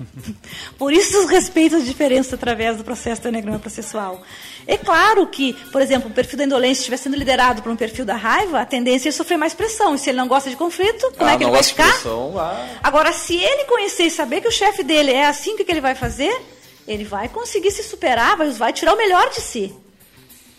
Por 0.77 0.93
isso, 0.93 1.25
respeito 1.25 1.75
as 1.75 1.85
diferenças 1.85 2.33
através 2.33 2.77
do 2.77 2.83
processo 2.83 3.21
do 3.21 3.27
enegrama 3.29 3.57
processual. 3.57 4.21
É 4.67 4.77
claro 4.77 5.25
que, 5.27 5.53
por 5.71 5.81
exemplo, 5.81 6.09
o 6.09 6.13
perfil 6.13 6.37
da 6.37 6.43
indolência 6.43 6.81
estiver 6.81 6.97
sendo 6.97 7.17
liderado 7.17 7.63
por 7.63 7.71
um 7.71 7.75
perfil 7.75 8.05
da 8.05 8.15
raiva, 8.15 8.61
a 8.61 8.65
tendência 8.65 9.09
é 9.09 9.11
sofrer 9.11 9.37
mais 9.37 9.53
pressão. 9.53 9.95
E 9.95 9.97
se 9.99 10.09
ele 10.09 10.17
não 10.17 10.27
gosta 10.27 10.49
de 10.49 10.55
conflito, 10.55 11.11
como 11.17 11.29
ah, 11.29 11.33
é 11.33 11.37
que 11.37 11.43
ele 11.43 11.51
vai 11.51 11.63
ficar? 11.63 11.91
Pressão, 11.91 12.37
ah. 12.37 12.67
Agora, 12.83 13.11
se 13.11 13.35
ele 13.35 13.65
conhecer 13.65 14.03
e 14.03 14.11
saber 14.11 14.41
que 14.41 14.47
o 14.47 14.51
chefe 14.51 14.83
dele 14.83 15.11
é 15.11 15.25
assim, 15.25 15.53
o 15.53 15.57
que, 15.57 15.65
que 15.65 15.71
ele 15.71 15.81
vai 15.81 15.95
fazer? 15.95 16.39
Ele 16.87 17.03
vai 17.03 17.27
conseguir 17.27 17.71
se 17.71 17.83
superar, 17.83 18.37
vai, 18.37 18.49
vai 18.51 18.73
tirar 18.73 18.93
o 18.93 18.97
melhor 18.97 19.29
de 19.31 19.41
si. 19.41 19.73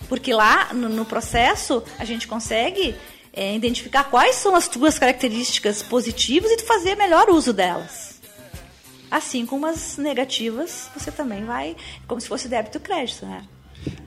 Porque 0.08 0.34
lá, 0.34 0.70
no, 0.72 0.88
no 0.88 1.04
processo, 1.04 1.82
a 1.98 2.04
gente 2.04 2.26
consegue 2.26 2.94
é, 3.32 3.54
identificar 3.54 4.04
quais 4.04 4.34
são 4.34 4.54
as 4.54 4.66
tuas 4.66 4.98
características 4.98 5.82
positivas 5.82 6.50
e 6.50 6.56
tu 6.56 6.64
fazer 6.64 6.96
melhor 6.96 7.30
uso 7.30 7.52
delas. 7.52 8.11
Assim 9.12 9.44
como 9.44 9.66
as 9.66 9.98
negativas, 9.98 10.88
você 10.96 11.12
também 11.12 11.44
vai, 11.44 11.76
como 12.08 12.18
se 12.18 12.26
fosse 12.26 12.48
débito 12.48 12.78
e 12.78 12.80
crédito, 12.80 13.26
né? 13.26 13.42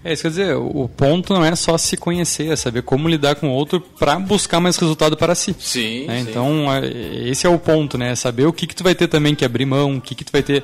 É, 0.03 0.13
isso 0.13 0.23
quer 0.23 0.29
dizer, 0.29 0.55
o 0.55 0.89
ponto 0.89 1.31
não 1.31 1.45
é 1.45 1.55
só 1.55 1.77
se 1.77 1.95
conhecer, 1.95 2.51
é 2.51 2.55
saber 2.55 2.81
como 2.81 3.07
lidar 3.07 3.35
com 3.35 3.49
o 3.49 3.51
outro 3.51 3.79
para 3.79 4.17
buscar 4.17 4.59
mais 4.59 4.77
resultado 4.77 5.15
para 5.15 5.35
si. 5.35 5.55
Sim, 5.59 6.07
né? 6.07 6.23
sim. 6.23 6.29
Então, 6.29 6.73
é, 6.73 6.87
esse 7.29 7.45
é 7.45 7.49
o 7.49 7.59
ponto, 7.59 7.99
né? 7.99 8.15
Saber 8.15 8.47
o 8.47 8.53
que, 8.53 8.65
que 8.65 8.75
tu 8.75 8.83
vai 8.83 8.95
ter 8.95 9.07
também 9.07 9.35
que 9.35 9.45
abrir 9.45 9.67
mão, 9.67 9.97
o 9.97 10.01
que, 10.01 10.15
que 10.15 10.23
tu 10.23 10.31
vai 10.31 10.41
ter 10.41 10.63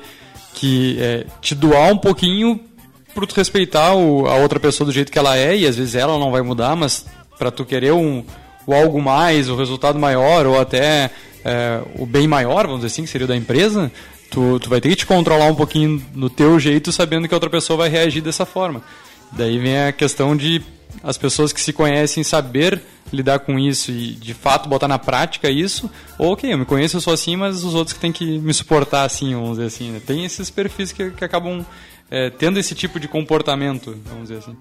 que 0.54 0.96
é, 0.98 1.24
te 1.40 1.54
doar 1.54 1.92
um 1.92 1.98
pouquinho 1.98 2.60
para 3.14 3.24
tu 3.26 3.36
respeitar 3.36 3.94
o, 3.94 4.26
a 4.26 4.36
outra 4.38 4.58
pessoa 4.58 4.86
do 4.86 4.92
jeito 4.92 5.12
que 5.12 5.18
ela 5.18 5.36
é, 5.36 5.56
e 5.56 5.68
às 5.68 5.76
vezes 5.76 5.94
ela 5.94 6.18
não 6.18 6.32
vai 6.32 6.42
mudar, 6.42 6.74
mas 6.74 7.06
para 7.38 7.52
tu 7.52 7.64
querer 7.64 7.92
um, 7.92 8.24
o 8.66 8.74
algo 8.74 9.00
mais, 9.00 9.48
o 9.48 9.54
resultado 9.54 10.00
maior, 10.00 10.46
ou 10.46 10.60
até 10.60 11.10
é, 11.44 11.80
o 11.98 12.06
bem 12.06 12.26
maior, 12.26 12.66
vamos 12.66 12.80
dizer 12.80 12.88
assim, 12.88 13.02
que 13.02 13.08
seria 13.08 13.24
o 13.24 13.28
da 13.28 13.36
empresa, 13.36 13.90
tu, 14.32 14.58
tu 14.58 14.68
vai 14.68 14.80
ter 14.80 14.88
que 14.88 14.96
te 14.96 15.06
controlar 15.06 15.46
um 15.46 15.54
pouquinho 15.54 16.02
no 16.14 16.28
teu 16.28 16.58
jeito, 16.58 16.90
sabendo 16.90 17.28
que 17.28 17.34
a 17.34 17.36
outra 17.36 17.50
pessoa 17.50 17.76
vai 17.76 17.88
reagir 17.88 18.22
dessa 18.22 18.46
forma. 18.46 18.82
Daí 19.30 19.58
vem 19.58 19.84
a 19.84 19.92
questão 19.92 20.34
de 20.34 20.62
as 21.02 21.16
pessoas 21.16 21.52
que 21.52 21.60
se 21.60 21.72
conhecem 21.72 22.24
saber 22.24 22.82
lidar 23.12 23.40
com 23.40 23.58
isso 23.58 23.90
e 23.90 24.12
de 24.12 24.32
fato 24.32 24.68
botar 24.68 24.88
na 24.88 24.98
prática 24.98 25.50
isso, 25.50 25.90
ou 26.18 26.32
ok, 26.32 26.52
eu 26.52 26.58
me 26.58 26.64
conheço, 26.64 26.96
eu 26.96 27.00
sou 27.00 27.12
assim, 27.12 27.36
mas 27.36 27.62
os 27.62 27.74
outros 27.74 27.92
que 27.92 28.00
têm 28.00 28.12
que 28.12 28.38
me 28.38 28.54
suportar 28.54 29.04
assim, 29.04 29.34
vamos 29.34 29.50
dizer 29.50 29.66
assim. 29.66 29.90
Né? 29.90 30.00
Tem 30.04 30.24
esses 30.24 30.48
perfis 30.50 30.92
que, 30.92 31.10
que 31.10 31.24
acabam 31.24 31.64
é, 32.10 32.30
tendo 32.30 32.58
esse 32.58 32.74
tipo 32.74 32.98
de 32.98 33.06
comportamento, 33.08 33.96
vamos 34.06 34.28
dizer 34.28 34.38
assim. 34.38 34.56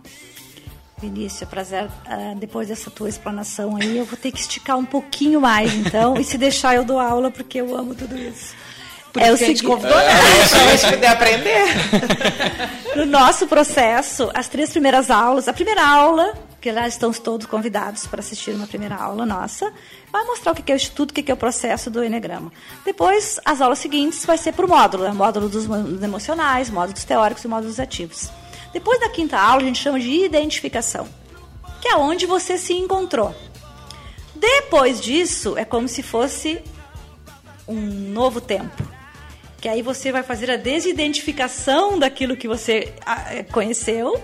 Vinícius, 1.00 1.42
é 1.42 1.46
prazer. 1.46 1.86
Uh, 1.86 2.38
depois 2.40 2.68
dessa 2.68 2.92
tua 2.92 3.10
explanação 3.10 3.76
aí, 3.76 3.98
eu 3.98 4.06
vou 4.06 4.18
ter 4.18 4.32
que 4.32 4.40
esticar 4.40 4.78
um 4.78 4.86
pouquinho 4.86 5.42
mais, 5.42 5.74
então. 5.74 6.16
e 6.20 6.24
se 6.24 6.38
deixar, 6.38 6.76
eu 6.76 6.86
dou 6.86 7.00
aula, 7.00 7.32
porque 7.32 7.60
eu 7.60 7.76
amo 7.76 7.96
tudo 7.96 8.16
isso. 8.16 8.54
Por 9.12 9.22
é 9.22 9.32
o 9.32 9.38
seguinte, 9.38 9.64
convidou, 9.64 9.97
né? 9.97 10.47
Pra 10.49 10.76
gente 10.78 10.93
poder 10.93 11.07
aprender. 11.07 11.66
no 12.95 13.05
nosso 13.05 13.45
processo, 13.45 14.32
as 14.34 14.47
três 14.47 14.70
primeiras 14.70 15.12
aulas, 15.12 15.47
a 15.49 15.53
primeira 15.53 15.86
aula, 15.86 16.34
que 16.62 16.72
lá 16.72 16.88
estão 16.88 17.12
todos 17.12 17.45
convidados 17.45 18.07
para 18.07 18.22
assistir 18.22 18.51
uma 18.51 18.68
primeira 18.68 18.95
aula 18.95 19.26
nossa, 19.26 19.74
vai 20.12 20.24
mostrar 20.24 20.53
o 20.53 20.55
que 20.55 20.72
é 20.72 20.76
o 20.76 20.78
Instituto, 20.78 21.12
o 21.12 21.14
que 21.14 21.30
é 21.30 21.34
o 21.34 21.38
processo 21.38 21.89
do 21.89 22.03
Enegrama. 22.03 22.53
Depois, 22.86 23.39
as 23.43 23.59
aulas 23.59 23.80
seguintes 23.80 24.26
vai 24.26 24.38
ser 24.38 24.53
por 24.53 24.68
módulo, 24.68 25.03
né? 25.03 25.12
módulo 25.12 25.49
dos 25.49 25.66
emocionais, 26.01 26.70
módulo 26.70 26.93
dos 26.93 27.03
teóricos 27.03 27.43
e 27.43 27.47
módulo 27.47 27.70
dos 27.70 27.80
ativos. 27.80 28.30
Depois 28.72 28.99
da 28.99 29.09
quinta 29.09 29.38
aula, 29.38 29.62
a 29.62 29.66
gente 29.66 29.82
chama 29.82 29.99
de 29.99 30.09
identificação, 30.09 31.05
que 31.82 31.89
é 31.89 31.95
onde 31.97 32.26
você 32.26 32.57
se 32.57 32.74
encontrou. 32.74 33.36
Depois 34.36 35.01
disso, 35.01 35.57
é 35.57 35.66
como 35.66 35.88
se 35.88 36.01
fosse 36.01 36.62
um 37.68 37.80
novo 37.80 38.39
tempo. 38.39 39.01
Que 39.62 39.70
aí 39.70 39.82
você 39.82 40.12
vai 40.12 40.24
fazer 40.24 40.49
a 40.49 40.57
desidentificação 40.57 41.97
daquilo 41.99 42.36
que 42.36 42.47
você 42.47 42.93
ah, 43.05 43.34
é, 43.34 43.43
conheceu, 43.43 44.22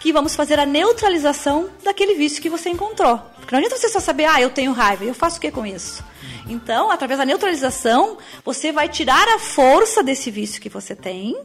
que 0.00 0.12
vamos 0.12 0.34
fazer 0.34 0.58
a 0.58 0.66
neutralização 0.66 1.70
daquele 1.84 2.14
vício 2.14 2.42
que 2.42 2.50
você 2.50 2.68
encontrou. 2.68 3.18
Porque 3.36 3.54
não 3.54 3.58
adianta 3.58 3.78
você 3.78 3.88
só 3.88 4.00
saber, 4.00 4.24
ah, 4.24 4.40
eu 4.40 4.50
tenho 4.50 4.72
raiva, 4.72 5.04
eu 5.04 5.14
faço 5.14 5.38
o 5.38 5.40
que 5.40 5.50
com 5.50 5.64
isso? 5.64 6.04
Então, 6.48 6.90
através 6.90 7.18
da 7.18 7.24
neutralização, 7.24 8.18
você 8.44 8.72
vai 8.72 8.88
tirar 8.88 9.28
a 9.28 9.38
força 9.38 10.02
desse 10.02 10.30
vício 10.30 10.60
que 10.60 10.68
você 10.68 10.96
tem 10.96 11.40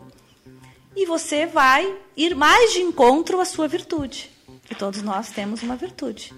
e 0.96 1.06
você 1.06 1.46
vai 1.46 1.96
ir 2.16 2.36
mais 2.36 2.74
de 2.74 2.80
encontro 2.80 3.40
à 3.40 3.46
sua 3.46 3.68
virtude. 3.68 4.32
Que 4.66 4.74
todos 4.74 5.04
nós 5.04 5.30
temos 5.30 5.62
uma 5.62 5.76
virtude. 5.76 6.34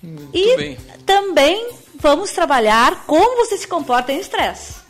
Muito 0.00 0.30
e 0.32 0.56
bem. 0.56 0.78
também 1.04 1.70
vamos 1.96 2.30
trabalhar 2.30 3.04
como 3.04 3.36
você 3.36 3.58
se 3.58 3.66
comporta 3.66 4.12
em 4.12 4.20
estresse. 4.20 4.83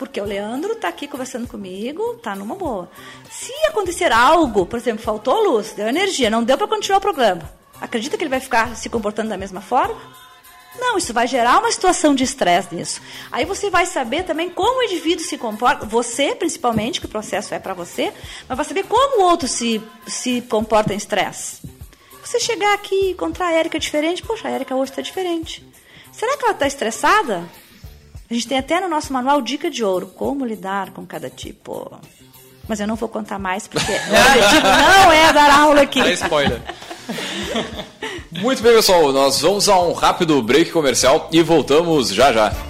Porque 0.00 0.18
o 0.18 0.24
Leandro 0.24 0.72
está 0.72 0.88
aqui 0.88 1.06
conversando 1.06 1.46
comigo, 1.46 2.14
está 2.16 2.34
numa 2.34 2.54
boa. 2.54 2.90
Se 3.30 3.52
acontecer 3.66 4.10
algo, 4.10 4.64
por 4.64 4.78
exemplo, 4.78 5.04
faltou 5.04 5.50
luz, 5.50 5.72
deu 5.72 5.86
energia, 5.86 6.30
não 6.30 6.42
deu 6.42 6.56
para 6.56 6.66
continuar 6.66 6.96
o 6.96 7.02
programa, 7.02 7.42
acredita 7.78 8.16
que 8.16 8.22
ele 8.22 8.30
vai 8.30 8.40
ficar 8.40 8.74
se 8.76 8.88
comportando 8.88 9.28
da 9.28 9.36
mesma 9.36 9.60
forma? 9.60 10.00
Não, 10.78 10.96
isso 10.96 11.12
vai 11.12 11.26
gerar 11.26 11.58
uma 11.58 11.70
situação 11.70 12.14
de 12.14 12.24
estresse 12.24 12.74
nisso. 12.74 13.02
Aí 13.30 13.44
você 13.44 13.68
vai 13.68 13.84
saber 13.84 14.22
também 14.22 14.48
como 14.48 14.80
o 14.80 14.82
indivíduo 14.84 15.22
se 15.22 15.36
comporta, 15.36 15.84
você 15.84 16.34
principalmente, 16.34 16.98
que 16.98 17.04
o 17.04 17.10
processo 17.10 17.52
é 17.52 17.58
para 17.58 17.74
você, 17.74 18.10
mas 18.48 18.56
vai 18.56 18.64
saber 18.64 18.84
como 18.84 19.20
o 19.20 19.28
outro 19.28 19.46
se, 19.46 19.82
se 20.06 20.40
comporta 20.40 20.94
em 20.94 20.96
estresse. 20.96 21.60
Você 22.24 22.40
chegar 22.40 22.72
aqui 22.72 22.94
e 22.94 23.10
encontrar 23.10 23.48
a 23.48 23.52
Érica 23.52 23.78
diferente, 23.78 24.22
poxa, 24.22 24.48
a 24.48 24.50
Érica 24.50 24.74
hoje 24.74 24.92
está 24.92 25.02
diferente. 25.02 25.62
Será 26.10 26.38
que 26.38 26.44
ela 26.44 26.54
está 26.54 26.66
estressada? 26.66 27.46
A 28.30 28.34
gente 28.34 28.46
tem 28.46 28.58
até 28.58 28.80
no 28.80 28.88
nosso 28.88 29.12
manual 29.12 29.42
dica 29.42 29.68
de 29.68 29.82
ouro, 29.82 30.06
como 30.06 30.46
lidar 30.46 30.90
com 30.90 31.04
cada 31.04 31.28
tipo. 31.28 31.90
Mas 32.68 32.78
eu 32.78 32.86
não 32.86 32.94
vou 32.94 33.08
contar 33.08 33.40
mais, 33.40 33.66
porque 33.66 33.90
o 33.90 33.94
objetivo 33.94 34.66
não 34.66 35.12
é 35.12 35.32
dar 35.32 35.52
aula 35.52 35.82
aqui. 35.82 36.00
É 36.00 36.12
spoiler. 36.12 36.62
Muito 38.30 38.62
bem, 38.62 38.72
pessoal. 38.72 39.12
Nós 39.12 39.40
vamos 39.40 39.68
a 39.68 39.80
um 39.80 39.92
rápido 39.92 40.40
break 40.42 40.70
comercial 40.70 41.28
e 41.32 41.42
voltamos 41.42 42.10
já 42.10 42.32
já. 42.32 42.69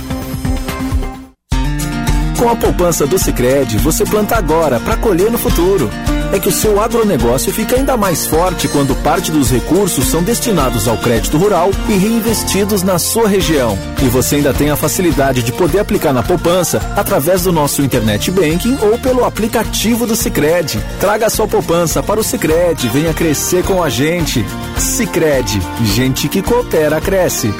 Com 2.41 2.49
a 2.49 2.55
poupança 2.55 3.05
do 3.05 3.19
Sicredi, 3.19 3.77
você 3.77 4.03
planta 4.03 4.35
agora 4.35 4.79
para 4.79 4.97
colher 4.97 5.29
no 5.29 5.37
futuro. 5.37 5.91
É 6.33 6.39
que 6.39 6.49
o 6.49 6.51
seu 6.51 6.81
agronegócio 6.81 7.53
fica 7.53 7.75
ainda 7.75 7.95
mais 7.95 8.25
forte 8.25 8.67
quando 8.67 8.95
parte 9.03 9.31
dos 9.31 9.51
recursos 9.51 10.07
são 10.07 10.23
destinados 10.23 10.87
ao 10.87 10.97
crédito 10.97 11.37
rural 11.37 11.69
e 11.87 11.93
reinvestidos 11.93 12.81
na 12.81 12.97
sua 12.97 13.27
região. 13.27 13.77
E 14.01 14.05
você 14.05 14.37
ainda 14.37 14.55
tem 14.55 14.71
a 14.71 14.75
facilidade 14.75 15.43
de 15.43 15.51
poder 15.51 15.81
aplicar 15.81 16.13
na 16.13 16.23
poupança 16.23 16.81
através 16.95 17.43
do 17.43 17.51
nosso 17.51 17.83
internet 17.83 18.31
banking 18.31 18.75
ou 18.81 18.97
pelo 18.97 19.23
aplicativo 19.23 20.07
do 20.07 20.15
Sicredi. 20.15 20.83
Traga 20.99 21.29
sua 21.29 21.47
poupança 21.47 22.01
para 22.01 22.19
o 22.19 22.23
Sicredi, 22.23 22.87
venha 22.87 23.13
crescer 23.13 23.63
com 23.63 23.83
a 23.83 23.89
gente. 23.89 24.43
Sicredi, 24.79 25.61
gente 25.83 26.27
que 26.27 26.41
coopera 26.41 26.99
cresce. 26.99 27.53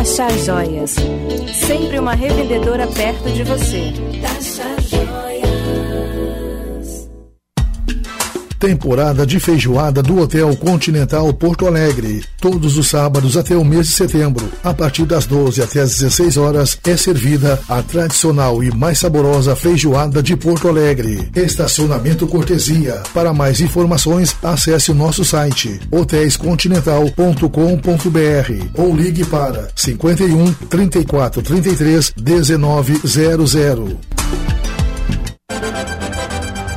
Taxa 0.00 0.30
joias, 0.30 0.96
sempre 1.52 1.98
uma 1.98 2.14
revendedora 2.14 2.86
perto 2.86 3.30
de 3.30 3.44
você. 3.44 3.92
Taxa 4.22 4.89
Temporada 8.60 9.26
de 9.26 9.40
feijoada 9.40 10.02
do 10.02 10.20
Hotel 10.20 10.54
Continental 10.54 11.32
Porto 11.32 11.66
Alegre. 11.66 12.22
Todos 12.38 12.76
os 12.76 12.88
sábados 12.88 13.38
até 13.38 13.56
o 13.56 13.64
mês 13.64 13.86
de 13.86 13.94
setembro, 13.94 14.46
a 14.62 14.74
partir 14.74 15.06
das 15.06 15.24
12 15.24 15.62
até 15.62 15.80
as 15.80 15.98
16 15.98 16.36
horas, 16.36 16.78
é 16.86 16.94
servida 16.94 17.58
a 17.66 17.82
tradicional 17.82 18.62
e 18.62 18.70
mais 18.70 18.98
saborosa 18.98 19.56
feijoada 19.56 20.22
de 20.22 20.36
Porto 20.36 20.68
Alegre. 20.68 21.30
Estacionamento 21.34 22.26
cortesia. 22.26 23.02
Para 23.14 23.32
mais 23.32 23.62
informações, 23.62 24.36
acesse 24.42 24.90
o 24.90 24.94
nosso 24.94 25.24
site 25.24 25.80
hotéiscontinental.com.br 25.90 28.66
ou 28.74 28.94
ligue 28.94 29.24
para 29.24 29.70
51 29.74 30.52
34 30.68 31.40
33 31.40 32.12
1900. 32.14 34.59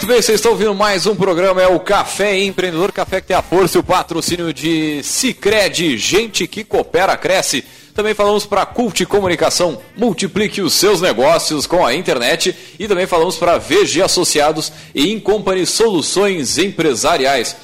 Muito 0.00 0.08
bem, 0.08 0.22
vocês 0.22 0.36
estão 0.36 0.52
ouvindo 0.52 0.74
mais 0.74 1.04
um 1.04 1.14
programa, 1.14 1.60
é 1.60 1.66
o 1.68 1.78
Café 1.78 2.38
Empreendedor, 2.38 2.90
café 2.90 3.20
que 3.20 3.26
tem 3.26 3.36
a 3.36 3.42
força 3.42 3.76
e 3.76 3.80
o 3.80 3.84
patrocínio 3.84 4.50
de 4.50 5.02
Cicred, 5.02 5.98
gente 5.98 6.46
que 6.46 6.64
coopera, 6.64 7.18
cresce. 7.18 7.62
Também 7.94 8.14
falamos 8.14 8.46
para 8.46 8.64
Cult 8.64 9.04
Comunicação, 9.04 9.78
multiplique 9.94 10.62
os 10.62 10.72
seus 10.72 11.02
negócios 11.02 11.66
com 11.66 11.84
a 11.84 11.94
internet 11.94 12.56
e 12.78 12.88
também 12.88 13.06
falamos 13.06 13.36
para 13.36 13.58
VG 13.58 14.00
Associados 14.00 14.72
e 14.94 15.12
Incompany 15.12 15.66
Soluções 15.66 16.56
Empresariais. 16.56 17.54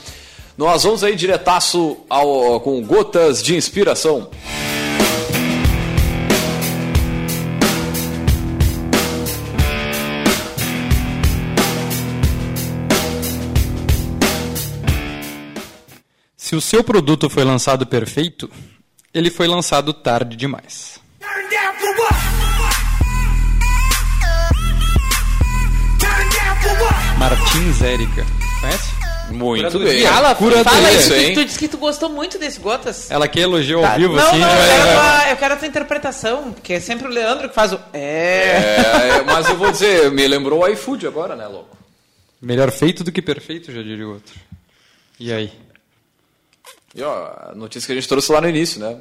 Nós 0.58 0.82
vamos 0.82 1.02
aí 1.02 1.16
diretaço 1.16 1.96
ao, 2.06 2.60
com 2.60 2.82
gotas 2.82 3.42
de 3.42 3.56
inspiração. 3.56 4.28
Se 16.46 16.54
o 16.54 16.60
seu 16.60 16.84
produto 16.84 17.28
foi 17.28 17.42
lançado 17.42 17.84
perfeito, 17.86 18.48
ele 19.12 19.30
foi 19.32 19.48
lançado 19.48 19.92
tarde 19.92 20.36
demais. 20.36 21.00
Martins 27.18 27.82
Érica. 27.82 28.24
Conhece? 28.60 28.96
Muito 29.30 29.58
Curadoria. 29.62 29.92
bem. 29.92 30.06
Fala, 30.06 30.34
Curadoria, 30.36 30.64
fala 30.70 30.92
isso, 30.92 31.12
hein? 31.14 31.34
tu 31.34 31.44
disse 31.44 31.58
que 31.58 31.66
tu 31.68 31.78
gostou 31.78 32.08
muito 32.08 32.38
desse 32.38 32.60
Gotas. 32.60 33.10
Ela 33.10 33.26
que 33.26 33.40
elogiou 33.40 33.84
ao 33.84 33.90
Tá. 33.90 33.96
vivo, 33.98 34.14
não, 34.14 34.28
assim. 34.28 34.38
não, 34.38 34.48
eu 34.48 34.56
vai- 34.56 34.68
quero, 34.68 34.82
a 34.82 34.94
vai- 34.94 35.20
tua, 35.24 35.30
eu 35.30 35.36
quero 35.36 35.54
a 35.54 35.56
tua 35.56 35.68
interpretação, 35.68 36.52
porque 36.52 36.72
é 36.74 36.80
sempre 36.80 37.08
o 37.08 37.10
Leandro 37.10 37.48
que 37.48 37.54
faz 37.54 37.72
o. 37.72 37.80
É. 37.92 39.18
É, 39.18 39.22
mas 39.26 39.48
eu 39.48 39.56
vou 39.56 39.70
dizer, 39.72 40.10
me 40.12 40.26
lembrou 40.28 40.60
o 40.62 40.68
iFood 40.68 41.06
agora, 41.08 41.34
né, 41.34 41.46
louco? 41.46 41.76
Melhor 42.40 42.70
feito 42.70 43.02
do 43.02 43.10
que 43.10 43.20
perfeito, 43.20 43.72
já 43.72 43.82
diria 43.82 44.06
o 44.06 44.12
outro. 44.12 44.34
E 45.18 45.32
aí? 45.32 45.50
E 46.96 47.02
ó, 47.02 47.50
a 47.50 47.52
notícia 47.54 47.86
que 47.86 47.92
a 47.92 47.94
gente 47.94 48.08
trouxe 48.08 48.32
lá 48.32 48.40
no 48.40 48.48
início, 48.48 48.80
né? 48.80 48.96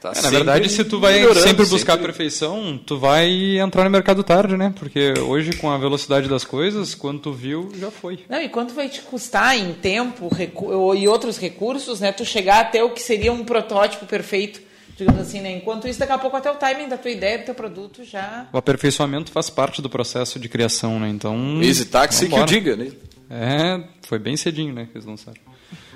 Tá 0.00 0.12
É, 0.14 0.20
na 0.22 0.30
verdade, 0.30 0.68
se 0.68 0.84
tu 0.84 1.00
vai 1.00 1.14
sempre 1.34 1.64
buscar 1.66 1.94
a 1.94 1.96
sempre- 1.96 2.06
perfeição, 2.12 2.78
tu 2.86 2.98
vai 2.98 3.58
entrar 3.58 3.82
no 3.84 3.90
mercado 3.90 4.22
tarde, 4.22 4.56
né? 4.56 4.72
Porque 4.78 5.12
hoje, 5.18 5.52
com 5.56 5.70
a 5.70 5.76
velocidade 5.78 6.28
das 6.28 6.44
coisas, 6.44 6.94
quando 6.94 7.18
tu 7.20 7.32
viu, 7.32 7.72
já 7.76 7.90
foi. 7.90 8.20
Não, 8.28 8.40
e 8.40 8.48
quanto 8.48 8.74
vai 8.74 8.88
te 8.88 9.00
custar 9.02 9.56
em 9.58 9.72
tempo 9.74 10.28
recu- 10.28 10.94
e 10.94 11.08
outros 11.08 11.36
recursos, 11.36 11.98
né? 12.00 12.12
Tu 12.12 12.24
chegar 12.24 12.60
até 12.60 12.82
o 12.82 12.90
que 12.90 13.02
seria 13.02 13.32
um 13.32 13.44
protótipo 13.44 14.06
perfeito, 14.06 14.60
digamos 14.96 15.20
assim, 15.20 15.40
né? 15.40 15.50
Enquanto 15.56 15.88
isso, 15.88 15.98
daqui 15.98 16.12
a 16.12 16.18
pouco 16.18 16.36
até 16.36 16.48
o 16.48 16.54
timing 16.54 16.88
da 16.88 16.96
tua 16.96 17.10
ideia, 17.10 17.38
do 17.38 17.44
teu 17.46 17.54
produto 17.56 18.04
já. 18.04 18.46
O 18.52 18.58
aperfeiçoamento 18.58 19.32
faz 19.32 19.50
parte 19.50 19.82
do 19.82 19.90
processo 19.90 20.38
de 20.38 20.48
criação, 20.48 21.00
né? 21.00 21.08
Então. 21.08 21.60
Easy 21.60 21.86
Taxi 21.86 22.20
que 22.20 22.32
o 22.34 22.36
vambora. 22.38 22.46
diga, 22.46 22.76
né? 22.76 22.92
É, 23.28 23.80
foi 24.06 24.20
bem 24.20 24.36
cedinho, 24.36 24.72
né, 24.72 24.86
que 24.90 24.96
eles 24.96 25.06
lançaram. 25.06 25.36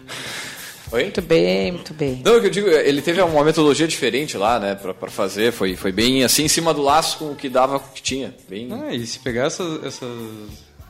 Oi? 0.93 1.03
Muito 1.05 1.23
bem, 1.23 1.73
muito 1.73 1.95
bem. 1.95 2.21
Não, 2.25 2.37
o 2.37 2.41
que 2.41 2.47
eu 2.47 2.51
digo, 2.51 2.69
ele 2.69 3.01
teve 3.01 3.21
uma 3.23 3.45
metodologia 3.45 3.89
diferente 3.89 4.37
lá, 4.37 4.59
né, 4.61 4.75
pra, 4.75 4.93
pra 4.93 5.11
fazer, 5.11 5.51
foi, 5.53 5.75
foi 5.75 5.91
bem 5.91 6.23
assim, 6.23 6.45
em 6.45 6.49
cima 6.49 6.75
do 6.75 6.83
laço 6.83 7.19
com 7.19 7.31
o 7.33 7.35
que 7.37 7.49
dava, 7.49 7.79
com 7.81 7.89
o 7.89 7.93
que 7.93 8.03
tinha. 8.03 8.35
Bem... 8.49 8.69
Ah, 8.71 8.93
e 8.95 9.07
se 9.07 9.19
pegar 9.21 9.47
essas, 9.47 9.83
essas 9.85 10.11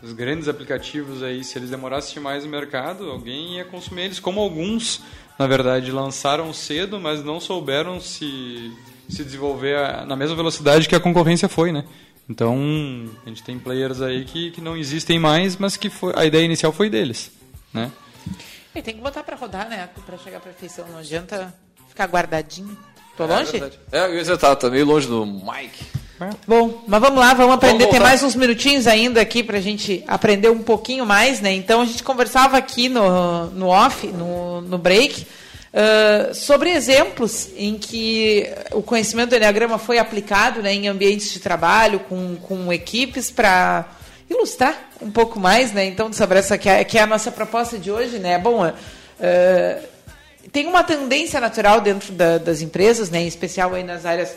os 0.03 0.13
grandes 0.13 0.49
aplicativos 0.49 1.23
aí, 1.23 1.45
se 1.45 1.57
eles 1.57 1.71
demorassem 1.71 2.21
mais 2.21 2.45
no 2.45 2.51
mercado, 2.51 3.09
alguém 3.09 3.57
ia 3.59 3.65
consumir 3.65 4.03
eles, 4.03 4.19
como 4.19 4.41
alguns, 4.41 5.01
na 5.39 5.47
verdade, 5.47 5.93
lançaram 5.93 6.53
cedo, 6.53 6.99
mas 6.99 7.23
não 7.25 7.39
souberam 7.39 8.01
se, 8.01 8.73
se 9.09 9.23
desenvolver 9.23 9.77
a- 9.77 10.05
na 10.05 10.17
mesma 10.17 10.35
velocidade 10.35 10.89
que 10.89 10.97
a 10.97 11.01
concorrência 11.01 11.49
foi, 11.49 11.71
né? 11.71 11.85
Então, 12.29 12.59
a 13.25 13.29
gente 13.29 13.45
tem 13.45 13.57
players 13.59 14.01
aí 14.01 14.25
que, 14.25 14.51
que 14.51 14.61
não 14.61 14.77
existem 14.77 15.21
mais, 15.21 15.57
mas 15.57 15.77
que 15.77 15.89
foi, 15.89 16.13
a 16.17 16.25
ideia 16.25 16.45
inicial 16.45 16.73
foi 16.73 16.91
deles, 16.91 17.31
né? 17.73 17.91
E 18.75 18.83
tem 18.83 18.95
que 18.95 19.01
botar 19.01 19.23
pra 19.23 19.37
rodar, 19.37 19.69
né? 19.69 19.89
Pra 20.07 20.17
chegar 20.17 20.39
à 20.39 20.41
perfeição. 20.41 20.87
Não 20.91 20.99
adianta 20.99 21.53
ficar 21.89 22.07
guardadinho. 22.07 22.77
Tô 23.17 23.25
É 23.25 23.27
longe? 23.27 23.53
verdade. 23.53 23.79
É, 23.91 24.07
eu 24.07 24.15
ia 24.15 24.37
tá, 24.39 24.57
tá 24.57 24.71
meio 24.71 24.87
longe 24.87 25.07
do 25.07 25.27
Mike. 25.27 25.85
Bom, 26.47 26.85
mas 26.87 27.01
vamos 27.01 27.19
lá, 27.19 27.35
vamos 27.35 27.55
aprender. 27.55 27.79
Vamos 27.79 27.91
Tem 27.91 28.01
mais 28.01 28.23
uns 28.23 28.37
minutinhos 28.37 28.87
ainda 28.87 29.21
aqui 29.21 29.43
pra 29.43 29.61
gente 29.61 30.05
aprender 30.07 30.51
um 30.51 30.63
pouquinho 30.63 31.05
mais, 31.05 31.41
né? 31.41 31.53
Então 31.53 31.81
a 31.81 31.85
gente 31.85 32.03
conversava 32.05 32.57
aqui 32.57 32.89
no, 32.89 33.47
no 33.47 33.67
off, 33.67 34.07
no, 34.07 34.61
no 34.61 34.79
break, 34.79 35.27
ah, 35.75 36.33
sobre 36.33 36.71
exemplos 36.71 37.49
em 37.57 37.77
que 37.77 38.47
o 38.73 38.83
conhecimento 38.83 39.31
do 39.31 39.37
Enneagrama 39.37 39.79
foi 39.79 39.99
aplicado 39.99 40.63
né, 40.63 40.73
em 40.73 40.87
ambientes 40.87 41.33
de 41.33 41.41
trabalho, 41.41 41.99
com, 42.01 42.37
com 42.37 42.73
equipes, 42.73 43.31
para 43.31 43.87
ilustrar 44.33 44.91
um 45.01 45.11
pouco 45.11 45.39
mais, 45.39 45.73
né? 45.73 45.85
Então, 45.85 46.13
sobre 46.13 46.39
essa 46.39 46.59
que 46.59 46.69
é, 46.69 46.83
que 46.85 46.99
é 46.99 47.03
a 47.03 47.07
nossa 47.07 47.31
proposta 47.31 47.79
de 47.79 47.91
hoje, 47.91 48.19
né? 48.19 48.39
Bom, 48.39 48.65
ah, 48.65 48.75
tem 50.53 50.67
uma 50.67 50.83
tendência 50.83 51.41
natural 51.41 51.81
dentro 51.81 52.13
da- 52.13 52.39
das 52.39 52.61
empresas, 52.61 53.09
né, 53.11 53.21
em 53.23 53.27
especial 53.27 53.75
aí 53.75 53.83
nas 53.83 54.05
áreas 54.05 54.35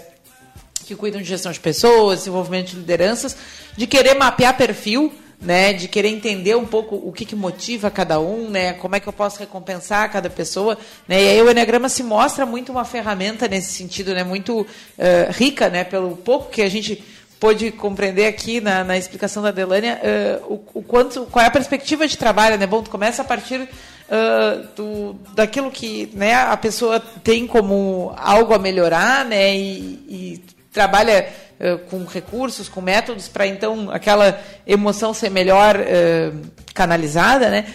que 0.86 0.96
cuidam 0.96 1.20
de 1.22 1.28
gestão 1.28 1.52
de 1.52 1.60
pessoas, 1.60 2.20
desenvolvimento 2.20 2.68
de 2.70 2.76
lideranças, 2.78 3.36
de 3.76 3.88
querer 3.88 4.14
mapear 4.14 4.56
perfil, 4.56 5.12
né, 5.42 5.74
de 5.74 5.88
querer 5.88 6.10
entender 6.10 6.56
um 6.56 6.66
pouco 6.66 6.96
o 6.96 7.12
que, 7.12 7.26
que 7.26 7.36
motiva 7.36 7.90
cada 7.92 8.20
um, 8.20 8.50
né, 8.50 8.74
como 8.74 8.96
é 8.96 9.00
que 9.00 9.08
eu 9.08 9.12
posso 9.12 9.40
recompensar 9.40 10.10
cada 10.12 10.30
pessoa, 10.30 10.78
né, 11.08 11.22
e 11.22 11.28
aí 11.30 11.42
o 11.42 11.50
Enneagrama 11.50 11.90
se 11.90 12.04
mostra 12.04 12.46
muito 12.46 12.72
uma 12.72 12.86
ferramenta 12.86 13.48
nesse 13.48 13.74
sentido, 13.74 14.14
né, 14.14 14.24
muito 14.24 14.66
eh, 14.98 15.28
rica, 15.32 15.70
né, 15.70 15.84
pelo 15.84 16.16
pouco 16.16 16.50
que 16.52 16.62
a 16.62 16.70
gente 16.70 17.04
pôde 17.40 17.72
compreender 17.72 18.28
aqui 18.28 18.62
na, 18.62 18.84
na 18.84 18.98
explicação 18.98 19.44
da 19.44 19.52
Delânia 19.52 20.00
eh, 20.02 20.40
o, 20.44 20.62
o 20.74 20.82
quanto, 20.82 21.26
qual 21.26 21.44
é 21.44 21.48
a 21.48 21.52
perspectiva 21.52 22.08
de 22.08 22.18
trabalho, 22.18 22.58
né? 22.58 22.66
Bom, 22.66 22.82
tu 22.82 22.90
começa 22.90 23.22
a 23.22 23.26
partir 23.26 23.62
uh, 23.62 24.68
do, 24.76 25.14
daquilo 25.34 25.72
que 25.72 26.10
né, 26.14 26.34
a 26.34 26.56
pessoa 26.58 27.00
tem 27.00 27.46
como 27.46 28.14
algo 28.18 28.54
a 28.54 28.60
melhorar, 28.60 29.26
né? 29.26 29.56
E, 29.56 30.06
e 30.08 30.44
trabalha 30.72 31.30
uh, 31.60 31.78
com 31.90 32.06
recursos, 32.06 32.70
com 32.70 32.82
métodos 32.82 33.28
para 33.28 33.48
então 33.48 33.90
aquela 33.92 34.40
emoção 34.66 35.14
ser 35.14 35.30
melhor 35.30 35.76
uh, 35.76 36.42
canalizada, 36.74 37.50
né? 37.50 37.66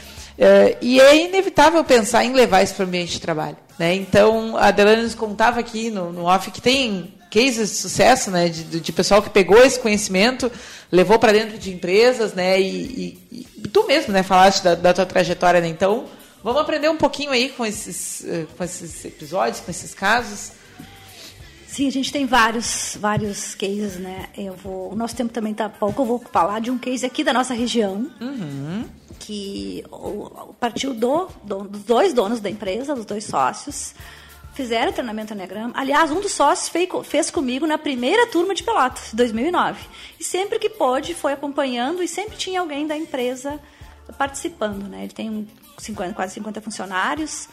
e 0.81 0.99
é 0.99 1.27
inevitável 1.27 1.85
pensar 1.85 2.25
em 2.25 2.33
levar 2.33 2.63
isso 2.63 2.75
para 2.75 2.85
o 2.85 2.89
ambiente 2.89 3.13
de 3.13 3.21
trabalho. 3.21 3.59
Né? 3.79 3.95
Então, 3.95 4.57
a 4.57 4.71
Delane 4.71 5.03
nos 5.03 5.15
contava 5.15 5.61
aqui 5.61 5.91
no, 5.91 6.11
no 6.11 6.25
off 6.25 6.51
que 6.51 6.63
tem 6.63 7.13
cases 7.31 7.71
de 7.71 7.77
sucesso, 7.77 8.31
né, 8.31 8.49
de, 8.49 8.81
de 8.81 8.93
pessoal 8.93 9.23
que 9.23 9.31
pegou 9.31 9.63
esse 9.63 9.79
conhecimento, 9.79 10.51
levou 10.91 11.19
para 11.19 11.33
dentro 11.33 11.59
de 11.59 11.73
empresas, 11.73 12.35
né, 12.35 12.61
e, 12.61 13.19
e, 13.31 13.47
e, 13.57 13.69
tu 13.69 13.87
mesmo, 13.87 14.13
né, 14.13 14.23
falaste 14.23 14.63
da, 14.63 14.75
da 14.75 14.93
tua 14.93 15.07
trajetória, 15.07 15.61
né, 15.61 15.69
então 15.69 16.07
Vamos 16.43 16.63
aprender 16.63 16.89
um 16.89 16.97
pouquinho 16.97 17.31
aí 17.31 17.51
com 17.51 17.67
esses, 17.67 18.25
eh, 18.25 18.47
com 18.57 18.65
esses 18.65 19.05
episódios, 19.05 19.61
com 19.61 19.71
esses 19.71 19.93
casos. 19.93 20.53
Sim, 21.67 21.87
a 21.87 21.93
gente 21.93 22.11
tem 22.11 22.25
vários, 22.25 22.97
vários 22.99 23.55
cases, 23.55 23.97
né? 23.97 24.29
Eu 24.37 24.55
vou, 24.55 24.93
o 24.93 24.97
nosso 24.97 25.15
tempo 25.15 25.33
também 25.33 25.53
está 25.53 25.69
pouco. 25.69 26.03
Eu 26.03 26.07
vou 26.07 26.19
falar 26.33 26.61
de 26.61 26.71
um 26.71 26.79
case 26.79 27.05
aqui 27.05 27.23
da 27.23 27.33
nossa 27.33 27.53
região, 27.53 28.11
uhum. 28.21 28.87
que 29.19 29.85
partiu 30.59 30.95
do, 30.95 31.29
do, 31.45 31.65
dos 31.65 31.83
dois 31.85 32.15
donos 32.15 32.41
da 32.41 32.49
empresa, 32.49 32.95
dos 32.95 33.05
dois 33.05 33.25
sócios, 33.25 33.95
fizeram 34.55 34.93
treinamento 34.93 35.33
Enneagrama. 35.33 35.73
Aliás, 35.75 36.11
um 36.11 36.21
dos 36.21 36.33
sócios 36.33 36.71
fez, 37.05 37.31
comigo 37.31 37.67
na 37.67 37.79
primeira 37.79 38.27
turma 38.27 38.55
de 38.55 38.63
Pelotas, 38.63 39.15
2009. 39.15 39.81
E 40.19 40.25
sempre 40.25 40.59
que 40.59 40.69
pôde, 40.69 41.15
foi 41.15 41.33
acompanhando 41.33 42.03
e 42.03 42.09
sempre 42.09 42.37
tinha 42.37 42.61
alguém 42.61 42.87
da 42.87 42.97
empresa 42.97 43.61
participando, 44.19 44.89
né? 44.89 45.05
Ele 45.05 45.13
tem 45.13 45.31
um 45.31 45.47
50, 45.79 46.15
quase 46.15 46.35
50 46.35 46.61
funcionários. 46.61 47.49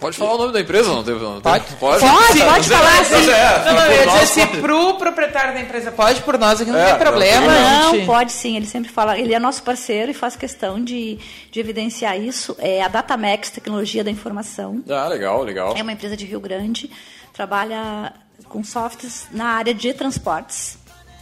Pode 0.00 0.16
falar 0.16 0.32
e... 0.32 0.34
o 0.34 0.38
nome 0.38 0.52
da 0.54 0.60
empresa, 0.60 0.88
não? 0.88 1.04
Pode? 1.04 1.42
Pode, 1.42 1.76
pode, 1.76 2.00
pode, 2.00 2.40
pode 2.40 2.68
falar 2.68 3.04
sim. 3.04 3.30
É, 3.30 3.64
não, 3.66 3.74
não, 3.74 3.86
eu 3.86 3.92
ia 3.92 4.06
dizer 4.06 4.26
se 4.26 4.46
pro 4.46 4.94
proprietário 4.94 5.52
da 5.52 5.60
empresa 5.60 5.92
pode, 5.92 6.22
por 6.22 6.38
nós 6.38 6.60
aqui 6.60 6.70
não 6.70 6.78
é, 6.78 6.86
tem 6.86 6.98
problema. 6.98 7.46
Não, 7.46 7.92
não, 7.92 8.06
pode 8.06 8.32
sim, 8.32 8.56
ele 8.56 8.66
sempre 8.66 8.90
fala, 8.90 9.18
ele 9.18 9.34
é 9.34 9.38
nosso 9.38 9.62
parceiro 9.62 10.10
e 10.10 10.14
faz 10.14 10.36
questão 10.36 10.82
de, 10.82 11.18
de 11.50 11.60
evidenciar 11.60 12.18
isso. 12.18 12.56
É 12.58 12.82
a 12.82 12.88
Datamax 12.88 13.50
Tecnologia 13.50 14.02
da 14.02 14.10
Informação. 14.10 14.82
Ah, 14.88 15.06
legal, 15.06 15.42
legal. 15.42 15.74
É 15.76 15.82
uma 15.82 15.92
empresa 15.92 16.16
de 16.16 16.24
Rio 16.24 16.40
Grande, 16.40 16.90
trabalha 17.34 18.14
com 18.48 18.64
softwares 18.64 19.28
na 19.30 19.50
área 19.50 19.74
de 19.74 19.92
transportes. 19.92 20.78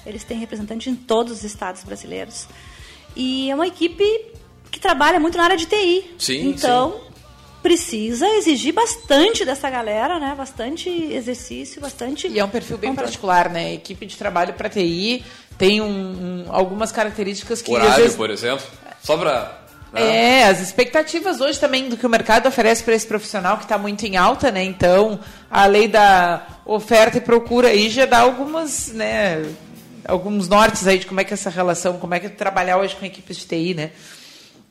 Eles 0.07 0.23
têm 0.23 0.39
representantes 0.39 0.87
em 0.87 0.95
todos 0.95 1.33
os 1.33 1.45
estados 1.45 1.83
brasileiros. 1.83 2.47
E 3.17 3.51
é 3.51 3.55
uma 3.55 3.67
equipe 3.67 4.05
que 4.71 4.79
trabalha 4.79 5.19
muito 5.19 5.37
na 5.37 5.45
área 5.45 5.57
de 5.57 5.67
TI. 5.67 6.15
Sim, 6.19 6.51
então, 6.51 6.93
sim. 6.93 7.08
Precisa 7.63 8.27
exigir 8.37 8.73
bastante 8.73 9.45
dessa 9.45 9.69
galera, 9.69 10.19
né? 10.19 10.35
Bastante 10.37 10.89
exercício, 10.89 11.81
bastante. 11.81 12.29
E 12.29 12.39
é 12.39 12.45
um 12.45 12.49
perfil 12.49 12.79
bem 12.79 12.95
particular, 12.95 13.49
né? 13.49 13.75
Equipe 13.75 14.07
de 14.07 14.17
trabalho 14.17 14.55
para 14.55 14.69
TI 14.69 15.25
tem 15.59 15.81
um, 15.81 15.87
um, 15.87 16.45
algumas 16.49 16.93
características 16.93 17.61
que. 17.61 17.73
Horário, 17.73 17.97
vezes... 17.97 18.17
por 18.17 18.31
exemplo. 18.31 18.65
Só 19.03 19.17
para. 19.17 19.59
Né? 19.93 20.41
É, 20.41 20.45
as 20.45 20.61
expectativas 20.61 21.41
hoje 21.41 21.59
também 21.59 21.89
do 21.89 21.97
que 21.97 22.07
o 22.07 22.11
mercado 22.11 22.47
oferece 22.47 22.83
para 22.83 22.95
esse 22.95 23.07
profissional 23.07 23.57
que 23.57 23.65
está 23.65 23.77
muito 23.77 24.05
em 24.05 24.17
alta, 24.17 24.51
né? 24.51 24.63
Então, 24.63 25.19
a 25.51 25.67
lei 25.67 25.89
da 25.89 26.47
oferta 26.65 27.19
e 27.19 27.21
procura 27.21 27.69
aí 27.69 27.89
já 27.89 28.07
dá 28.07 28.21
algumas, 28.21 28.89
né? 28.89 29.45
Alguns 30.07 30.49
nortes 30.49 30.87
aí 30.87 30.99
de 30.99 31.07
como 31.07 31.21
é 31.21 31.25
que 31.25 31.33
é 31.33 31.35
essa 31.35 31.51
relação, 31.51 31.99
como 31.99 32.15
é 32.15 32.21
que 32.21 32.27
é 32.27 32.31
trabalhar 32.31 32.79
hoje 32.79 32.95
com 32.97 33.05
equipes 33.05 33.39
de 33.39 33.47
TI, 33.47 33.75
né? 33.75 33.91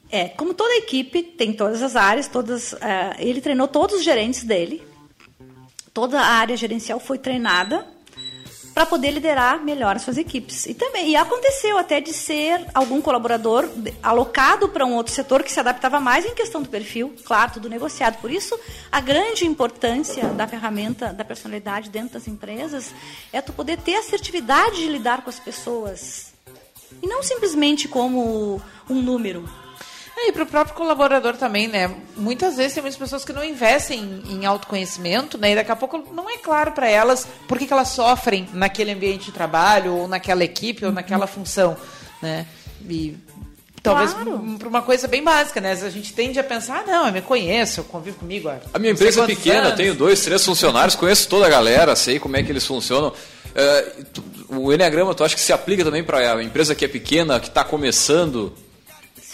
É, 0.09 0.29
como 0.29 0.53
toda 0.53 0.73
equipe 0.77 1.21
tem 1.21 1.51
todas 1.53 1.81
as 1.81 1.95
áreas, 1.95 2.27
todas, 2.27 2.73
uh, 2.73 2.77
ele 3.19 3.41
treinou 3.41 3.67
todos 3.67 3.97
os 3.97 4.03
gerentes 4.03 4.43
dele. 4.43 4.81
Toda 5.93 6.19
a 6.19 6.25
área 6.25 6.55
gerencial 6.55 6.99
foi 6.99 7.17
treinada 7.17 7.85
para 8.77 8.85
poder 8.85 9.09
liderar 9.09 9.59
melhor 9.63 9.95
as 9.95 10.03
suas 10.03 10.19
equipes. 10.19 10.67
E 10.67 10.73
também 10.75 11.09
e 11.09 11.15
aconteceu 11.15 11.79
até 11.79 11.99
de 11.99 12.13
ser 12.13 12.63
algum 12.75 13.01
colaborador 13.01 13.67
alocado 14.03 14.69
para 14.69 14.85
um 14.85 14.93
outro 14.93 15.11
setor 15.11 15.41
que 15.41 15.51
se 15.51 15.59
adaptava 15.59 15.99
mais 15.99 16.23
em 16.25 16.35
questão 16.35 16.61
do 16.61 16.69
perfil, 16.69 17.11
claro, 17.25 17.53
tudo 17.53 17.67
negociado. 17.67 18.21
Por 18.21 18.29
isso, 18.29 18.55
a 18.91 19.01
grande 19.01 19.47
importância 19.47 20.25
da 20.25 20.47
ferramenta 20.47 21.11
da 21.11 21.25
personalidade 21.25 21.89
dentro 21.89 22.13
das 22.13 22.27
empresas 22.27 22.93
é 23.33 23.41
tu 23.41 23.51
poder 23.51 23.77
ter 23.79 23.95
assertividade 23.95 24.75
de 24.75 24.87
lidar 24.89 25.23
com 25.23 25.31
as 25.31 25.39
pessoas. 25.39 26.31
E 27.01 27.07
não 27.07 27.23
simplesmente 27.23 27.87
como 27.87 28.61
um 28.87 29.01
número, 29.01 29.49
é, 30.19 30.29
e 30.29 30.31
para 30.31 30.43
o 30.43 30.47
próprio 30.47 30.75
colaborador 30.75 31.35
também, 31.37 31.67
né? 31.67 31.93
Muitas 32.15 32.57
vezes 32.57 32.73
tem 32.73 32.81
muitas 32.81 32.97
pessoas 32.97 33.23
que 33.23 33.31
não 33.31 33.43
investem 33.43 34.23
em 34.27 34.45
autoconhecimento, 34.47 35.37
né? 35.37 35.51
E 35.51 35.55
daqui 35.55 35.71
a 35.71 35.75
pouco 35.75 36.03
não 36.11 36.27
é 36.27 36.39
claro 36.39 36.71
para 36.71 36.89
elas 36.89 37.27
por 37.47 37.59
que, 37.59 37.67
que 37.67 37.73
elas 37.73 37.89
sofrem 37.89 38.49
naquele 38.51 38.91
ambiente 38.91 39.25
de 39.25 39.31
trabalho, 39.31 39.93
ou 39.93 40.07
naquela 40.07 40.43
equipe, 40.43 40.83
ou 40.83 40.91
naquela 40.91 41.27
função, 41.27 41.77
né? 42.19 42.47
E 42.89 43.15
talvez 43.83 44.11
claro. 44.11 44.55
para 44.57 44.67
uma 44.67 44.81
coisa 44.81 45.07
bem 45.07 45.23
básica, 45.23 45.61
né? 45.61 45.73
A 45.73 45.89
gente 45.89 46.11
tende 46.13 46.39
a 46.39 46.43
pensar, 46.43 46.79
ah, 46.79 46.91
não, 46.91 47.07
eu 47.07 47.13
me 47.13 47.21
conheço, 47.21 47.81
eu 47.81 47.83
convivo 47.83 48.17
comigo. 48.17 48.49
A 48.73 48.79
minha 48.79 48.93
empresa 48.93 49.21
é 49.21 49.25
pequena, 49.27 49.67
anos. 49.67 49.75
tenho 49.75 49.93
dois, 49.93 50.19
três 50.21 50.43
funcionários, 50.43 50.95
conheço 50.95 51.29
toda 51.29 51.45
a 51.45 51.49
galera, 51.49 51.95
sei 51.95 52.17
como 52.17 52.35
é 52.35 52.41
que 52.41 52.51
eles 52.51 52.65
funcionam. 52.65 53.09
Uh, 53.09 54.63
o 54.63 54.73
Enneagrama, 54.73 55.13
tu 55.13 55.23
acha 55.23 55.35
que 55.35 55.41
se 55.41 55.53
aplica 55.53 55.83
também 55.83 56.03
para 56.03 56.33
a 56.33 56.43
empresa 56.43 56.73
que 56.73 56.85
é 56.85 56.87
pequena, 56.87 57.39
que 57.39 57.49
está 57.49 57.63
começando? 57.63 58.51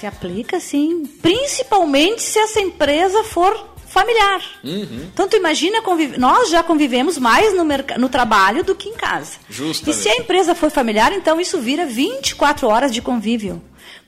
Se 0.03 0.07
aplica, 0.07 0.59
sim. 0.59 1.05
Principalmente 1.21 2.21
se 2.21 2.37
essa 2.37 2.59
empresa 2.59 3.23
for 3.23 3.69
familiar. 3.87 4.41
Uhum. 4.61 5.07
Então, 5.13 5.29
tu 5.29 5.37
imagina, 5.37 5.81
nós 6.17 6.49
já 6.49 6.61
convivemos 6.61 7.17
mais 7.17 7.55
no, 7.55 7.63
no 7.63 8.09
trabalho 8.09 8.65
do 8.65 8.75
que 8.75 8.89
em 8.89 8.95
casa. 8.95 9.37
Justamente. 9.49 9.97
E 9.97 10.01
se 10.01 10.09
a 10.09 10.17
empresa 10.17 10.53
for 10.53 10.69
familiar, 10.69 11.13
então 11.13 11.39
isso 11.39 11.57
vira 11.61 11.85
24 11.85 12.67
horas 12.67 12.91
de 12.91 13.01
convívio. 13.01 13.63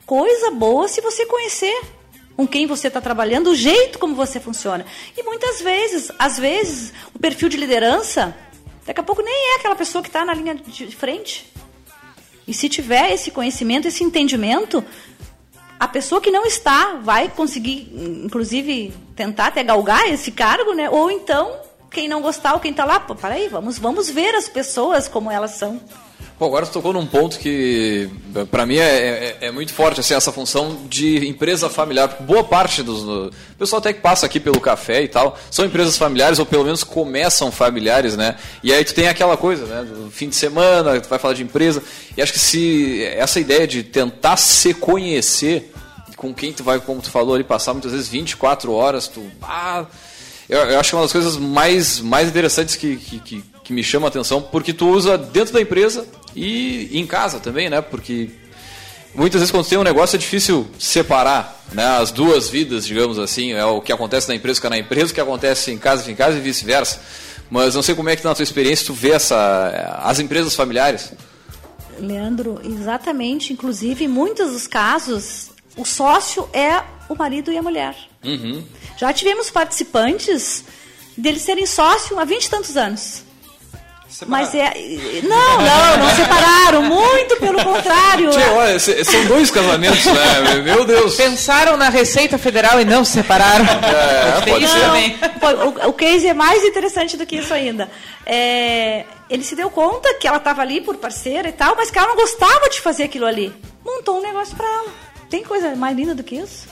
Coisa 0.05 0.51
boa 0.51 0.89
se 0.89 0.99
você 0.99 1.25
conhecer 1.25 1.81
com 2.35 2.45
quem 2.45 2.67
você 2.67 2.89
está 2.89 2.99
trabalhando, 2.99 3.51
o 3.51 3.55
jeito 3.55 3.97
como 3.97 4.15
você 4.15 4.37
funciona. 4.37 4.85
E 5.15 5.23
muitas 5.23 5.61
vezes, 5.61 6.11
às 6.19 6.37
vezes, 6.37 6.91
o 7.13 7.19
perfil 7.19 7.47
de 7.47 7.55
liderança, 7.55 8.35
daqui 8.85 8.99
a 8.99 9.03
pouco 9.03 9.21
nem 9.21 9.53
é 9.53 9.55
aquela 9.59 9.77
pessoa 9.77 10.01
que 10.01 10.09
está 10.09 10.25
na 10.25 10.33
linha 10.33 10.55
de 10.55 10.93
frente. 10.93 11.49
E 12.47 12.53
se 12.53 12.69
tiver 12.69 13.11
esse 13.11 13.31
conhecimento, 13.31 13.87
esse 13.87 14.03
entendimento, 14.03 14.83
a 15.79 15.87
pessoa 15.87 16.21
que 16.21 16.31
não 16.31 16.45
está 16.45 16.95
vai 16.95 17.29
conseguir, 17.29 17.91
inclusive, 18.23 18.93
tentar 19.15 19.47
até 19.47 19.63
galgar 19.63 20.07
esse 20.09 20.31
cargo, 20.31 20.73
né? 20.73 20.89
Ou 20.89 21.11
então, 21.11 21.55
quem 21.91 22.07
não 22.07 22.21
gostar 22.21 22.53
ou 22.53 22.59
quem 22.59 22.71
está 22.71 22.85
lá, 22.85 22.99
pô, 22.99 23.15
peraí, 23.15 23.47
vamos, 23.47 23.77
vamos 23.77 24.09
ver 24.09 24.35
as 24.35 24.47
pessoas 24.47 25.07
como 25.07 25.31
elas 25.31 25.51
são. 25.51 25.79
Pô, 26.37 26.47
agora 26.47 26.65
você 26.65 26.73
tocou 26.73 26.91
num 26.91 27.05
ponto 27.05 27.39
que, 27.39 28.09
para 28.51 28.65
mim, 28.65 28.75
é, 28.75 29.37
é, 29.39 29.47
é, 29.47 29.51
muito 29.51 29.73
forte, 29.73 30.01
assim, 30.01 30.13
essa 30.13 30.33
função 30.33 30.85
de 30.89 31.25
empresa 31.25 31.69
familiar. 31.69 32.17
Boa 32.19 32.43
parte 32.43 32.83
dos... 32.83 33.03
O 33.03 33.31
pessoal 33.57 33.79
até 33.79 33.93
que 33.93 34.01
passa 34.01 34.25
aqui 34.25 34.37
pelo 34.37 34.59
café 34.59 35.01
e 35.01 35.07
tal, 35.07 35.37
são 35.49 35.63
empresas 35.63 35.97
familiares, 35.97 36.37
ou 36.37 36.45
pelo 36.45 36.65
menos 36.65 36.83
começam 36.83 37.49
familiares, 37.53 38.17
né? 38.17 38.35
E 38.61 38.73
aí 38.73 38.83
tu 38.83 38.93
tem 38.93 39.07
aquela 39.07 39.37
coisa, 39.37 39.65
né? 39.65 39.83
Do 39.83 40.11
fim 40.11 40.27
de 40.27 40.35
semana, 40.35 40.99
tu 40.99 41.07
vai 41.07 41.17
falar 41.17 41.35
de 41.35 41.43
empresa. 41.43 41.81
E 42.17 42.21
acho 42.21 42.33
que 42.33 42.39
se 42.39 43.01
essa 43.05 43.39
ideia 43.39 43.65
de 43.65 43.81
tentar 43.81 44.35
se 44.35 44.73
conhecer 44.73 45.71
com 46.17 46.33
quem 46.33 46.51
tu 46.51 46.65
vai, 46.65 46.81
como 46.81 47.01
tu 47.01 47.11
falou 47.11 47.35
ali, 47.35 47.45
passar 47.45 47.71
muitas 47.71 47.93
vezes 47.93 48.09
24 48.09 48.73
horas, 48.73 49.07
tu... 49.07 49.25
Ah, 49.41 49.85
eu, 50.49 50.59
eu 50.59 50.79
acho 50.81 50.89
que 50.89 50.95
é 50.95 50.97
uma 50.97 51.05
das 51.05 51.13
coisas 51.13 51.37
mais, 51.37 52.01
mais 52.01 52.27
interessantes 52.27 52.75
que, 52.75 52.97
que, 52.97 53.19
que, 53.19 53.43
que 53.65 53.73
me 53.73 53.83
chama 53.83 54.07
a 54.07 54.09
atenção, 54.09 54.41
porque 54.41 54.71
tu 54.71 54.87
usa 54.87 55.17
dentro 55.17 55.51
da 55.51 55.59
empresa 55.59 56.07
e 56.35 56.87
em 56.93 57.05
casa 57.05 57.39
também, 57.39 57.67
né? 57.67 57.81
Porque 57.81 58.29
muitas 59.13 59.41
vezes 59.41 59.51
quando 59.51 59.67
tem 59.67 59.77
um 59.77 59.83
negócio 59.83 60.15
é 60.15 60.19
difícil 60.19 60.67
separar 60.77 61.63
né, 61.73 61.83
as 61.97 62.11
duas 62.11 62.47
vidas, 62.47 62.85
digamos 62.85 63.17
assim. 63.17 63.53
É 63.53 63.65
o 63.65 63.81
que 63.81 63.91
acontece 63.91 64.29
na 64.29 64.35
empresa 64.35 64.57
fica 64.57 64.69
na 64.69 64.77
empresa, 64.77 65.11
o 65.11 65.15
que 65.15 65.19
acontece 65.19 65.71
em 65.71 65.79
casa 65.79 66.03
fica 66.03 66.11
em 66.11 66.15
casa 66.15 66.37
e 66.37 66.41
vice-versa. 66.41 67.01
Mas 67.49 67.73
não 67.73 67.81
sei 67.81 67.95
como 67.95 68.07
é 68.07 68.15
que 68.15 68.21
tá 68.21 68.29
na 68.29 68.35
tua 68.35 68.43
experiência 68.43 68.85
tu 68.85 68.93
vê 68.93 69.11
essa, 69.11 69.99
as 70.03 70.19
empresas 70.19 70.55
familiares. 70.55 71.11
Leandro, 71.99 72.61
exatamente. 72.63 73.51
Inclusive, 73.51 74.05
em 74.05 74.07
muitos 74.07 74.51
dos 74.51 74.67
casos, 74.67 75.49
o 75.75 75.85
sócio 75.85 76.47
é 76.53 76.83
o 77.09 77.15
marido 77.15 77.51
e 77.51 77.57
a 77.57 77.63
mulher. 77.63 77.95
Uhum. 78.23 78.63
Já 78.97 79.11
tivemos 79.11 79.49
participantes 79.49 80.63
deles 81.17 81.41
serem 81.41 81.65
sócio 81.65 82.19
há 82.19 82.25
vinte 82.25 82.45
e 82.45 82.49
tantos 82.49 82.77
anos. 82.77 83.23
Mas 84.27 84.53
é. 84.53 84.73
Não, 85.23 85.57
não, 85.57 85.97
não 85.97 86.15
separaram. 86.15 86.83
Muito 86.83 87.35
pelo 87.37 87.63
contrário. 87.63 88.29
Tio, 88.29 88.53
olha, 88.53 88.79
são 88.79 89.25
dois 89.25 89.51
casamentos, 89.51 90.05
né? 90.05 90.61
Meu 90.63 90.85
Deus. 90.85 91.15
Pensaram 91.15 91.75
na 91.75 91.89
Receita 91.89 92.37
Federal 92.37 92.79
e 92.79 92.85
não 92.85 93.03
se 93.03 93.13
separaram. 93.13 93.65
É, 93.65 94.49
pode 94.49 94.67
ser. 94.67 94.87
Não, 94.87 95.87
o, 95.87 95.89
o 95.89 95.93
case 95.93 96.27
é 96.27 96.33
mais 96.33 96.63
interessante 96.63 97.17
do 97.17 97.25
que 97.25 97.37
isso 97.37 97.53
ainda. 97.53 97.89
É, 98.25 99.05
ele 99.29 99.43
se 99.43 99.55
deu 99.55 99.69
conta 99.69 100.13
que 100.15 100.27
ela 100.27 100.37
estava 100.37 100.61
ali 100.61 100.81
por 100.81 100.95
parceira 100.97 101.49
e 101.49 101.53
tal, 101.53 101.75
mas 101.75 101.91
que 101.91 101.97
ela 101.97 102.09
não 102.09 102.15
gostava 102.15 102.69
de 102.69 102.79
fazer 102.79 103.03
aquilo 103.03 103.25
ali. 103.25 103.53
Montou 103.83 104.19
um 104.19 104.21
negócio 104.21 104.55
para 104.55 104.67
ela. 104.67 104.87
Tem 105.29 105.43
coisa 105.43 105.75
mais 105.75 105.95
linda 105.95 106.15
do 106.15 106.23
que 106.23 106.35
isso? 106.35 106.67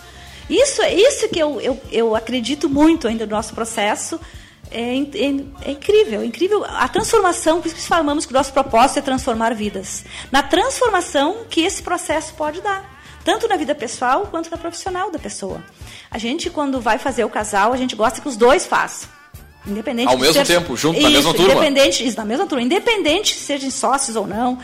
Isso 0.50 0.82
é 0.82 0.94
isso 0.94 1.30
que 1.30 1.40
eu, 1.40 1.60
eu, 1.62 1.82
eu 1.92 2.16
acredito 2.16 2.70
muito 2.70 3.08
ainda 3.08 3.26
no 3.26 3.32
nosso 3.32 3.54
processo. 3.54 4.20
É, 4.74 4.96
é, 4.96 5.70
é, 5.70 5.72
incrível, 5.72 6.22
é 6.22 6.26
incrível 6.26 6.66
a 6.66 6.88
transformação, 6.88 7.62
por 7.62 7.68
isso 7.68 7.76
que 7.76 7.82
falamos 7.84 8.26
que 8.26 8.34
o 8.34 8.36
nosso 8.36 8.52
propósito 8.52 8.98
é 8.98 9.02
transformar 9.04 9.54
vidas. 9.54 10.04
Na 10.32 10.42
transformação 10.42 11.46
que 11.50 11.62
esse 11.62 11.84
processo 11.84 12.34
pode 12.34 12.60
dar, 12.60 12.84
tanto 13.24 13.48
na 13.48 13.56
vida 13.56 13.76
pessoal 13.76 14.28
quanto 14.32 14.50
na 14.50 14.58
profissional 14.58 15.12
da 15.12 15.20
pessoa. 15.20 15.64
A 16.10 16.18
gente, 16.18 16.50
quando 16.50 16.82
vai 16.82 16.98
fazer 16.98 17.24
o 17.24 17.30
casal, 17.30 17.72
a 17.72 17.78
gente 17.78 17.96
gosta 17.96 18.20
que 18.20 18.28
os 18.28 18.36
dois 18.36 18.66
façam. 18.66 19.10
Independente 19.66 20.10
Ao 20.10 20.18
mesmo 20.18 20.34
ser... 20.34 20.46
tempo, 20.46 20.76
junto 20.76 20.98
isso, 20.98 21.08
na 21.08 21.14
mesma 21.14 21.34
turma. 21.34 21.52
Independente, 21.54 22.06
isso, 22.06 22.18
na 22.18 22.26
mesma 22.26 22.46
turma. 22.46 22.64
Independente 22.64 23.34
se 23.34 23.42
sejam 23.42 23.72
sócios 23.72 24.16
ou 24.16 24.28
não. 24.28 24.58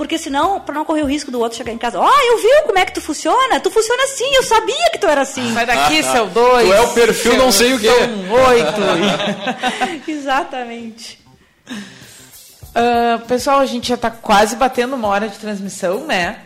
Porque 0.00 0.16
senão, 0.16 0.58
para 0.58 0.74
não 0.74 0.82
correr 0.82 1.02
o 1.02 1.06
risco 1.06 1.30
do 1.30 1.38
outro 1.38 1.58
chegar 1.58 1.74
em 1.74 1.76
casa, 1.76 2.00
ó, 2.00 2.08
oh, 2.08 2.20
eu 2.22 2.38
vi 2.38 2.66
como 2.66 2.78
é 2.78 2.86
que 2.86 2.94
tu 2.94 3.02
funciona? 3.02 3.60
Tu 3.60 3.70
funciona 3.70 4.02
assim, 4.04 4.34
eu 4.34 4.42
sabia 4.44 4.90
que 4.90 4.98
tu 4.98 5.06
era 5.06 5.20
assim. 5.20 5.52
Sai 5.52 5.66
daqui, 5.66 6.02
seu 6.02 6.26
dois. 6.26 6.66
Tu 6.66 6.72
é 6.72 6.80
o 6.80 6.88
perfil 6.94 7.36
não 7.36 7.52
sei 7.52 7.74
o 7.74 7.78
quê. 7.78 7.90
Um 7.90 8.32
oito. 8.32 10.08
Exatamente. 10.10 11.22
Uh, 11.68 13.26
pessoal, 13.28 13.58
a 13.60 13.66
gente 13.66 13.90
já 13.90 13.96
está 13.96 14.10
quase 14.10 14.56
batendo 14.56 14.96
uma 14.96 15.06
hora 15.06 15.28
de 15.28 15.36
transmissão, 15.36 16.06
né? 16.06 16.38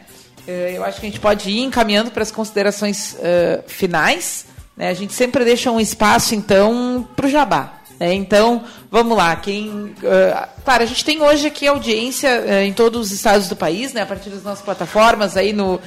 Uh, 0.48 0.50
eu 0.50 0.84
acho 0.84 0.98
que 0.98 1.06
a 1.06 1.08
gente 1.10 1.20
pode 1.20 1.48
ir 1.48 1.60
encaminhando 1.60 2.10
para 2.10 2.24
as 2.24 2.32
considerações 2.32 3.12
uh, 3.12 3.62
finais. 3.68 4.46
Né? 4.76 4.88
A 4.88 4.94
gente 4.94 5.12
sempre 5.12 5.44
deixa 5.44 5.70
um 5.70 5.78
espaço, 5.78 6.34
então, 6.34 7.08
para 7.14 7.26
o 7.26 7.30
jabá. 7.30 7.74
Né? 8.00 8.14
Então, 8.14 8.64
vamos 8.94 9.16
lá. 9.16 9.34
Quem, 9.34 9.68
uh, 9.68 10.48
claro, 10.64 10.84
a 10.84 10.86
gente 10.86 11.04
tem 11.04 11.20
hoje 11.20 11.48
aqui 11.48 11.66
audiência 11.66 12.44
uh, 12.46 12.52
em 12.62 12.72
todos 12.72 13.08
os 13.08 13.10
estados 13.10 13.48
do 13.48 13.56
país, 13.56 13.92
né? 13.92 14.02
a 14.02 14.06
partir 14.06 14.30
das 14.30 14.44
nossas 14.44 14.64
plataformas, 14.64 15.36
aí 15.36 15.52
no 15.52 15.74
uh, 15.74 15.80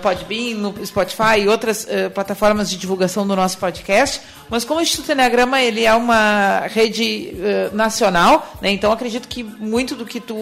Podbean, 0.00 0.54
no 0.54 0.86
Spotify 0.86 1.40
e 1.40 1.48
outras 1.48 1.84
plataformas 2.14 2.70
de 2.70 2.76
divulgação 2.76 3.26
do 3.26 3.34
nosso 3.34 3.58
podcast. 3.58 4.20
Mas 4.48 4.64
como 4.64 4.78
o 4.78 4.82
Instituto 4.84 5.10
Enneagrama 5.10 5.60
ele 5.60 5.84
é 5.84 5.92
uma 5.94 6.60
rede 6.68 7.34
nacional, 7.72 8.52
né? 8.62 8.70
então 8.70 8.92
acredito 8.92 9.26
que 9.26 9.42
muito 9.42 9.96
do 9.96 10.04
que 10.04 10.20
tu 10.20 10.36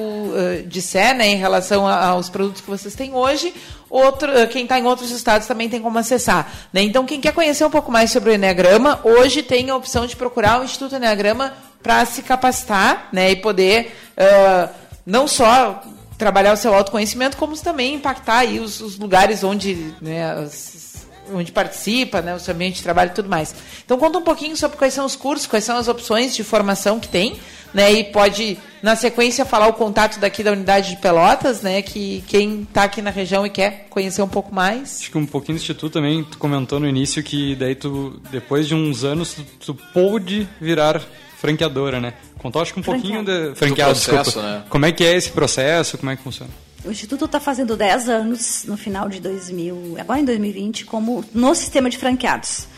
disser 0.66 1.16
né, 1.16 1.28
em 1.28 1.36
relação 1.36 1.86
aos 1.86 2.28
produtos 2.28 2.60
que 2.60 2.68
vocês 2.68 2.94
têm 2.94 3.14
hoje, 3.14 3.54
outro, 3.88 4.30
quem 4.50 4.64
está 4.64 4.78
em 4.78 4.84
outros 4.84 5.10
estados 5.10 5.46
também 5.46 5.68
tem 5.68 5.80
como 5.80 5.98
acessar. 5.98 6.50
Né? 6.72 6.82
Então, 6.82 7.06
quem 7.06 7.20
quer 7.20 7.32
conhecer 7.32 7.64
um 7.64 7.70
pouco 7.70 7.90
mais 7.90 8.10
sobre 8.10 8.30
o 8.30 8.34
Enneagrama, 8.34 9.00
hoje 9.04 9.42
tem 9.42 9.70
a 9.70 9.76
opção 9.76 10.06
de 10.06 10.16
procurar 10.16 10.60
o 10.60 10.64
Instituto 10.64 10.96
Enneagrama 10.96 11.54
para 11.82 12.04
se 12.04 12.22
capacitar 12.22 13.08
né, 13.12 13.32
e 13.32 13.36
poder 13.36 13.96
uh, 14.16 14.68
não 15.04 15.26
só 15.26 15.82
trabalhar 16.16 16.52
o 16.52 16.56
seu 16.56 16.72
autoconhecimento, 16.72 17.36
como 17.36 17.56
também 17.56 17.94
impactar 17.94 18.38
aí 18.38 18.60
os, 18.60 18.80
os 18.80 18.98
lugares 18.98 19.42
onde, 19.42 19.92
né, 20.00 20.32
as, 20.32 21.06
onde 21.32 21.50
participa, 21.50 22.20
né, 22.22 22.34
o 22.34 22.38
seu 22.38 22.54
ambiente 22.54 22.76
de 22.76 22.82
trabalho 22.82 23.10
e 23.10 23.14
tudo 23.14 23.28
mais. 23.28 23.54
Então 23.84 23.98
conta 23.98 24.18
um 24.18 24.22
pouquinho 24.22 24.56
sobre 24.56 24.76
quais 24.76 24.94
são 24.94 25.04
os 25.04 25.16
cursos, 25.16 25.46
quais 25.46 25.64
são 25.64 25.76
as 25.76 25.88
opções 25.88 26.34
de 26.34 26.44
formação 26.44 27.00
que 27.00 27.08
tem, 27.08 27.36
né, 27.74 27.90
e 27.90 28.04
pode, 28.04 28.58
na 28.82 28.94
sequência, 28.94 29.44
falar 29.44 29.66
o 29.66 29.72
contato 29.72 30.20
daqui 30.20 30.44
da 30.44 30.52
unidade 30.52 30.90
de 30.90 30.96
Pelotas, 30.98 31.62
né, 31.62 31.82
que 31.82 32.22
quem 32.28 32.62
está 32.62 32.84
aqui 32.84 33.02
na 33.02 33.10
região 33.10 33.44
e 33.44 33.50
quer 33.50 33.86
conhecer 33.90 34.22
um 34.22 34.28
pouco 34.28 34.54
mais. 34.54 35.00
Acho 35.00 35.10
que 35.10 35.18
um 35.18 35.26
pouquinho 35.26 35.58
do 35.58 35.60
Instituto 35.60 35.92
também, 35.92 36.22
tu 36.22 36.38
comentou 36.38 36.78
no 36.78 36.86
início 36.86 37.22
que 37.22 37.56
daí 37.56 37.74
tu, 37.74 38.20
depois 38.30 38.68
de 38.68 38.74
uns 38.74 39.02
anos, 39.02 39.34
tu, 39.34 39.44
tu 39.58 39.74
pôde 39.92 40.48
virar 40.60 41.02
franqueadora, 41.42 42.00
né? 42.00 42.14
Contar 42.38 42.60
acho 42.60 42.72
que 42.72 42.78
um 42.78 42.84
pouquinho 42.84 43.24
de 43.24 43.52
franqueado, 43.56 43.90
processo, 43.90 44.22
desculpa. 44.22 44.48
né? 44.48 44.64
Como 44.68 44.86
é 44.86 44.92
que 44.92 45.04
é 45.04 45.16
esse 45.16 45.30
processo? 45.30 45.98
Como 45.98 46.12
é 46.12 46.16
que 46.16 46.22
funciona? 46.22 46.50
O 46.84 46.90
Instituto 46.90 47.24
está 47.24 47.40
fazendo 47.40 47.76
10 47.76 48.08
anos 48.08 48.64
no 48.66 48.76
final 48.76 49.08
de 49.08 49.20
2000, 49.20 49.96
agora 49.98 50.20
em 50.20 50.24
2020, 50.24 50.84
como 50.84 51.24
no 51.34 51.52
sistema 51.56 51.90
de 51.90 51.98
franqueados. 51.98 52.68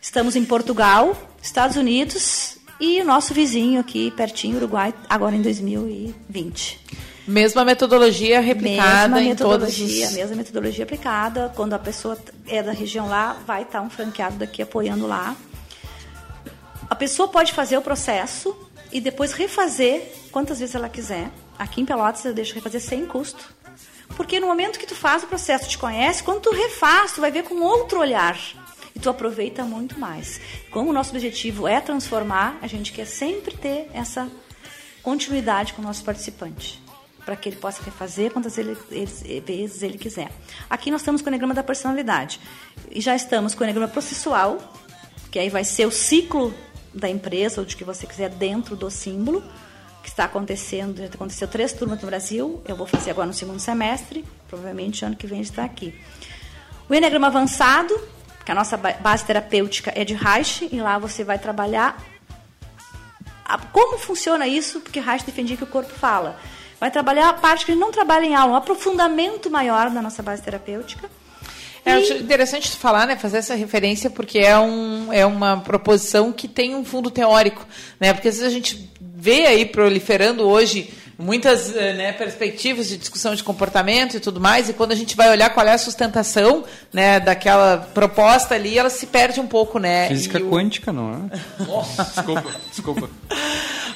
Estamos 0.00 0.36
em 0.36 0.44
Portugal, 0.44 1.16
Estados 1.42 1.76
Unidos 1.76 2.55
e 2.78 3.00
o 3.00 3.04
nosso 3.04 3.32
vizinho 3.32 3.80
aqui 3.80 4.10
pertinho, 4.10 4.56
Uruguai, 4.56 4.92
agora 5.08 5.34
em 5.34 5.42
2020. 5.42 6.80
Mesma 7.26 7.64
metodologia 7.64 8.40
replicada 8.40 9.08
mesma 9.08 9.20
em 9.20 9.28
metodologia, 9.30 9.86
todos 9.86 10.10
os... 10.10 10.14
mesma 10.14 10.36
metodologia 10.36 10.84
aplicada. 10.84 11.52
Quando 11.56 11.72
a 11.72 11.78
pessoa 11.78 12.16
é 12.46 12.62
da 12.62 12.72
região 12.72 13.08
lá, 13.08 13.36
vai 13.46 13.62
estar 13.62 13.80
um 13.80 13.90
franqueado 13.90 14.36
daqui 14.36 14.62
apoiando 14.62 15.06
lá. 15.06 15.34
A 16.88 16.94
pessoa 16.94 17.28
pode 17.28 17.52
fazer 17.52 17.76
o 17.76 17.82
processo 17.82 18.56
e 18.92 19.00
depois 19.00 19.32
refazer 19.32 20.12
quantas 20.30 20.60
vezes 20.60 20.74
ela 20.74 20.88
quiser. 20.88 21.30
Aqui 21.58 21.80
em 21.80 21.84
Pelotas 21.84 22.24
eu 22.24 22.32
deixo 22.32 22.54
refazer 22.54 22.80
sem 22.80 23.06
custo. 23.06 23.56
Porque 24.16 24.38
no 24.38 24.46
momento 24.46 24.78
que 24.78 24.86
tu 24.86 24.94
faz 24.94 25.24
o 25.24 25.26
processo, 25.26 25.68
te 25.68 25.76
conhece, 25.76 26.22
quando 26.22 26.42
tu 26.42 26.52
refaz, 26.52 27.12
tu 27.12 27.20
vai 27.20 27.32
ver 27.32 27.42
com 27.42 27.56
outro 27.56 27.98
olhar 27.98 28.38
e 28.96 28.98
tu 28.98 29.10
aproveita 29.10 29.62
muito 29.62 30.00
mais. 30.00 30.40
Como 30.70 30.88
o 30.88 30.92
nosso 30.92 31.10
objetivo 31.10 31.68
é 31.68 31.82
transformar, 31.82 32.58
a 32.62 32.66
gente 32.66 32.92
quer 32.92 33.04
sempre 33.04 33.54
ter 33.54 33.90
essa 33.92 34.26
continuidade 35.02 35.74
com 35.74 35.82
o 35.82 35.84
nosso 35.84 36.02
participante, 36.02 36.82
para 37.22 37.36
que 37.36 37.50
ele 37.50 37.56
possa 37.56 37.82
refazer 37.82 38.32
quantas 38.32 38.56
ele, 38.56 38.74
ele, 38.90 39.40
vezes 39.42 39.82
ele 39.82 39.98
quiser. 39.98 40.32
Aqui 40.70 40.90
nós 40.90 41.02
estamos 41.02 41.20
com 41.20 41.26
o 41.26 41.30
enegrama 41.30 41.52
da 41.52 41.62
personalidade 41.62 42.40
e 42.90 43.02
já 43.02 43.14
estamos 43.14 43.54
com 43.54 43.60
o 43.60 43.64
enegrama 43.66 43.86
processual, 43.86 44.56
que 45.30 45.38
aí 45.38 45.50
vai 45.50 45.62
ser 45.62 45.86
o 45.86 45.92
ciclo 45.92 46.54
da 46.94 47.10
empresa 47.10 47.60
ou 47.60 47.66
de 47.66 47.76
que 47.76 47.84
você 47.84 48.06
quiser 48.06 48.30
dentro 48.30 48.74
do 48.74 48.90
símbolo 48.90 49.44
que 50.02 50.08
está 50.08 50.24
acontecendo, 50.24 50.96
já 50.96 51.04
aconteceu 51.04 51.48
três 51.48 51.74
turmas 51.74 52.00
no 52.00 52.06
Brasil, 52.06 52.62
eu 52.64 52.76
vou 52.76 52.86
fazer 52.86 53.10
agora 53.10 53.26
no 53.26 53.34
segundo 53.34 53.58
semestre, 53.58 54.24
provavelmente 54.48 55.04
ano 55.04 55.16
que 55.16 55.26
vem 55.26 55.42
está 55.42 55.64
aqui. 55.64 55.92
O 56.88 56.94
Enneagrama 56.94 57.26
Avançado, 57.26 57.92
que 58.46 58.52
a 58.52 58.54
nossa 58.54 58.76
base 58.76 59.24
terapêutica 59.24 59.92
é 59.94 60.04
de 60.04 60.14
Reich, 60.14 60.68
e 60.70 60.80
lá 60.80 60.98
você 60.98 61.24
vai 61.24 61.36
trabalhar 61.36 62.00
a, 63.44 63.58
como 63.58 63.98
funciona 63.98 64.46
isso, 64.46 64.78
porque 64.80 65.00
Reich 65.00 65.26
defendia 65.26 65.56
que 65.56 65.64
o 65.64 65.66
corpo 65.66 65.92
fala. 65.92 66.38
Vai 66.78 66.90
trabalhar 66.90 67.28
a 67.28 67.32
parte 67.32 67.66
que 67.66 67.72
ele 67.72 67.80
não 67.80 67.90
trabalha 67.90 68.24
em 68.24 68.36
aula, 68.36 68.52
um 68.52 68.56
aprofundamento 68.56 69.50
maior 69.50 69.90
da 69.90 70.00
nossa 70.00 70.22
base 70.22 70.42
terapêutica. 70.42 71.10
É 71.84 71.98
interessante 71.98 72.70
tu 72.70 72.76
falar, 72.76 73.06
né, 73.06 73.16
fazer 73.16 73.38
essa 73.38 73.54
referência, 73.56 74.10
porque 74.10 74.38
é, 74.38 74.56
um, 74.58 75.12
é 75.12 75.26
uma 75.26 75.56
proposição 75.56 76.32
que 76.32 76.46
tem 76.46 76.76
um 76.76 76.84
fundo 76.84 77.10
teórico, 77.10 77.66
né, 77.98 78.12
porque 78.12 78.28
às 78.28 78.36
vezes 78.36 78.48
a 78.48 78.54
gente 78.54 78.90
vê 79.00 79.46
aí 79.46 79.64
proliferando 79.64 80.44
hoje 80.44 80.92
muitas 81.18 81.74
eh, 81.74 81.94
né, 81.94 82.12
perspectivas 82.12 82.88
de 82.88 82.96
discussão 82.96 83.34
de 83.34 83.42
comportamento 83.42 84.16
e 84.16 84.20
tudo 84.20 84.40
mais, 84.40 84.68
e 84.68 84.72
quando 84.72 84.92
a 84.92 84.94
gente 84.94 85.16
vai 85.16 85.30
olhar 85.30 85.50
qual 85.50 85.66
é 85.66 85.72
a 85.72 85.78
sustentação 85.78 86.64
né, 86.92 87.18
daquela 87.18 87.78
proposta 87.94 88.54
ali, 88.54 88.78
ela 88.78 88.90
se 88.90 89.06
perde 89.06 89.40
um 89.40 89.46
pouco, 89.46 89.78
né? 89.78 90.08
Física 90.08 90.38
o... 90.38 90.50
quântica, 90.50 90.92
não 90.92 91.30
é? 91.32 91.38
Nossa, 91.64 92.04
desculpa, 92.04 92.54
desculpa. 92.70 93.10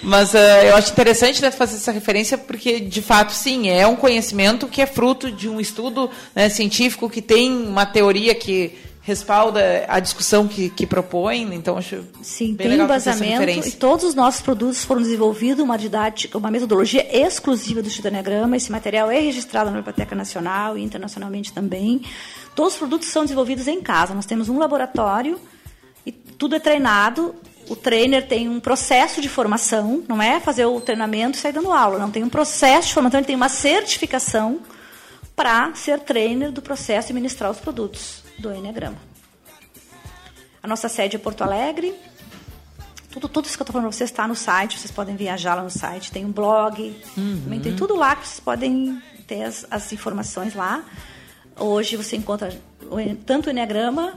Mas 0.02 0.32
uh, 0.32 0.38
eu 0.38 0.76
acho 0.76 0.92
interessante 0.92 1.42
né, 1.42 1.50
fazer 1.50 1.76
essa 1.76 1.92
referência 1.92 2.38
porque, 2.38 2.80
de 2.80 3.02
fato, 3.02 3.32
sim, 3.32 3.68
é 3.68 3.86
um 3.86 3.96
conhecimento 3.96 4.66
que 4.66 4.80
é 4.80 4.86
fruto 4.86 5.30
de 5.30 5.48
um 5.48 5.60
estudo 5.60 6.10
né, 6.34 6.48
científico 6.48 7.10
que 7.10 7.20
tem 7.20 7.52
uma 7.52 7.84
teoria 7.84 8.34
que 8.34 8.72
respalda 9.10 9.84
a 9.88 9.98
discussão 9.98 10.46
que, 10.46 10.70
que 10.70 10.86
propõe, 10.86 11.42
então 11.54 11.76
acho 11.76 12.04
Sim, 12.22 12.54
bem 12.54 12.68
tem 12.68 12.80
embasamento 12.80 13.68
e 13.68 13.72
todos 13.72 14.04
os 14.04 14.14
nossos 14.14 14.40
produtos 14.40 14.84
foram 14.84 15.02
desenvolvidos 15.02 15.64
uma 15.64 15.76
didática, 15.76 16.38
uma 16.38 16.50
metodologia 16.50 17.04
exclusiva 17.12 17.82
do 17.82 17.88
Instituto 17.88 18.12
Enneagrama. 18.12 18.56
Esse 18.56 18.70
material 18.70 19.10
é 19.10 19.18
registrado 19.18 19.70
na 19.70 19.78
Biblioteca 19.78 20.14
Nacional 20.14 20.78
e 20.78 20.82
internacionalmente 20.82 21.52
também. 21.52 22.02
Todos 22.54 22.74
os 22.74 22.78
produtos 22.78 23.08
são 23.08 23.24
desenvolvidos 23.24 23.66
em 23.66 23.80
casa. 23.80 24.14
Nós 24.14 24.26
temos 24.26 24.48
um 24.48 24.58
laboratório 24.58 25.40
e 26.06 26.12
tudo 26.12 26.54
é 26.54 26.60
treinado. 26.60 27.34
O 27.68 27.74
trainer 27.74 28.26
tem 28.28 28.48
um 28.48 28.60
processo 28.60 29.20
de 29.20 29.28
formação, 29.28 30.04
não 30.08 30.22
é 30.22 30.38
fazer 30.38 30.66
o 30.66 30.80
treinamento 30.80 31.36
e 31.36 31.40
sair 31.40 31.52
dando 31.52 31.72
aula, 31.72 31.98
não 31.98 32.10
tem 32.10 32.22
um 32.22 32.28
processo 32.28 32.88
de 32.88 32.94
formação, 32.94 33.18
ele 33.18 33.26
tem 33.26 33.36
uma 33.36 33.48
certificação 33.48 34.60
para 35.34 35.74
ser 35.74 35.98
trainer 36.00 36.52
do 36.52 36.62
processo 36.62 37.10
e 37.10 37.14
ministrar 37.14 37.50
os 37.50 37.58
produtos 37.58 38.19
do 38.40 38.52
Enneagrama. 38.52 38.98
A 40.62 40.66
nossa 40.66 40.88
sede 40.88 41.16
é 41.16 41.18
Porto 41.18 41.42
Alegre. 41.42 41.94
Tudo, 43.10 43.28
tudo 43.28 43.46
isso 43.46 43.56
que 43.56 43.62
eu 43.62 43.64
estou 43.64 43.72
falando 43.72 43.88
para 43.88 43.96
vocês 43.96 44.10
está 44.10 44.28
no 44.28 44.36
site, 44.36 44.78
vocês 44.78 44.90
podem 44.90 45.16
viajar 45.16 45.54
lá 45.54 45.62
no 45.62 45.70
site, 45.70 46.12
tem 46.12 46.24
um 46.24 46.30
blog, 46.30 46.96
também 47.42 47.58
tem 47.58 47.74
tudo 47.74 47.96
lá 47.96 48.14
que 48.14 48.26
vocês 48.26 48.38
podem 48.38 49.02
ter 49.26 49.42
as, 49.42 49.66
as 49.68 49.92
informações 49.92 50.54
lá. 50.54 50.84
Hoje 51.58 51.96
você 51.96 52.16
encontra 52.16 52.56
tanto 53.26 53.48
o 53.48 53.50
Enneagrama 53.50 54.14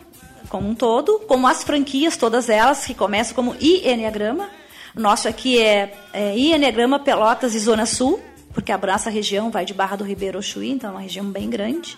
como 0.48 0.70
um 0.70 0.76
todo, 0.76 1.20
como 1.28 1.48
as 1.48 1.64
franquias, 1.64 2.16
todas 2.18 2.50
elas, 2.50 2.86
que 2.86 2.94
começam 2.94 3.34
como 3.34 3.56
I-Enneagrama. 3.60 4.48
Nosso 4.94 5.28
aqui 5.28 5.60
é, 5.60 5.98
é 6.14 6.38
I-Enneagrama 6.38 7.00
Pelotas 7.00 7.56
e 7.56 7.60
Zona 7.60 7.88
Sul, 7.88 8.22
porque 8.54 8.72
abraça 8.72 9.10
a 9.10 9.12
região, 9.12 9.50
vai 9.50 9.66
de 9.66 9.74
Barra 9.74 9.96
do 9.96 10.04
Ribeiro 10.04 10.38
ao 10.38 10.44
Chuí, 10.44 10.70
então 10.70 10.92
é 10.92 10.94
uma 10.94 11.02
região 11.02 11.26
bem 11.26 11.50
grande. 11.50 11.98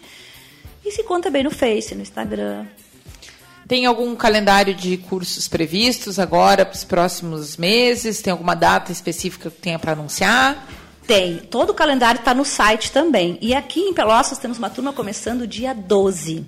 E 0.85 0.91
se 0.91 1.03
conta 1.03 1.31
bem 1.31 1.43
no 1.43 1.49
Face, 1.49 1.95
no 1.95 2.03
Instagram. 2.03 2.67
Tem 3.67 3.87
algum 3.87 4.15
calendário 4.15 4.75
de 4.75 4.97
cursos 4.97 5.47
previstos 5.47 6.19
agora 6.19 6.63
para 6.63 6.75
os 6.75 6.83
próximos 6.83 7.57
meses? 7.57 8.21
Tem 8.21 8.31
alguma 8.31 8.55
data 8.55 8.91
específica 8.91 9.49
que 9.49 9.59
tenha 9.59 9.79
para 9.79 9.93
anunciar? 9.93 10.67
Tem. 11.07 11.37
Todo 11.37 11.71
o 11.71 11.73
calendário 11.73 12.19
está 12.19 12.35
no 12.35 12.45
site 12.45 12.91
também. 12.91 13.39
E 13.41 13.55
aqui 13.55 13.79
em 13.79 13.93
Pelotas 13.93 14.37
temos 14.37 14.59
uma 14.59 14.69
turma 14.69 14.93
começando 14.93 15.47
dia 15.47 15.73
12. 15.73 16.45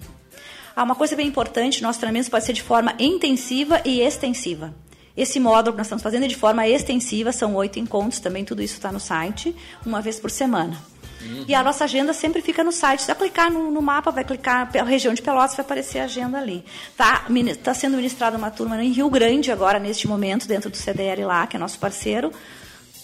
Ah, 0.76 0.84
uma 0.84 0.94
coisa 0.94 1.16
bem 1.16 1.26
importante, 1.26 1.82
nosso 1.82 2.00
treinamento 2.00 2.30
pode 2.30 2.46
ser 2.46 2.54
de 2.54 2.62
forma 2.62 2.94
intensiva 3.00 3.82
e 3.84 4.02
extensiva. 4.02 4.72
Esse 5.18 5.40
módulo 5.40 5.74
que 5.74 5.78
nós 5.80 5.88
estamos 5.88 6.04
fazendo 6.04 6.26
é 6.26 6.28
de 6.28 6.36
forma 6.36 6.68
extensiva, 6.68 7.32
são 7.32 7.56
oito 7.56 7.80
encontros 7.80 8.20
também, 8.20 8.46
tudo 8.46 8.62
isso 8.62 8.76
está 8.76 8.92
no 8.92 9.00
site, 9.00 9.56
uma 9.84 10.00
vez 10.00 10.20
por 10.20 10.30
semana. 10.30 10.78
E 11.48 11.54
a 11.56 11.64
nossa 11.64 11.84
agenda 11.86 12.14
sempre 12.14 12.42
fica 12.42 12.64
no 12.64 12.72
site. 12.72 13.02
Se 13.02 13.06
você 13.08 13.16
clicar 13.16 13.52
no, 13.52 13.72
no 13.72 13.82
mapa, 13.82 14.12
vai 14.12 14.24
clicar 14.24 14.72
pela 14.72 14.88
região 14.90 15.14
de 15.14 15.22
Pelotas, 15.22 15.56
vai 15.56 15.66
aparecer 15.66 16.00
a 16.00 16.04
agenda 16.06 16.38
ali. 16.38 16.64
Está 16.92 17.26
tá 17.64 17.74
sendo 17.74 17.96
ministrada 17.98 18.38
uma 18.38 18.52
turma 18.52 18.84
em 18.84 18.92
Rio 18.92 19.10
Grande 19.10 19.52
agora, 19.52 19.80
neste 19.80 20.08
momento, 20.08 20.48
dentro 20.48 20.70
do 20.70 20.78
CDL 20.78 21.24
lá, 21.26 21.48
que 21.48 21.56
é 21.56 21.60
nosso 21.60 21.80
parceiro, 21.80 22.32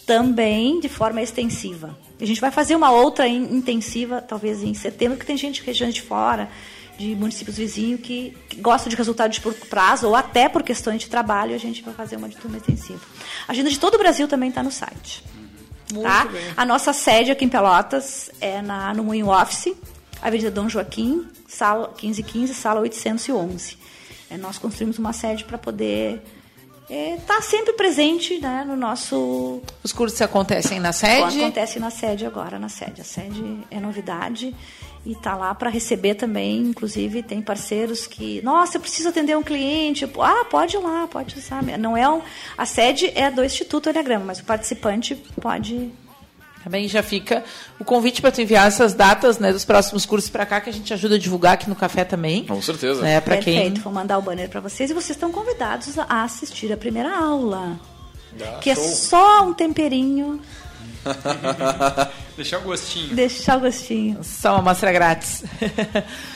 também 0.06 0.80
de 0.80 0.90
forma 0.90 1.22
extensiva. 1.22 1.98
A 2.20 2.26
gente 2.26 2.42
vai 2.42 2.52
fazer 2.52 2.76
uma 2.76 2.92
outra 2.92 3.28
in- 3.28 3.56
intensiva, 3.56 4.22
talvez 4.22 4.62
em 4.64 4.74
setembro, 4.74 5.18
porque 5.18 5.28
tem 5.28 5.38
gente 5.38 5.62
de 5.62 5.66
regiões 5.66 5.94
de 5.94 6.02
fora, 6.02 6.50
de 6.98 7.16
municípios 7.16 7.58
vizinhos, 7.58 8.02
que, 8.02 8.36
que 8.50 8.62
gosta 8.62 8.90
de 8.90 8.96
resultados 8.96 9.36
de 9.36 9.42
curto 9.42 9.66
prazo, 9.68 10.08
ou 10.08 10.16
até 10.16 10.48
por 10.48 10.62
questões 10.62 11.02
de 11.02 11.08
trabalho, 11.10 11.56
a 11.56 11.58
gente 11.58 11.82
vai 11.82 11.94
fazer 11.94 12.18
uma 12.18 12.30
de 12.30 12.36
turma 12.36 12.58
extensiva. 12.58 13.02
A 13.48 13.52
agenda 13.52 13.70
de 13.70 13.80
todo 13.80 13.96
o 13.96 13.98
Brasil 13.98 14.28
também 14.28 14.50
está 14.50 14.62
no 14.62 14.72
site. 14.72 15.24
Tá? 16.02 16.28
A 16.56 16.66
nossa 16.66 16.94
sede 16.94 17.32
aqui 17.32 17.46
em 17.46 17.50
Pelotas 17.50 18.30
é 18.40 18.62
na, 18.62 18.94
no 18.94 19.04
Moinho 19.04 19.30
Office, 19.30 19.74
Avenida 20.22 20.52
Dom 20.52 20.70
Joaquim, 20.70 21.28
sala 21.48 21.88
1515, 22.02 22.54
sala 22.54 22.82
811. 22.82 23.78
É, 24.30 24.38
nós 24.38 24.58
construímos 24.58 24.98
uma 24.98 25.14
sede 25.14 25.44
para 25.44 25.58
poder 25.58 26.22
estar 26.90 27.42
sempre 27.42 27.74
presente 27.74 28.40
né, 28.40 28.64
no 28.68 28.76
nosso 28.76 29.62
Os 29.84 29.92
cursos 29.92 30.22
acontecem 30.22 30.80
na 30.80 30.92
sede? 30.92 31.40
Acontece 31.40 31.80
na 31.80 31.90
sede 31.90 32.26
agora, 32.26 32.60
na 32.60 32.70
sede. 32.70 33.02
A 33.02 33.04
sede 33.04 33.60
é 33.72 33.80
novidade 33.80 34.56
e 35.06 35.12
está 35.12 35.36
lá 35.36 35.54
para 35.54 35.70
receber 35.70 36.16
também. 36.16 36.60
Inclusive, 36.60 37.22
tem 37.24 37.42
parceiros 37.42 38.08
que, 38.08 38.42
nossa, 38.42 38.78
eu 38.78 38.82
preciso 38.82 39.10
atender 39.10 39.38
um 39.38 39.44
cliente. 39.44 40.10
Ah, 40.20 40.46
pode 40.46 40.76
ir 40.76 40.80
lá, 40.80 41.08
pode 41.08 41.38
usar. 41.38 41.62
Não 41.78 41.96
é 41.98 42.10
um, 42.10 42.22
a 42.58 42.66
sede 42.66 43.12
é 43.16 43.30
do 43.30 43.44
Instituto 43.44 43.90
Enneagrama, 43.90 44.26
mas 44.26 44.40
o 44.40 44.46
participante 44.46 45.16
pode. 45.42 45.92
Também 46.64 46.88
já 46.88 47.04
fica 47.04 47.44
o 47.78 47.84
convite 47.84 48.22
para 48.22 48.32
tu 48.32 48.40
enviar 48.40 48.66
essas 48.66 48.94
datas 48.94 49.38
né, 49.38 49.52
dos 49.52 49.66
próximos 49.66 50.06
cursos 50.06 50.30
para 50.30 50.46
cá, 50.46 50.62
que 50.62 50.70
a 50.70 50.74
gente 50.74 50.94
ajuda 50.94 51.16
a 51.16 51.20
divulgar 51.20 51.56
aqui 51.56 51.70
no 51.70 51.76
café 51.76 52.06
também. 52.06 52.46
Com 52.46 52.62
certeza. 52.62 53.02
Né, 53.02 53.20
para 53.20 53.36
quem 53.38 53.56
Perfeito, 53.56 53.82
vou 53.82 53.92
mandar 53.92 54.18
o 54.18 54.22
banner 54.22 54.48
para 54.48 54.62
vocês 54.62 54.90
e 54.90 54.94
vocês 54.94 55.12
estão 55.12 55.30
convidados 55.30 56.00
a 56.00 56.24
assistir 56.24 56.72
a 56.72 56.78
primeira 56.78 57.14
aula. 57.14 57.78
que 58.62 58.70
é 58.70 58.76
só 58.76 59.46
um 59.46 59.54
temperinho, 59.54 60.40
Deixar 62.36 62.58
o 62.60 62.62
gostinho. 62.62 63.16
deixar 63.16 63.58
o 63.58 63.62
gostinho. 63.62 64.24
Só 64.24 64.54
uma 64.54 64.60
amostra 64.60 64.92
grátis. 64.92 65.44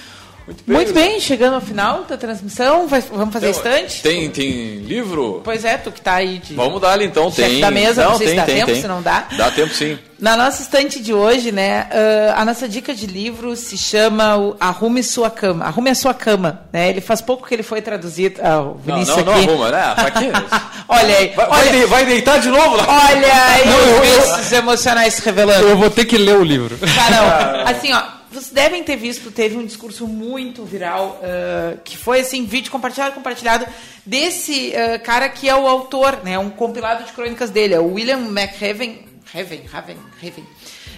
Muito 0.48 0.64
bem. 0.66 0.76
Muito 0.78 0.94
bem, 0.94 1.20
chegando 1.20 1.56
ao 1.56 1.62
final 1.62 2.06
da 2.06 2.16
transmissão, 2.16 2.88
vai- 2.88 3.02
vamos 3.12 3.34
fazer 3.34 3.50
Então, 3.50 3.60
estante? 3.62 4.02
Tem, 4.02 4.30
tem 4.30 4.78
livro? 4.78 5.42
Pois 5.44 5.66
é, 5.66 5.76
tu 5.78 5.92
que 5.92 6.00
tá 6.00 6.14
aí 6.16 6.38
de... 6.40 6.54
Vamos 6.56 6.80
dar 6.80 6.94
ali 6.94 7.04
então, 7.06 7.30
tem. 7.30 7.60
da 7.60 7.70
mesa, 7.70 8.06
não 8.06 8.18
sei 8.18 8.28
se 8.28 8.32
tem, 8.34 8.36
dá 8.40 8.46
tem, 8.46 8.56
tempo, 8.56 8.72
tem. 8.72 8.82
se 8.82 8.88
não 8.88 9.02
dá. 9.02 9.28
Dá 9.36 9.52
tempo 9.52 9.74
sim. 9.74 10.00
Na 10.18 10.36
nossa 10.38 10.62
estante 10.64 11.00
de 11.02 11.14
hoje, 11.14 11.52
né, 11.52 11.88
ah, 11.92 12.42
a 12.42 12.46
nossa 12.46 12.68
dica 12.68 12.94
de 12.96 13.06
livro 13.06 13.56
se 13.58 13.78
chama 13.78 14.38
o 14.38 14.56
Arrume 14.58 15.04
Sua 15.04 15.30
Cama. 15.30 15.66
Arrume 15.66 15.90
a 15.90 15.96
Sua 15.96 16.14
Cama, 16.14 16.62
né? 16.72 16.90
Ele 16.90 17.02
faz 17.02 17.20
pouco 17.22 17.46
que 17.46 17.54
ele 17.54 17.62
foi 17.62 17.82
traduzido, 17.82 18.40
ah, 18.42 18.62
o 18.62 18.80
Não, 18.86 18.96
Vinícius 18.96 19.18
não, 19.18 19.26
não 19.26 19.34
aqui. 19.34 19.50
arruma, 19.50 19.70
né? 19.72 19.94
Pra 19.96 20.12
quê? 20.12 20.26
Olha 20.88 21.18
aí, 21.18 21.28
Vai, 21.36 21.46
vai 21.50 21.60
olha, 21.68 21.72
de- 21.82 21.86
vai 21.88 22.06
deitar 22.06 22.40
de 22.40 22.48
novo 22.48 22.78
lá? 22.78 22.86
olha 22.88 23.34
aí 23.34 23.66
Não, 23.68 23.78
eu- 23.80 24.02
os 24.02 24.08
eu- 24.08 24.22
vícios 24.22 24.52
emocionais 24.54 25.14
se 25.16 25.22
revelando. 25.26 25.68
Eu 25.68 25.78
vou 25.78 25.90
ter 25.90 26.06
que 26.06 26.18
ler 26.18 26.38
o 26.38 26.44
livro. 26.44 26.78
Caramba, 26.78 27.64
assim, 27.70 27.92
ó, 27.92 28.02
vocês 28.40 28.54
devem 28.54 28.84
ter 28.84 28.96
visto, 28.96 29.32
teve 29.32 29.58
um 29.58 29.66
discurso 29.66 30.08
muito 30.08 30.64
viral, 30.64 31.20
ah, 31.24 31.78
que 31.84 31.98
foi, 31.98 32.22
assim, 32.22 32.46
vídeo 32.46 32.72
compartilhado, 32.72 33.16
compartilhado, 33.16 33.66
desse 34.06 34.74
ah, 34.76 35.00
cara 35.00 35.28
que 35.30 35.48
é 35.50 35.56
o 35.56 35.68
autor, 35.68 36.24
né, 36.24 36.38
um 36.38 36.50
compilado 36.50 37.04
de 37.04 37.12
crônicas 37.12 37.50
dele, 37.50 37.74
é 37.74 37.80
o 37.80 37.94
William 37.94 38.20
McHaven, 38.20 39.06
Haven, 39.34 39.64
Haven, 39.74 39.98
Haven. 40.22 40.46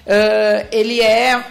Ah, 0.07 0.65
ele 0.71 1.01
é 1.01 1.43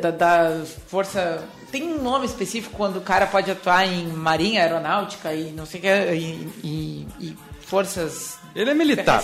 da, 0.00 0.10
da 0.10 0.62
força... 0.88 1.44
Tem 1.70 1.84
um 1.84 2.02
nome 2.02 2.26
específico 2.26 2.74
quando 2.76 2.96
o 2.96 3.00
cara 3.00 3.26
pode 3.28 3.48
atuar 3.48 3.86
em 3.86 4.06
marinha, 4.08 4.62
aeronáutica 4.62 5.32
e 5.32 5.52
não 5.52 5.64
sei 5.64 5.78
o 5.78 5.82
que, 5.82 5.88
e, 6.14 6.48
e- 6.64 7.06
e 7.20 7.36
forças... 7.60 8.36
Ele 8.56 8.70
é 8.70 8.74
militar. 8.74 9.22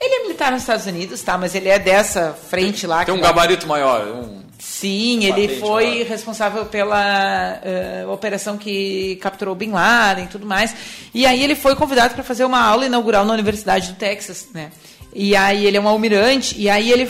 Ele 0.00 0.14
é 0.14 0.22
militar 0.24 0.50
nos 0.50 0.62
Estados 0.62 0.86
Unidos, 0.86 1.22
tá? 1.22 1.38
Mas 1.38 1.54
ele 1.54 1.68
é 1.68 1.78
dessa 1.78 2.32
frente 2.32 2.84
lá. 2.84 3.04
Tem 3.04 3.14
que 3.14 3.20
um 3.20 3.22
gabarito 3.22 3.68
maior. 3.68 4.08
Um... 4.08 4.42
Sim, 4.64 5.24
ele 5.24 5.42
Patente, 5.42 5.60
foi 5.60 5.84
claro. 5.84 6.08
responsável 6.08 6.64
pela 6.64 7.60
eh, 7.62 8.06
operação 8.08 8.56
que 8.56 9.16
capturou 9.16 9.54
Bin 9.54 9.70
Laden 9.72 10.24
e 10.24 10.28
tudo 10.28 10.46
mais. 10.46 10.74
E 11.12 11.26
aí 11.26 11.44
ele 11.44 11.54
foi 11.54 11.76
convidado 11.76 12.14
para 12.14 12.24
fazer 12.24 12.46
uma 12.46 12.62
aula 12.62 12.86
inaugural 12.86 13.26
na 13.26 13.34
Universidade 13.34 13.92
do 13.92 13.94
Texas, 13.96 14.48
né? 14.54 14.70
E 15.12 15.36
aí 15.36 15.66
ele 15.66 15.76
é 15.76 15.80
um 15.80 15.86
almirante, 15.86 16.58
e 16.58 16.70
aí 16.70 16.90
ele 16.90 17.06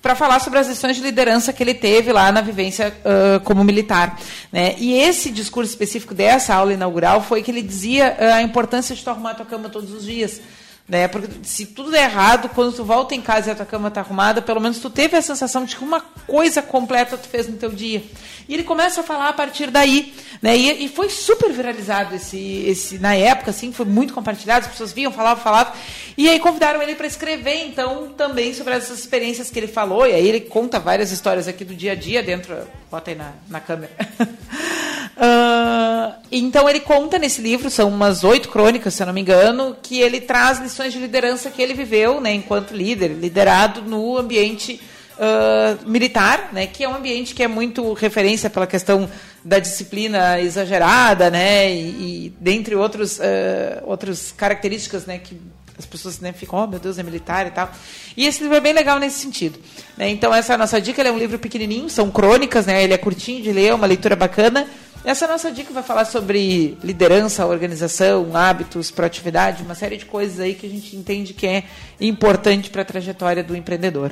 para 0.00 0.14
falar 0.14 0.38
sobre 0.38 0.60
as 0.60 0.68
lições 0.68 0.94
de 0.94 1.02
liderança 1.02 1.52
que 1.52 1.60
ele 1.64 1.74
teve 1.74 2.12
lá 2.12 2.30
na 2.30 2.40
vivência 2.40 2.94
ah, 3.04 3.40
como 3.42 3.64
militar, 3.64 4.16
né? 4.52 4.76
E 4.78 4.94
esse 4.94 5.32
discurso 5.32 5.70
específico 5.70 6.14
dessa 6.14 6.54
aula 6.54 6.72
inaugural 6.72 7.20
foi 7.20 7.42
que 7.42 7.50
ele 7.50 7.60
dizia 7.60 8.16
ah, 8.20 8.36
a 8.36 8.42
importância 8.42 8.94
de 8.94 9.02
tu 9.02 9.10
arrumar 9.10 9.32
a 9.32 9.34
tua 9.34 9.46
cama 9.46 9.68
todos 9.68 9.92
os 9.92 10.04
dias 10.04 10.40
né? 10.88 11.08
Porque 11.08 11.28
se 11.42 11.66
tudo 11.66 11.90
der 11.90 12.04
errado, 12.04 12.48
quando 12.50 12.72
tu 12.72 12.84
volta 12.84 13.14
em 13.14 13.20
casa 13.20 13.48
e 13.48 13.52
a 13.52 13.54
tua 13.56 13.66
cama 13.66 13.90
tá 13.90 14.00
arrumada, 14.00 14.40
pelo 14.40 14.60
menos 14.60 14.78
tu 14.78 14.88
teve 14.88 15.16
a 15.16 15.22
sensação 15.22 15.64
de 15.64 15.74
que 15.74 15.82
uma 15.82 16.00
coisa 16.00 16.62
completa 16.62 17.16
tu 17.16 17.28
fez 17.28 17.48
no 17.48 17.56
teu 17.56 17.70
dia. 17.70 18.04
E 18.48 18.54
ele 18.54 18.62
começa 18.62 19.00
a 19.00 19.04
falar 19.04 19.28
a 19.28 19.32
partir 19.32 19.70
daí, 19.70 20.14
né? 20.40 20.56
E, 20.56 20.84
e 20.84 20.88
foi 20.88 21.10
super 21.10 21.52
viralizado 21.52 22.14
esse, 22.14 22.64
esse 22.66 22.98
na 22.98 23.16
época, 23.16 23.50
assim, 23.50 23.72
foi 23.72 23.84
muito 23.84 24.14
compartilhado, 24.14 24.66
as 24.66 24.72
pessoas 24.72 24.92
viam, 24.92 25.10
falavam, 25.10 25.42
falavam. 25.42 25.72
E 26.16 26.28
aí 26.28 26.38
convidaram 26.38 26.80
ele 26.80 26.94
para 26.94 27.08
escrever, 27.08 27.66
então, 27.66 28.08
também 28.16 28.54
sobre 28.54 28.74
essas 28.74 29.00
experiências 29.00 29.50
que 29.50 29.58
ele 29.58 29.66
falou. 29.66 30.06
E 30.06 30.12
aí 30.12 30.28
ele 30.28 30.40
conta 30.42 30.78
várias 30.78 31.10
histórias 31.10 31.48
aqui 31.48 31.64
do 31.64 31.74
dia 31.74 31.92
a 31.92 31.96
dia 31.96 32.22
dentro, 32.22 32.56
bota 32.88 33.10
aí 33.10 33.16
na, 33.16 33.32
na 33.48 33.58
câmera. 33.58 33.92
Ah, 35.18 36.16
então 36.30 36.68
ele 36.68 36.80
conta 36.80 37.18
nesse 37.18 37.40
livro, 37.40 37.70
são 37.70 37.88
umas 37.88 38.22
oito 38.22 38.50
crônicas, 38.50 38.92
se 38.92 39.02
eu 39.02 39.06
não 39.06 39.14
me 39.14 39.22
engano, 39.22 39.74
que 39.82 39.98
ele 39.98 40.20
traz 40.20 40.60
de 40.84 40.98
liderança 40.98 41.50
que 41.50 41.60
ele 41.60 41.74
viveu, 41.74 42.20
né, 42.20 42.32
enquanto 42.32 42.72
líder, 42.72 43.08
liderado 43.08 43.82
no 43.82 44.16
ambiente 44.16 44.80
ah, 45.18 45.78
militar, 45.86 46.50
né, 46.52 46.66
que 46.66 46.84
é 46.84 46.88
um 46.88 46.94
ambiente 46.94 47.34
que 47.34 47.42
é 47.42 47.48
muito 47.48 47.94
referência 47.94 48.50
pela 48.50 48.66
questão 48.66 49.08
da 49.42 49.58
disciplina 49.58 50.40
exagerada, 50.40 51.30
né, 51.30 51.70
e, 51.72 52.26
e 52.26 52.34
dentre 52.38 52.74
outros 52.74 53.18
ah, 53.20 53.82
outras 53.84 54.32
características, 54.32 55.06
né, 55.06 55.18
que 55.18 55.40
as 55.78 55.84
pessoas 55.84 56.20
né, 56.20 56.32
ficam, 56.32 56.58
oh 56.58 56.66
meu 56.66 56.78
Deus, 56.78 56.98
é 56.98 57.02
militar 57.02 57.46
e 57.46 57.50
tal. 57.50 57.70
E 58.16 58.26
esse 58.26 58.42
livro 58.42 58.56
é 58.56 58.60
bem 58.60 58.72
legal 58.72 58.98
nesse 58.98 59.18
sentido. 59.18 59.58
Né? 59.96 60.08
Então, 60.08 60.34
essa 60.34 60.52
é 60.52 60.54
a 60.54 60.58
nossa 60.58 60.80
dica. 60.80 61.02
Ele 61.02 61.10
é 61.10 61.12
um 61.12 61.18
livro 61.18 61.38
pequenininho, 61.38 61.90
são 61.90 62.10
crônicas, 62.10 62.64
né? 62.64 62.82
ele 62.82 62.94
é 62.94 62.98
curtinho 62.98 63.42
de 63.42 63.52
ler, 63.52 63.66
é 63.66 63.74
uma 63.74 63.86
leitura 63.86 64.16
bacana. 64.16 64.66
Essa 65.06 65.28
nossa 65.28 65.52
dica 65.52 65.72
vai 65.72 65.84
falar 65.84 66.04
sobre 66.04 66.76
liderança, 66.82 67.46
organização, 67.46 68.34
hábitos, 68.34 68.90
proatividade, 68.90 69.62
uma 69.62 69.76
série 69.76 69.96
de 69.96 70.04
coisas 70.04 70.40
aí 70.40 70.52
que 70.52 70.66
a 70.66 70.68
gente 70.68 70.96
entende 70.96 71.32
que 71.32 71.46
é 71.46 71.62
importante 72.00 72.70
para 72.70 72.82
a 72.82 72.84
trajetória 72.84 73.44
do 73.44 73.54
empreendedor. 73.54 74.10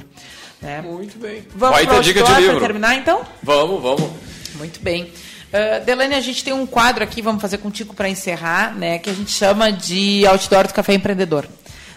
Né? 0.63 0.81
Muito 0.83 1.19
bem. 1.19 1.45
Vamos 1.53 1.79
Vai 1.79 1.85
ter 1.85 2.01
dica 2.01 2.23
de 2.23 2.41
livro. 2.41 2.61
terminar, 2.61 2.95
então? 2.95 3.23
Vamos, 3.43 3.83
vamos. 3.83 4.09
Muito 4.55 4.79
bem. 4.81 5.11
Uh, 5.53 5.85
Delane, 5.85 6.15
a 6.15 6.21
gente 6.21 6.45
tem 6.45 6.53
um 6.53 6.65
quadro 6.65 7.03
aqui, 7.03 7.21
vamos 7.21 7.43
fazer 7.43 7.59
contigo 7.59 7.93
para 7.93 8.09
encerrar, 8.09 8.73
né, 8.77 9.01
que 9.01 9.11
a 9.11 9.15
gente 9.15 9.33
chama 9.33 9.73
de 9.73 10.25
Outdoor 10.29 10.69
do 10.69 10.75
Café 10.75 10.95
Empreendedor. 10.95 11.49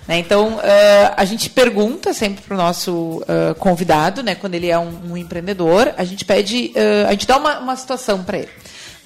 Né, 0.07 0.17
então, 0.17 0.55
uh, 0.55 1.13
a 1.15 1.23
gente 1.23 1.51
pergunta 1.51 2.15
sempre 2.15 2.41
para 2.41 2.55
o 2.55 2.57
nosso 2.57 3.21
uh, 3.21 3.53
convidado, 3.59 4.23
né, 4.23 4.33
quando 4.33 4.55
ele 4.55 4.71
é 4.71 4.79
um, 4.79 5.11
um 5.11 5.17
empreendedor, 5.17 5.93
a 5.95 6.03
gente 6.03 6.25
pede, 6.25 6.73
uh, 6.75 7.07
a 7.09 7.11
gente 7.11 7.27
dá 7.27 7.37
uma, 7.37 7.59
uma 7.59 7.75
situação 7.75 8.23
para 8.23 8.39
ele. 8.39 8.49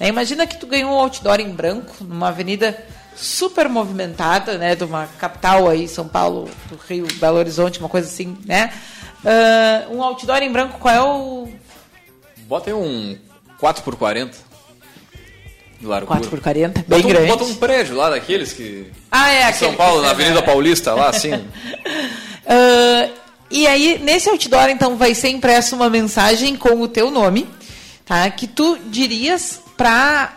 Né, 0.02 0.08
imagina 0.08 0.48
que 0.48 0.56
tu 0.56 0.66
ganhou 0.66 0.90
um 0.90 0.98
outdoor 0.98 1.38
em 1.38 1.48
branco, 1.50 1.94
numa 2.00 2.26
avenida 2.26 2.76
super 3.14 3.68
movimentada, 3.68 4.58
né, 4.58 4.74
de 4.74 4.82
uma 4.82 5.06
capital 5.06 5.68
aí, 5.68 5.86
São 5.86 6.08
Paulo, 6.08 6.50
do 6.68 6.76
Rio, 6.88 7.06
Belo 7.20 7.38
Horizonte, 7.38 7.78
uma 7.78 7.88
coisa 7.88 8.08
assim, 8.08 8.36
né? 8.44 8.72
Uh, 9.22 9.94
um 9.94 10.02
outdoor 10.02 10.42
em 10.42 10.50
branco, 10.50 10.80
qual 10.80 10.92
é 10.92 11.00
o 11.00 11.48
Bota 12.48 12.70
aí 12.70 12.74
um 12.74 13.16
4x40. 13.62 14.34
de 15.78 15.86
largura. 15.86 16.20
4x40? 16.20 16.84
Bem 16.84 16.84
Bota 16.88 17.06
um, 17.06 17.08
grande. 17.08 17.28
bota 17.28 17.44
um 17.44 17.54
prédio 17.54 17.94
lá 17.94 18.10
daqueles 18.10 18.52
que. 18.52 18.90
Ah, 19.08 19.30
é 19.30 19.44
aquele 19.44 19.58
São 19.58 19.74
Paulo, 19.76 20.02
na 20.02 20.10
Avenida 20.10 20.42
Paulista, 20.42 20.92
lá 20.94 21.10
assim. 21.10 21.30
Ah, 22.44 23.08
e 23.48 23.68
aí, 23.68 24.00
nesse 24.02 24.28
outdoor, 24.28 24.68
então, 24.68 24.96
vai 24.96 25.14
ser 25.14 25.28
impresso 25.28 25.76
uma 25.76 25.88
mensagem 25.88 26.56
com 26.56 26.80
o 26.80 26.88
teu 26.88 27.08
nome, 27.08 27.48
tá? 28.04 28.28
Que 28.30 28.48
tu 28.48 28.76
dirias 28.86 29.61
para 29.82 30.32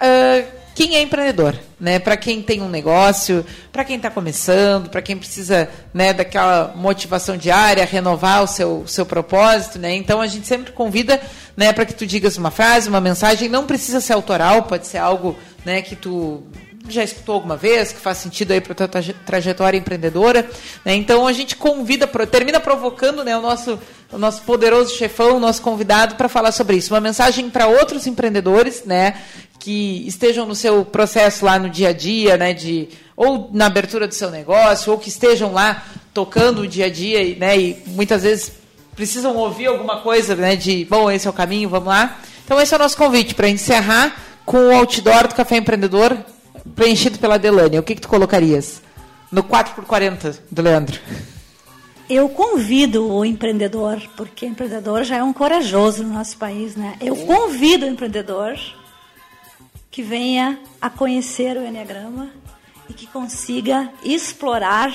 quem 0.74 0.96
é 0.96 1.04
empreendedor, 1.04 1.56
né? 1.80 2.00
Para 2.00 2.18
quem 2.18 2.42
tem 2.42 2.64
um 2.64 2.68
negócio, 2.68 3.46
para 3.72 3.86
quem 3.86 3.96
está 3.98 4.10
começando, 4.10 4.90
para 4.90 5.04
quem 5.04 5.16
precisa, 5.16 5.70
né, 5.94 6.14
daquela 6.14 6.74
motivação 6.76 7.38
diária, 7.38 7.86
renovar 7.86 8.44
o 8.44 8.48
seu, 8.48 8.84
seu 8.88 9.06
propósito, 9.06 9.78
né? 9.78 9.94
Então, 9.94 10.20
a 10.20 10.26
gente 10.26 10.48
sempre 10.48 10.72
convida, 10.74 11.22
né, 11.56 11.72
para 11.72 11.86
que 11.86 11.94
tu 11.94 12.08
digas 12.08 12.38
uma 12.38 12.50
frase, 12.50 12.90
uma 12.90 13.00
mensagem, 13.00 13.48
não 13.48 13.68
precisa 13.68 14.02
ser 14.02 14.14
autoral, 14.14 14.64
pode 14.64 14.88
ser 14.88 14.98
algo, 14.98 15.38
né, 15.64 15.84
que 15.84 15.96
tu 15.96 16.44
já 16.90 17.04
escutou 17.04 17.36
alguma 17.36 17.56
vez, 17.58 17.92
que 17.92 18.00
faz 18.00 18.18
sentido 18.18 18.52
aí 18.52 18.62
para 18.62 18.74
a 18.74 18.76
tua 18.76 18.88
traje- 18.88 19.16
trajetória 19.26 19.78
empreendedora. 19.78 20.48
né? 20.84 20.94
Então 20.96 21.26
a 21.28 21.34
gente 21.34 21.56
convida, 21.56 22.08
termina 22.08 22.60
provocando 22.60 23.24
né, 23.24 23.36
o, 23.38 23.42
nosso, 23.42 23.80
o 24.16 24.18
nosso 24.18 24.42
poderoso 24.44 24.96
chefão, 24.96 25.36
o 25.36 25.40
nosso 25.40 25.62
convidado, 25.62 26.16
para 26.16 26.30
falar 26.30 26.54
sobre 26.54 26.78
isso. 26.78 26.94
Uma 26.94 27.02
mensagem 27.02 27.50
para 27.50 27.68
outros 27.68 28.08
empreendedores, 28.08 28.84
né? 28.86 29.16
Que 29.60 30.08
estejam 30.08 30.46
no 30.46 30.56
seu 30.56 30.86
processo 30.86 31.44
lá 31.44 31.60
no 31.60 31.70
dia 31.70 31.90
a 31.90 31.94
dia, 31.94 32.38
né? 32.38 32.54
De, 32.54 32.88
ou 33.16 33.50
na 33.52 33.66
abertura 33.66 34.08
do 34.08 34.14
seu 34.14 34.32
negócio, 34.32 34.92
ou 34.92 34.98
que 34.98 35.10
estejam 35.10 35.52
lá 35.52 35.84
tocando 36.14 36.62
o 36.62 36.68
dia 36.68 36.86
a 36.86 36.90
dia, 36.90 37.22
e, 37.22 37.36
né? 37.36 37.60
E 37.60 37.84
muitas 37.88 38.24
vezes 38.24 38.54
precisam 38.96 39.36
ouvir 39.36 39.68
alguma 39.68 40.00
coisa, 40.00 40.34
né? 40.34 40.56
De, 40.56 40.86
bom, 40.86 41.12
esse 41.12 41.28
é 41.28 41.30
o 41.30 41.34
caminho, 41.34 41.68
vamos 41.68 41.90
lá. 41.90 42.18
Então 42.46 42.60
esse 42.60 42.74
é 42.74 42.78
o 42.78 42.80
nosso 42.80 42.96
convite 42.96 43.36
para 43.36 43.50
encerrar 43.50 44.16
com 44.46 44.58
o 44.58 44.76
outdoor 44.76 45.28
do 45.28 45.36
Café 45.36 45.58
Empreendedor 45.58 46.18
preenchido 46.74 47.20
pela 47.20 47.38
Delane. 47.38 47.78
O 47.80 47.84
que, 47.84 47.96
que 47.96 48.02
tu 48.02 48.08
colocarias? 48.08 48.82
No 49.30 49.44
4x40 49.44 50.38
do 50.50 50.62
Leandro. 50.62 51.00
Eu 52.10 52.30
convido 52.30 53.12
o 53.12 53.26
empreendedor, 53.26 54.00
porque 54.16 54.46
empreendedor 54.46 55.04
já 55.04 55.18
é 55.18 55.24
um 55.24 55.34
corajoso 55.34 56.04
no 56.04 56.14
nosso 56.14 56.38
país, 56.38 56.76
né? 56.76 56.96
Eu 57.02 57.16
convido 57.16 57.86
o 57.86 57.90
empreendedor 57.90 58.56
que 59.90 60.04
venha 60.04 60.60
a 60.80 60.90
conhecer 60.90 61.58
o 61.58 61.66
Enneagrama 61.66 62.30
e 62.90 62.94
que 62.94 63.08
consiga 63.08 63.90
explorar 64.04 64.94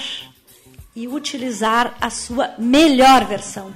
e 0.95 1.09
utilizar 1.09 1.95
a 2.01 2.11
sua 2.11 2.51
melhor 2.59 3.25
versão. 3.25 3.73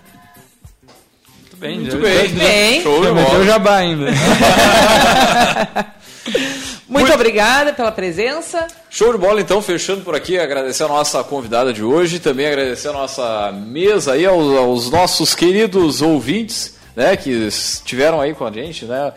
Muito 1.41 1.57
bem, 1.57 1.81
Muito 1.81 1.93
já- 1.93 1.99
bem. 2.03 2.29
já- 2.29 2.45
bem. 2.45 2.83
Show 2.83 3.01
de 3.01 3.07
já 3.09 3.15
meteu 3.15 3.45
jabá 3.45 3.77
ainda. 3.79 4.07
Muito, 6.89 7.13
obrigada 7.13 7.73
pela 7.73 7.91
presença. 7.91 8.67
Show 8.91 9.13
de 9.13 9.19
bola, 9.19 9.41
então, 9.41 9.63
fechando 9.63 10.03
por 10.03 10.15
aqui, 10.15 10.39
agradecer 10.39 10.83
a 10.85 10.89
nossa 10.89 11.25
convidada 11.25 11.73
de 11.73 11.83
hoje, 11.83 12.19
também 12.19 12.47
agradecer 12.47 12.89
a 12.89 12.93
nossa 12.93 13.51
mesa 13.53 14.13
aí, 14.13 14.27
aos, 14.27 14.57
aos 14.57 14.91
nossos 14.91 15.35
queridos 15.35 16.03
ouvintes, 16.03 16.75
né, 16.95 17.17
que 17.17 17.31
estiveram 17.31 18.21
aí 18.21 18.35
com 18.35 18.47
a 18.47 18.53
gente, 18.53 18.85
né, 18.85 19.13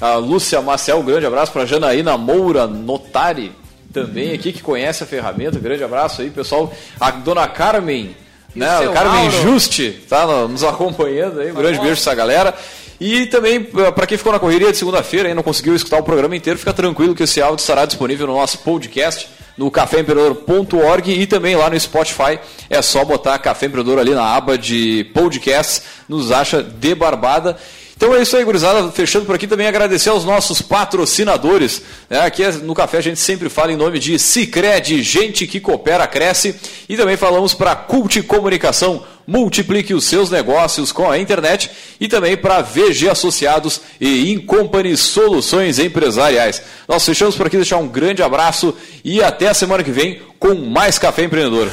a 0.00 0.14
Lúcia 0.16 0.60
Maciel, 0.60 0.98
um 0.98 1.04
grande 1.04 1.24
abraço 1.24 1.52
para 1.52 1.64
Janaína 1.64 2.18
Moura 2.18 2.66
Notari, 2.66 3.52
também 3.92 4.32
aqui, 4.32 4.52
que 4.52 4.60
conhece 4.62 5.02
a 5.04 5.06
ferramenta, 5.06 5.56
um 5.56 5.62
grande 5.62 5.82
abraço 5.84 6.20
aí, 6.20 6.30
pessoal, 6.30 6.72
a 7.00 7.10
dona 7.12 7.46
Carmen, 7.48 8.14
né, 8.54 8.66
Carmen 8.92 9.30
Mauro. 9.30 9.42
Juste, 9.42 9.90
tá 10.08 10.26
no- 10.26 10.48
nos 10.48 10.64
acompanhando 10.64 11.40
aí, 11.40 11.50
um 11.52 11.54
grande 11.54 11.78
beijo 11.78 12.02
pra 12.02 12.10
essa 12.10 12.14
galera. 12.14 12.54
E 13.00 13.26
também, 13.26 13.62
para 13.62 14.06
quem 14.06 14.18
ficou 14.18 14.32
na 14.32 14.40
correria 14.40 14.72
de 14.72 14.76
segunda-feira 14.76 15.28
e 15.28 15.34
não 15.34 15.42
conseguiu 15.42 15.74
escutar 15.74 15.98
o 15.98 16.02
programa 16.02 16.34
inteiro, 16.34 16.58
fica 16.58 16.72
tranquilo 16.72 17.14
que 17.14 17.22
esse 17.22 17.40
áudio 17.40 17.62
estará 17.62 17.84
disponível 17.84 18.26
no 18.26 18.34
nosso 18.34 18.58
podcast, 18.58 19.28
no 19.56 19.70
caféempreendedor.org 19.70 21.10
e 21.12 21.26
também 21.26 21.54
lá 21.54 21.70
no 21.70 21.78
Spotify. 21.78 22.40
É 22.68 22.82
só 22.82 23.04
botar 23.04 23.38
Café 23.38 23.66
Empreendedor 23.66 24.00
ali 24.00 24.14
na 24.14 24.34
aba 24.34 24.58
de 24.58 25.04
podcasts, 25.14 25.82
nos 26.08 26.32
acha 26.32 26.60
de 26.62 26.94
barbada. 26.94 27.56
Então 27.98 28.14
é 28.14 28.22
isso 28.22 28.36
aí, 28.36 28.44
gurizada. 28.44 28.92
Fechando 28.92 29.26
por 29.26 29.34
aqui 29.34 29.48
também 29.48 29.66
agradecer 29.66 30.08
aos 30.08 30.24
nossos 30.24 30.62
patrocinadores. 30.62 31.82
né? 32.08 32.20
Aqui 32.20 32.44
é- 32.44 32.52
no 32.52 32.72
café 32.72 32.98
a 32.98 33.00
gente 33.00 33.18
sempre 33.18 33.48
fala 33.48 33.72
em 33.72 33.76
nome 33.76 33.98
de 33.98 34.16
Cicred, 34.20 35.02
gente 35.02 35.48
que 35.48 35.58
coopera, 35.58 36.06
cresce. 36.06 36.54
E 36.88 36.96
também 36.96 37.16
falamos 37.16 37.54
para 37.54 37.74
Cult 37.74 38.22
Comunicação. 38.22 39.02
Multiplique 39.26 39.92
os 39.92 40.04
seus 40.04 40.30
negócios 40.30 40.92
com 40.92 41.10
a 41.10 41.18
internet 41.18 41.70
e 42.00 42.06
também 42.06 42.36
para 42.36 42.62
VG 42.62 43.10
Associados 43.10 43.80
e 44.00 44.30
Incompany 44.30 44.96
Soluções 44.96 45.80
Empresariais. 45.80 46.62
Nós 46.86 47.04
fechamos 47.04 47.34
por 47.34 47.48
aqui, 47.48 47.56
deixar 47.56 47.78
um 47.78 47.88
grande 47.88 48.22
abraço 48.22 48.72
e 49.04 49.20
até 49.20 49.48
a 49.48 49.54
semana 49.54 49.82
que 49.82 49.90
vem 49.90 50.22
com 50.38 50.54
mais 50.54 51.00
Café 51.00 51.24
Empreendedor. 51.24 51.68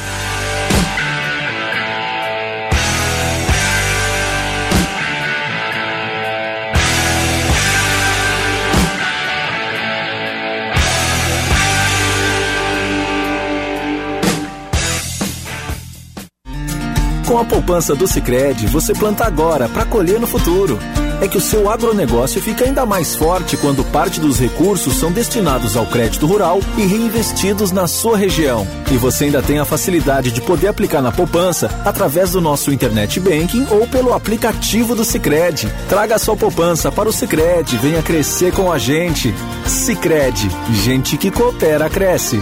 Com 17.26 17.38
a 17.38 17.44
poupança 17.44 17.92
do 17.92 18.06
Sicredi, 18.06 18.68
você 18.68 18.94
planta 18.94 19.24
agora 19.24 19.68
para 19.68 19.84
colher 19.84 20.20
no 20.20 20.28
futuro. 20.28 20.78
É 21.20 21.26
que 21.26 21.36
o 21.36 21.40
seu 21.40 21.68
agronegócio 21.68 22.40
fica 22.40 22.64
ainda 22.64 22.86
mais 22.86 23.16
forte 23.16 23.56
quando 23.56 23.82
parte 23.90 24.20
dos 24.20 24.38
recursos 24.38 24.94
são 24.94 25.10
destinados 25.10 25.76
ao 25.76 25.86
crédito 25.86 26.24
rural 26.24 26.60
e 26.78 26.82
reinvestidos 26.82 27.72
na 27.72 27.88
sua 27.88 28.16
região. 28.16 28.64
E 28.92 28.96
você 28.96 29.24
ainda 29.24 29.42
tem 29.42 29.58
a 29.58 29.64
facilidade 29.64 30.30
de 30.30 30.40
poder 30.40 30.68
aplicar 30.68 31.02
na 31.02 31.10
poupança 31.10 31.68
através 31.84 32.30
do 32.30 32.40
nosso 32.40 32.70
internet 32.70 33.18
banking 33.18 33.66
ou 33.72 33.88
pelo 33.88 34.12
aplicativo 34.12 34.94
do 34.94 35.04
Sicredi. 35.04 35.68
Traga 35.88 36.20
sua 36.20 36.36
poupança 36.36 36.92
para 36.92 37.08
o 37.08 37.12
Sicredi, 37.12 37.76
venha 37.76 38.02
crescer 38.02 38.52
com 38.52 38.70
a 38.70 38.78
gente. 38.78 39.34
Sicredi, 39.66 40.48
gente 40.84 41.16
que 41.16 41.32
coopera 41.32 41.90
cresce. 41.90 42.40